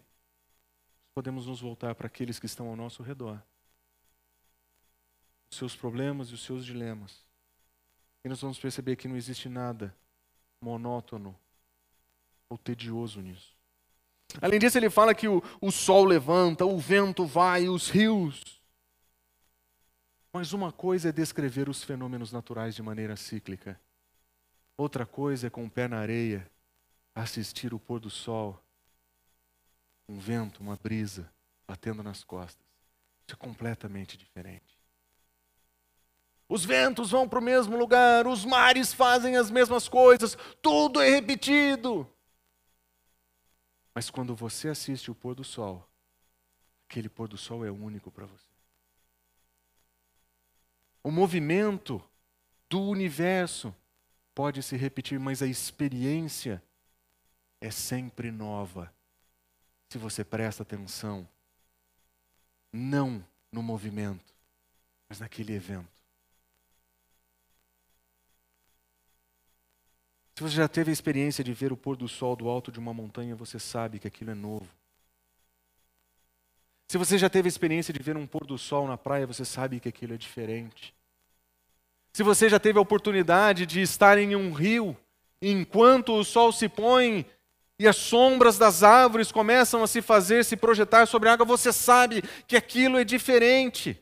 podemos 1.20 1.48
nos 1.48 1.60
voltar 1.60 1.94
para 1.96 2.08
aqueles 2.08 2.40
que 2.40 2.46
estão 2.46 2.70
ao 2.70 2.78
nosso 2.78 3.04
redor. 3.04 3.44
Os 5.52 5.58
seus 5.58 5.76
problemas 5.76 6.30
e 6.30 6.34
os 6.34 6.42
seus 6.42 6.66
dilemas. 6.66 7.26
E 8.24 8.30
nós 8.30 8.40
vamos 8.40 8.58
perceber 8.58 8.96
que 8.96 9.06
não 9.06 9.18
existe 9.18 9.50
nada 9.50 9.94
monótono 10.62 11.38
ou 12.48 12.58
tedioso 12.58 13.20
nisso. 13.20 13.54
Além 14.42 14.62
disso, 14.62 14.78
ele 14.78 14.90
fala 14.90 15.14
que 15.14 15.28
o, 15.28 15.44
o 15.60 15.70
sol 15.74 16.06
levanta, 16.06 16.66
o 16.66 16.78
vento 16.80 17.26
vai, 17.26 17.68
os 17.68 17.90
rios. 17.90 18.62
Mas 20.32 20.54
uma 20.54 20.72
coisa 20.72 21.10
é 21.10 21.12
descrever 21.12 21.68
os 21.68 21.84
fenômenos 21.84 22.32
naturais 22.32 22.76
de 22.76 22.82
maneira 22.82 23.18
cíclica. 23.18 23.78
Outra 24.78 25.06
coisa 25.06 25.48
é 25.48 25.50
com 25.50 25.66
o 25.66 25.70
pé 25.70 25.86
na 25.86 26.00
areia 26.00 26.50
assistir 27.14 27.74
o 27.74 27.80
pôr 27.80 28.00
do 28.00 28.10
sol, 28.10 28.64
um 30.10 30.18
vento, 30.18 30.62
uma 30.62 30.76
brisa 30.76 31.32
batendo 31.68 32.02
nas 32.02 32.24
costas. 32.24 32.66
Isso 33.26 33.36
é 33.36 33.36
completamente 33.36 34.18
diferente. 34.18 34.80
Os 36.48 36.66
ventos 36.66 37.12
vão 37.12 37.30
para 37.30 37.38
o 37.38 37.44
mesmo 37.44 37.78
lugar, 37.78 38.26
os 38.26 38.44
mares 38.44 38.92
fazem 38.92 39.38
as 39.38 39.52
mesmas 39.52 39.88
coisas, 39.88 40.36
tudo 40.64 41.00
é 41.00 41.08
repetido. 41.08 42.12
Mas 43.94 44.10
quando 44.10 44.36
você 44.36 44.70
assiste 44.70 45.12
o 45.12 45.16
pôr 45.16 45.36
do 45.36 45.44
sol, 45.44 45.88
aquele 46.90 47.08
pôr 47.08 47.28
do 47.28 47.38
sol 47.38 47.64
é 47.64 47.70
único 47.70 48.10
para 48.10 48.26
você. 48.26 48.50
O 51.04 51.12
movimento 51.12 52.04
do 52.68 52.82
universo 52.82 53.76
pode 54.34 54.64
se 54.64 54.76
repetir, 54.76 55.20
mas 55.20 55.44
a 55.44 55.48
experiência 55.48 56.64
é 57.62 57.70
sempre 57.70 58.32
nova. 58.32 58.92
Se 59.90 59.98
você 59.98 60.24
presta 60.24 60.64
atenção, 60.64 61.28
não 62.72 63.24
no 63.52 63.64
movimento, 63.64 64.34
mas 65.08 65.20
naquele 65.20 65.54
evento. 65.54 66.00
Se 70.36 70.44
você 70.44 70.56
já 70.56 70.68
teve 70.70 70.90
a 70.90 70.94
experiência 70.94 71.44
de 71.44 71.52
ver 71.54 71.74
o 71.74 71.76
pôr 71.76 71.98
do 71.98 72.08
sol 72.08 72.36
do 72.36 72.48
alto 72.48 72.72
de 72.72 72.80
uma 72.80 72.94
montanha, 72.94 73.36
você 73.36 73.60
sabe 73.60 74.00
que 74.00 74.08
aquilo 74.08 74.32
é 74.32 74.36
novo. 74.36 74.70
Se 76.88 76.98
você 76.98 77.18
já 77.18 77.30
teve 77.30 77.48
a 77.48 77.50
experiência 77.50 77.94
de 77.94 78.02
ver 78.02 78.16
um 78.16 78.26
pôr 78.26 78.46
do 78.46 78.58
sol 78.58 78.88
na 78.88 78.98
praia, 78.98 79.28
você 79.28 79.44
sabe 79.44 79.80
que 79.80 79.90
aquilo 79.90 80.14
é 80.14 80.18
diferente. 80.18 80.96
Se 82.14 82.24
você 82.24 82.48
já 82.48 82.60
teve 82.60 82.80
a 82.80 82.82
oportunidade 82.82 83.66
de 83.66 83.82
estar 83.82 84.18
em 84.18 84.36
um 84.36 84.54
rio, 84.54 84.96
enquanto 85.42 86.14
o 86.14 86.24
sol 86.24 86.52
se 86.52 86.70
põe 86.70 87.26
e 87.80 87.88
as 87.88 87.96
sombras 87.96 88.58
das 88.58 88.84
árvores 88.84 89.32
começam 89.32 89.82
a 89.82 89.88
se 89.88 90.02
fazer, 90.02 90.44
se 90.44 90.58
projetar 90.58 91.06
sobre 91.06 91.30
a 91.30 91.34
água, 91.34 91.46
você 91.46 91.72
sabe 91.72 92.22
que 92.46 92.58
aquilo 92.58 93.00
é 93.00 93.06
diferente. 93.06 93.98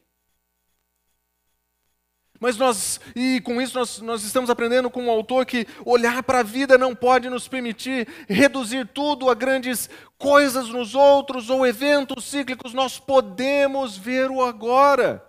Mas 2.39 2.57
nós, 2.57 2.99
e 3.15 3.39
com 3.41 3.61
isso 3.61 3.77
nós, 3.77 3.99
nós 3.99 4.23
estamos 4.23 4.49
aprendendo 4.49 4.89
com 4.89 5.03
um 5.03 5.09
autor 5.11 5.45
que 5.45 5.67
olhar 5.85 6.23
para 6.23 6.39
a 6.39 6.43
vida 6.43 6.77
não 6.77 6.95
pode 6.95 7.29
nos 7.29 7.47
permitir 7.47 8.07
reduzir 8.27 8.87
tudo 8.87 9.29
a 9.29 9.35
grandes 9.35 9.89
coisas 10.17 10.69
nos 10.69 10.95
outros 10.95 11.49
ou 11.49 11.65
eventos 11.65 12.25
cíclicos, 12.25 12.73
nós 12.73 12.99
podemos 12.99 13.95
ver 13.95 14.31
o 14.31 14.43
agora. 14.43 15.23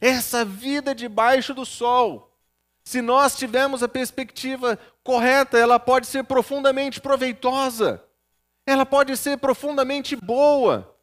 Essa 0.00 0.44
vida 0.44 0.94
debaixo 0.94 1.54
do 1.54 1.64
sol. 1.64 2.35
Se 2.86 3.02
nós 3.02 3.36
tivermos 3.36 3.82
a 3.82 3.88
perspectiva 3.88 4.78
correta, 5.02 5.58
ela 5.58 5.76
pode 5.76 6.06
ser 6.06 6.22
profundamente 6.22 7.00
proveitosa, 7.00 8.00
ela 8.64 8.86
pode 8.86 9.16
ser 9.16 9.38
profundamente 9.38 10.14
boa, 10.14 10.96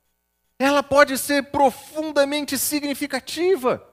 ela 0.57 0.81
pode 0.81 1.17
ser 1.17 1.51
profundamente 1.51 2.57
significativa. 2.57 3.85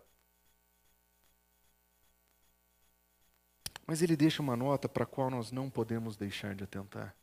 Mas 3.85 4.03
ele 4.03 4.17
deixa 4.17 4.41
uma 4.41 4.55
nota 4.55 4.89
para 4.89 5.03
a 5.03 5.07
qual 5.07 5.29
nós 5.29 5.51
não 5.51 5.69
podemos 5.69 6.17
deixar 6.17 6.55
de 6.55 6.63
atentar. 6.63 7.17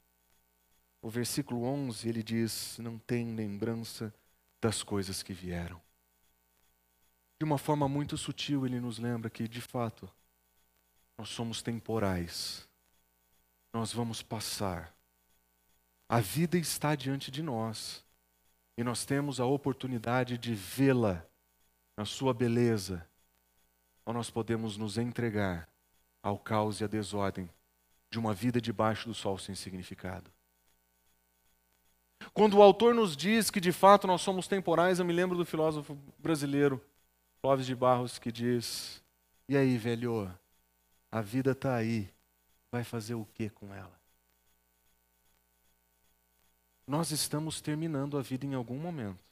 O 1.02 1.10
versículo 1.10 1.64
11 1.64 2.10
ele 2.10 2.22
diz: 2.22 2.78
Não 2.78 3.00
tem 3.00 3.34
lembrança 3.34 4.14
das 4.60 4.84
coisas 4.84 5.24
que 5.24 5.32
vieram. 5.32 5.82
De 7.40 7.46
uma 7.46 7.58
forma 7.58 7.88
muito 7.88 8.18
sutil, 8.18 8.66
ele 8.66 8.82
nos 8.82 9.00
lembra 9.00 9.30
que, 9.30 9.48
de 9.48 9.62
fato, 9.62 10.12
nós 11.18 11.30
somos 11.30 11.62
temporais. 11.62 12.68
Nós 13.74 13.92
vamos 13.92 14.22
passar. 14.22 14.94
A 16.08 16.20
vida 16.20 16.58
está 16.58 16.96
diante 16.96 17.32
de 17.32 17.42
nós. 17.42 18.06
E 18.78 18.84
nós 18.84 19.06
temos 19.06 19.40
a 19.40 19.46
oportunidade 19.46 20.38
de 20.38 20.54
vê-la 20.54 21.26
na 21.96 22.06
sua 22.06 22.34
beleza. 22.34 23.08
Ou 24.06 24.14
nós 24.14 24.30
podemos 24.30 24.78
nos 24.78 24.98
entregar 24.98 25.68
ao 26.22 26.38
caos 26.38 26.80
e 26.80 26.84
à 26.84 26.88
desordem 26.88 27.50
de 28.10 28.20
uma 28.20 28.34
vida 28.34 28.62
debaixo 28.62 29.08
do 29.08 29.14
sol 29.14 29.38
sem 29.38 29.56
significado. 29.56 30.32
Quando 32.34 32.58
o 32.58 32.62
autor 32.62 32.94
nos 32.94 33.18
diz 33.18 33.50
que 33.50 33.60
de 33.60 33.72
fato 33.72 34.08
nós 34.08 34.22
somos 34.22 34.48
temporais, 34.48 35.00
eu 35.00 35.06
me 35.06 35.14
lembro 35.14 35.38
do 35.38 35.46
filósofo 35.46 35.98
brasileiro 36.18 36.82
Clóvis 37.42 37.66
de 37.66 37.76
Barros 37.76 38.20
que 38.20 38.32
diz: 38.32 39.02
E 39.48 39.56
aí, 39.58 39.78
velho, 39.78 40.32
a 41.12 41.22
vida 41.22 41.52
está 41.52 41.76
aí, 41.76 42.12
vai 42.72 42.84
fazer 42.84 43.16
o 43.16 43.26
que 43.34 43.50
com 43.50 43.74
ela? 43.74 43.98
Nós 46.86 47.12
estamos 47.12 47.60
terminando 47.60 48.18
a 48.18 48.22
vida 48.22 48.46
em 48.46 48.54
algum 48.54 48.78
momento. 48.78 49.24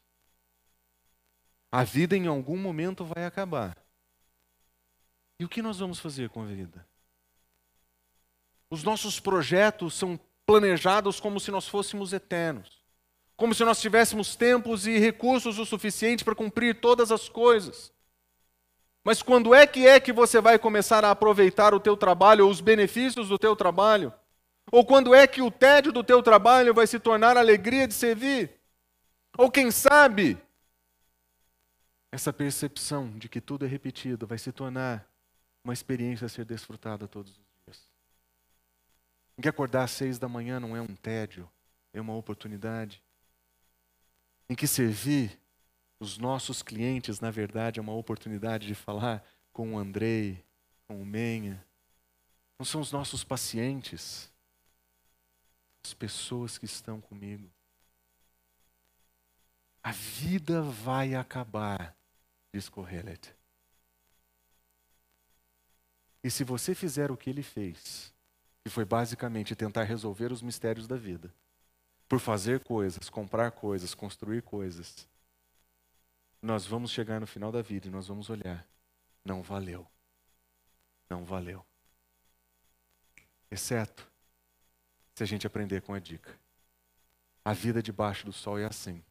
A 1.72 1.84
vida 1.84 2.16
em 2.16 2.28
algum 2.28 2.58
momento 2.58 3.06
vai 3.06 3.26
acabar. 3.26 3.78
E 5.40 5.46
o 5.46 5.50
que 5.50 5.62
nós 5.62 5.80
vamos 5.80 6.00
fazer 6.00 6.30
com 6.30 6.44
a 6.44 6.46
vida? 6.46 6.86
Os 8.70 8.84
nossos 8.84 9.20
projetos 9.20 9.94
são 9.94 10.20
planejados 10.46 11.20
como 11.20 11.40
se 11.40 11.52
nós 11.52 11.68
fôssemos 11.68 12.14
eternos, 12.14 12.82
como 13.36 13.54
se 13.54 13.64
nós 13.64 13.82
tivéssemos 13.82 14.36
tempos 14.36 14.86
e 14.86 14.98
recursos 14.98 15.58
o 15.58 15.66
suficiente 15.66 16.24
para 16.24 16.36
cumprir 16.36 16.80
todas 16.80 17.12
as 17.12 17.28
coisas. 17.30 17.92
Mas 19.06 19.22
quando 19.22 19.54
é 19.54 19.68
que 19.68 19.86
é 19.86 20.00
que 20.00 20.12
você 20.12 20.42
vai 20.42 20.58
começar 20.58 21.06
a 21.06 21.12
aproveitar 21.12 21.76
o 21.76 21.80
teu 21.80 21.96
trabalho 21.96 22.46
ou 22.46 22.52
os 22.52 22.60
benefícios 22.60 23.30
do 23.30 23.38
teu 23.38 23.56
trabalho? 23.56 24.12
Ou 24.72 24.84
quando 24.84 25.14
é 25.14 25.28
que 25.28 25.44
o 25.44 25.52
tédio 25.52 25.92
do 25.92 26.04
teu 26.04 26.24
trabalho 26.24 26.74
vai 26.74 26.88
se 26.88 27.00
tornar 27.00 27.38
a 27.38 27.40
alegria 27.40 27.88
de 27.88 27.94
servir? 27.94 28.60
Ou 29.38 29.52
quem 29.52 29.70
sabe, 29.70 30.40
essa 32.12 32.34
percepção 32.34 33.16
de 33.20 33.30
que 33.30 33.40
tudo 33.40 33.64
é 33.64 33.68
repetido 33.68 34.26
vai 34.26 34.40
se 34.40 34.52
tornar 34.52 35.08
uma 35.64 35.74
experiência 35.74 36.26
a 36.26 36.30
ser 36.30 36.44
desfrutada 36.44 37.08
todos 37.08 37.32
os 37.32 37.46
dias. 37.64 37.88
Que 39.40 39.48
acordar 39.48 39.84
às 39.84 39.92
seis 39.92 40.18
da 40.18 40.28
manhã 40.28 40.60
não 40.60 40.76
é 40.76 40.82
um 40.82 40.96
tédio, 40.96 41.48
é 41.94 42.02
uma 42.02 42.16
oportunidade. 42.16 43.04
Em 44.50 44.56
que 44.56 44.66
servir 44.66 45.40
os 46.06 46.18
nossos 46.18 46.62
clientes, 46.62 47.20
na 47.20 47.32
verdade, 47.32 47.80
é 47.80 47.82
uma 47.82 47.96
oportunidade 47.96 48.68
de 48.68 48.76
falar 48.76 49.26
com 49.52 49.74
o 49.74 49.78
Andrei, 49.78 50.46
com 50.88 51.02
o 51.02 51.06
Menha. 51.06 51.66
Não 52.60 52.66
são 52.66 52.80
os 52.80 52.92
nossos 52.92 53.24
pacientes, 53.24 54.32
as 55.84 55.94
pessoas 55.94 56.58
que 56.58 56.66
estão 56.66 57.02
comigo. 57.02 57.50
A 59.84 59.92
vida 59.92 60.62
vai 60.62 61.16
acabar, 61.16 61.96
diz 62.54 62.70
Kohelet. 62.70 63.36
E 66.24 66.30
se 66.30 66.44
você 66.44 66.74
fizer 66.74 67.12
o 67.12 67.18
que 67.18 67.30
ele 67.30 67.44
fez, 67.44 68.14
que 68.64 68.70
foi 68.70 68.86
basicamente 68.86 69.56
tentar 69.56 69.84
resolver 69.84 70.32
os 70.32 70.42
mistérios 70.42 70.88
da 70.88 70.96
vida, 70.96 71.34
por 72.08 72.20
fazer 72.20 72.64
coisas, 72.64 73.10
comprar 73.10 73.52
coisas, 73.52 73.94
construir 73.94 74.42
coisas, 74.42 75.08
nós 76.46 76.66
vamos 76.66 76.92
chegar 76.92 77.20
no 77.20 77.28
final 77.28 77.52
da 77.52 77.62
vida 77.62 77.88
e 77.88 77.92
nós 77.92 78.08
vamos 78.08 78.30
olhar. 78.30 78.66
Não 79.24 79.42
valeu. 79.42 79.88
Não 81.10 81.26
valeu. 81.26 81.66
Exceto 83.50 84.08
se 85.14 85.24
a 85.24 85.26
gente 85.26 85.48
aprender 85.48 85.82
com 85.82 85.94
a 85.94 86.00
dica. 86.00 86.38
A 87.44 87.54
vida 87.54 87.82
debaixo 87.82 88.26
do 88.26 88.34
sol 88.34 88.60
é 88.60 88.66
assim. 88.66 89.04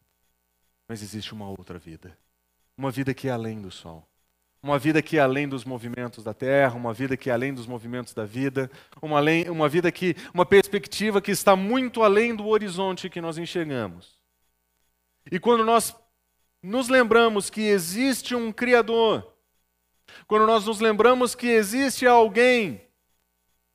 Mas 0.88 1.02
existe 1.02 1.32
uma 1.32 1.48
outra 1.48 1.78
vida. 1.78 2.16
Uma 2.76 2.90
vida 2.90 3.14
que 3.14 3.28
é 3.28 3.30
além 3.30 3.60
do 3.60 3.70
sol 3.70 4.08
uma 4.64 4.78
vida 4.78 5.02
que 5.02 5.18
é 5.18 5.20
além 5.20 5.46
dos 5.46 5.62
movimentos 5.62 6.24
da 6.24 6.32
terra, 6.32 6.74
uma 6.74 6.94
vida 6.94 7.18
que 7.18 7.28
é 7.28 7.34
além 7.34 7.52
dos 7.52 7.66
movimentos 7.66 8.14
da 8.14 8.24
vida, 8.24 8.70
uma, 9.02 9.18
além, 9.18 9.50
uma 9.50 9.68
vida 9.68 9.92
que, 9.92 10.16
uma 10.32 10.46
perspectiva 10.46 11.20
que 11.20 11.30
está 11.30 11.54
muito 11.54 12.02
além 12.02 12.34
do 12.34 12.46
horizonte 12.46 13.10
que 13.10 13.20
nós 13.20 13.36
enxergamos. 13.36 14.18
E 15.30 15.38
quando 15.38 15.66
nós 15.66 15.94
nos 16.64 16.88
lembramos 16.88 17.50
que 17.50 17.60
existe 17.60 18.34
um 18.34 18.50
Criador, 18.50 19.36
quando 20.26 20.46
nós 20.46 20.66
nos 20.66 20.80
lembramos 20.80 21.34
que 21.34 21.48
existe 21.48 22.06
alguém 22.06 22.80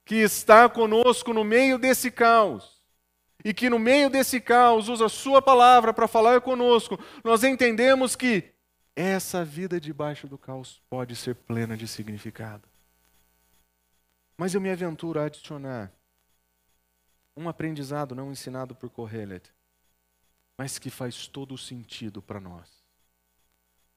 que 0.03 0.15
está 0.15 0.67
conosco 0.67 1.31
no 1.31 1.43
meio 1.43 1.77
desse 1.77 2.09
caos, 2.09 2.81
e 3.45 3.53
que 3.53 3.69
no 3.69 3.77
meio 3.77 4.09
desse 4.09 4.41
caos 4.41 4.89
usa 4.89 5.05
a 5.05 5.09
Sua 5.09 5.41
palavra 5.41 5.93
para 5.93 6.07
falar 6.07 6.41
conosco, 6.41 6.99
nós 7.23 7.43
entendemos 7.43 8.15
que 8.15 8.51
essa 8.95 9.45
vida 9.45 9.79
debaixo 9.79 10.27
do 10.27 10.37
caos 10.37 10.81
pode 10.89 11.15
ser 11.15 11.35
plena 11.35 11.77
de 11.77 11.87
significado. 11.87 12.67
Mas 14.35 14.53
eu 14.53 14.61
me 14.61 14.69
aventuro 14.69 15.19
a 15.19 15.25
adicionar 15.25 15.91
um 17.37 17.47
aprendizado 17.47 18.15
não 18.15 18.31
ensinado 18.31 18.75
por 18.75 18.89
Kohelet, 18.89 19.53
mas 20.57 20.77
que 20.77 20.89
faz 20.89 21.27
todo 21.27 21.53
o 21.53 21.57
sentido 21.57 22.21
para 22.21 22.39
nós. 22.39 22.78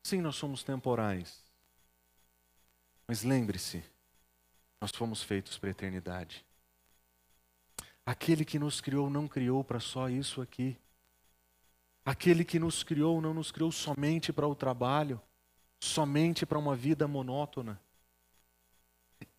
Sim, 0.03 0.21
nós 0.21 0.37
somos 0.37 0.63
temporais. 0.63 1.43
Mas 3.07 3.23
lembre-se, 3.23 3.83
nós 4.81 4.91
fomos 4.91 5.23
feitos 5.23 5.59
para 5.59 5.69
a 5.69 5.73
eternidade. 5.73 6.45
Aquele 8.05 8.45
que 8.45 8.59
nos 8.59 8.81
criou 8.81 9.09
não 9.09 9.29
criou 9.29 9.63
para 9.63 9.79
só 9.79 10.09
isso 10.09 10.41
aqui. 10.41 10.77
Aquele 12.05 12.45
que 12.45 12.59
nos 12.59 12.83
criou 12.83 13.21
não 13.21 13.33
nos 13.33 13.53
criou 13.53 13.71
somente 13.71 14.33
para 14.33 14.49
o 14.49 14.57
trabalho, 14.57 15.21
somente 15.79 16.45
para 16.45 16.59
uma 16.59 16.75
vida 16.75 17.07
monótona. 17.07 17.81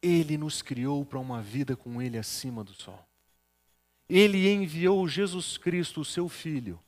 Ele 0.01 0.37
nos 0.37 0.61
criou 0.61 1.05
para 1.05 1.19
uma 1.19 1.41
vida 1.41 1.75
com 1.75 2.01
Ele 2.01 2.17
acima 2.17 2.63
do 2.63 2.73
sol. 2.73 3.05
Ele 4.07 4.49
enviou 4.49 5.07
Jesus 5.07 5.57
Cristo, 5.57 6.01
o 6.01 6.05
seu 6.05 6.29
Filho, 6.29 6.79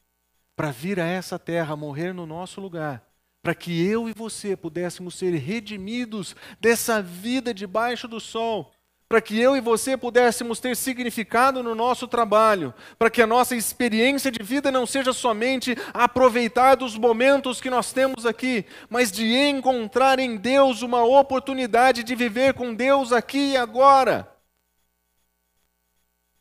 para 0.55 0.71
vir 0.71 0.99
a 0.99 1.05
essa 1.05 1.37
terra, 1.37 1.75
morrer 1.75 2.13
no 2.13 2.25
nosso 2.25 2.61
lugar, 2.61 3.05
para 3.45 3.53
que 3.53 3.85
eu 3.85 4.09
e 4.09 4.11
você 4.11 4.57
pudéssemos 4.57 5.13
ser 5.13 5.29
redimidos 5.35 6.35
dessa 6.59 6.99
vida 6.99 7.53
debaixo 7.53 8.07
do 8.07 8.19
sol, 8.19 8.73
para 9.07 9.21
que 9.21 9.39
eu 9.39 9.55
e 9.55 9.61
você 9.61 9.95
pudéssemos 9.95 10.59
ter 10.59 10.75
significado 10.75 11.61
no 11.61 11.75
nosso 11.75 12.07
trabalho, 12.07 12.73
para 12.97 13.07
que 13.07 13.21
a 13.21 13.27
nossa 13.27 13.55
experiência 13.55 14.31
de 14.31 14.41
vida 14.41 14.71
não 14.71 14.87
seja 14.87 15.13
somente 15.13 15.77
aproveitar 15.93 16.73
dos 16.73 16.97
momentos 16.97 17.61
que 17.61 17.69
nós 17.69 17.93
temos 17.93 18.25
aqui, 18.25 18.65
mas 18.89 19.11
de 19.11 19.31
encontrar 19.31 20.17
em 20.17 20.37
Deus 20.37 20.81
uma 20.81 21.03
oportunidade 21.03 22.03
de 22.03 22.15
viver 22.15 22.55
com 22.55 22.73
Deus 22.73 23.11
aqui 23.11 23.51
e 23.51 23.57
agora, 23.57 24.27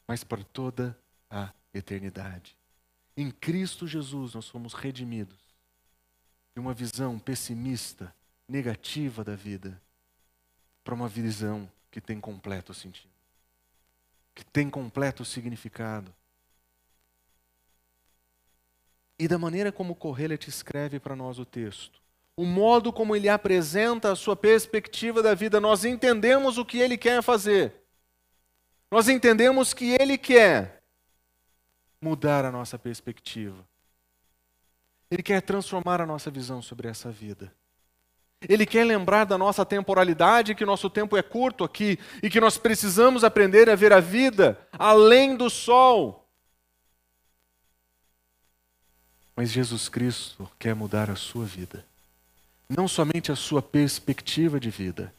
mas 0.09 0.25
para 0.25 0.43
toda 0.43 0.99
a 1.29 1.51
eternidade. 1.75 2.57
Em 3.15 3.31
Cristo 3.31 3.87
Jesus 3.87 4.33
nós 4.33 4.49
fomos 4.49 4.73
redimidos 4.73 5.44
de 6.55 6.61
uma 6.61 6.73
visão 6.73 7.19
pessimista, 7.19 8.15
negativa 8.49 9.25
da 9.25 9.35
vida, 9.35 9.81
para 10.85 10.95
uma 10.95 11.09
visão 11.09 11.69
que 11.91 12.01
tem 12.01 12.21
completo 12.21 12.73
sentido, 12.73 13.11
que 14.35 14.45
tem 14.45 14.71
completo 14.71 15.25
significado. 15.25 16.15
E 19.19 19.27
da 19.27 19.39
maneira 19.39 19.73
como 19.73 19.95
Correlet 19.95 20.49
escreve 20.49 21.01
para 21.01 21.17
nós 21.17 21.39
o 21.39 21.45
texto, 21.45 22.01
o 22.37 22.45
modo 22.45 22.93
como 22.93 23.15
ele 23.15 23.29
apresenta 23.29 24.13
a 24.13 24.17
sua 24.17 24.37
perspectiva 24.37 25.23
da 25.23 25.35
vida, 25.35 25.61
nós 25.61 25.85
entendemos 25.85 26.59
o 26.59 26.65
que 26.65 26.79
ele 26.79 26.99
quer 26.99 27.23
fazer. 27.23 27.73
Nós 28.91 29.09
entendemos 29.09 29.73
que 29.73 29.97
ele 30.01 30.19
quer 30.19 30.83
mudar 32.01 32.45
a 32.45 32.51
nossa 32.53 32.79
perspectiva. 32.79 33.65
Ele 35.11 35.23
quer 35.23 35.41
transformar 35.43 36.01
a 36.01 36.07
nossa 36.07 36.31
visão 36.31 36.61
sobre 36.61 36.89
essa 36.89 37.11
vida. 37.11 37.53
Ele 38.49 38.67
quer 38.67 38.85
lembrar 38.85 39.25
da 39.25 39.39
nossa 39.39 39.65
temporalidade, 39.65 40.55
que 40.55 40.67
nosso 40.67 40.91
tempo 40.91 41.17
é 41.17 41.23
curto 41.23 41.65
aqui 41.65 41.99
e 42.23 42.29
que 42.29 42.41
nós 42.41 42.59
precisamos 42.59 43.25
aprender 43.25 43.71
a 43.71 43.75
ver 43.75 43.93
a 43.93 44.01
vida 44.01 44.59
além 44.73 45.37
do 45.37 45.49
sol. 45.49 46.29
Mas 49.37 49.51
Jesus 49.51 49.89
Cristo 49.89 50.49
quer 50.59 50.75
mudar 50.75 51.11
a 51.11 51.17
sua 51.17 51.45
vida, 51.45 51.85
não 52.69 52.87
somente 52.87 53.33
a 53.33 53.37
sua 53.37 53.61
perspectiva 53.61 54.61
de 54.61 54.71
vida. 54.71 55.13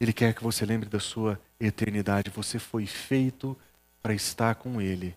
Ele 0.00 0.12
quer 0.12 0.34
que 0.34 0.42
você 0.42 0.64
lembre 0.64 0.88
da 0.88 1.00
sua 1.00 1.38
eternidade. 1.60 2.30
Você 2.30 2.58
foi 2.58 2.86
feito 2.86 3.56
para 4.02 4.14
estar 4.14 4.54
com 4.54 4.80
Ele. 4.80 5.14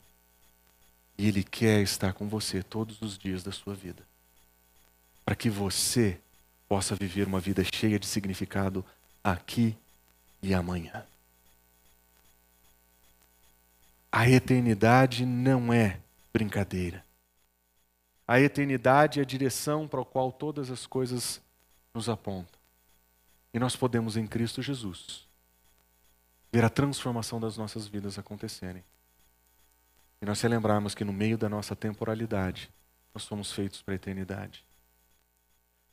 E 1.17 1.27
Ele 1.27 1.43
quer 1.43 1.81
estar 1.81 2.13
com 2.13 2.27
você 2.27 2.63
todos 2.63 3.01
os 3.01 3.17
dias 3.17 3.43
da 3.43 3.51
sua 3.51 3.73
vida. 3.73 4.03
Para 5.25 5.35
que 5.35 5.49
você 5.49 6.19
possa 6.67 6.95
viver 6.95 7.27
uma 7.27 7.39
vida 7.39 7.63
cheia 7.63 7.99
de 7.99 8.07
significado 8.07 8.83
aqui 9.23 9.77
e 10.41 10.53
amanhã. 10.53 11.05
A 14.11 14.29
eternidade 14.29 15.25
não 15.25 15.73
é 15.73 15.99
brincadeira. 16.31 17.03
A 18.27 18.39
eternidade 18.39 19.19
é 19.19 19.21
a 19.21 19.25
direção 19.25 19.87
para 19.87 20.01
a 20.01 20.05
qual 20.05 20.31
todas 20.31 20.69
as 20.69 20.85
coisas 20.85 21.41
nos 21.93 22.09
apontam. 22.09 22.59
E 23.53 23.59
nós 23.59 23.75
podemos, 23.75 24.17
em 24.17 24.25
Cristo 24.25 24.61
Jesus, 24.61 25.25
ver 26.51 26.63
a 26.63 26.69
transformação 26.69 27.39
das 27.39 27.57
nossas 27.57 27.87
vidas 27.87 28.17
acontecerem. 28.17 28.83
E 30.23 30.25
nós 30.25 30.41
lembrarmos 30.41 30.95
que 30.95 31.03
no 31.03 31.11
meio 31.11 31.37
da 31.37 31.49
nossa 31.49 31.75
temporalidade, 31.75 32.69
nós 33.13 33.23
somos 33.23 33.51
feitos 33.51 33.81
para 33.81 33.93
a 33.93 33.95
eternidade. 33.95 34.63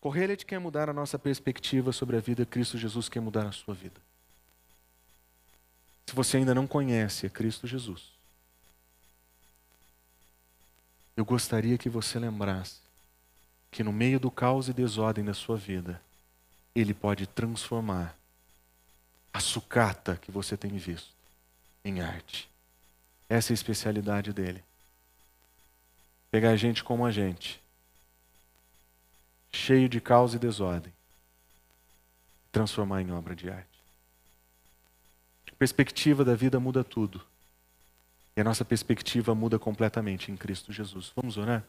Correlet 0.00 0.46
quer 0.46 0.60
mudar 0.60 0.88
a 0.88 0.92
nossa 0.92 1.18
perspectiva 1.18 1.90
sobre 1.90 2.16
a 2.16 2.20
vida, 2.20 2.46
Cristo 2.46 2.78
Jesus 2.78 3.08
quer 3.08 3.18
mudar 3.18 3.44
a 3.44 3.50
sua 3.50 3.74
vida. 3.74 4.00
Se 6.06 6.14
você 6.14 6.36
ainda 6.36 6.54
não 6.54 6.64
conhece 6.64 7.26
a 7.26 7.28
Cristo 7.28 7.66
Jesus, 7.66 8.12
eu 11.16 11.24
gostaria 11.24 11.76
que 11.76 11.88
você 11.88 12.16
lembrasse 12.16 12.76
que 13.68 13.82
no 13.82 13.92
meio 13.92 14.20
do 14.20 14.30
caos 14.30 14.68
e 14.68 14.72
desordem 14.72 15.24
da 15.24 15.34
sua 15.34 15.56
vida, 15.56 16.00
Ele 16.72 16.94
pode 16.94 17.26
transformar 17.26 18.16
a 19.34 19.40
sucata 19.40 20.16
que 20.22 20.30
você 20.30 20.56
tem 20.56 20.78
visto 20.78 21.10
em 21.84 22.00
arte. 22.00 22.49
Essa 23.30 23.52
é 23.52 23.54
a 23.54 23.54
especialidade 23.54 24.32
dele. 24.32 24.64
Pegar 26.32 26.56
gente 26.56 26.82
como 26.82 27.06
a 27.06 27.12
gente 27.12 27.62
cheio 29.52 29.88
de 29.88 30.00
caos 30.00 30.34
e 30.34 30.38
desordem, 30.38 30.92
transformar 32.50 33.02
em 33.02 33.12
obra 33.12 33.34
de 33.36 33.48
arte. 33.48 33.68
A 35.52 35.54
perspectiva 35.56 36.24
da 36.24 36.34
vida 36.34 36.58
muda 36.58 36.82
tudo. 36.82 37.20
E 38.36 38.40
a 38.40 38.44
nossa 38.44 38.64
perspectiva 38.64 39.34
muda 39.34 39.58
completamente 39.58 40.32
em 40.32 40.36
Cristo 40.36 40.72
Jesus. 40.72 41.12
Vamos 41.14 41.36
orar? 41.36 41.64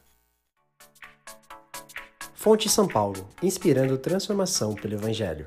Fonte 2.33 2.69
São 2.69 2.87
Paulo, 2.87 3.29
inspirando 3.41 3.97
transformação 3.99 4.73
pelo 4.73 4.95
Evangelho. 4.95 5.45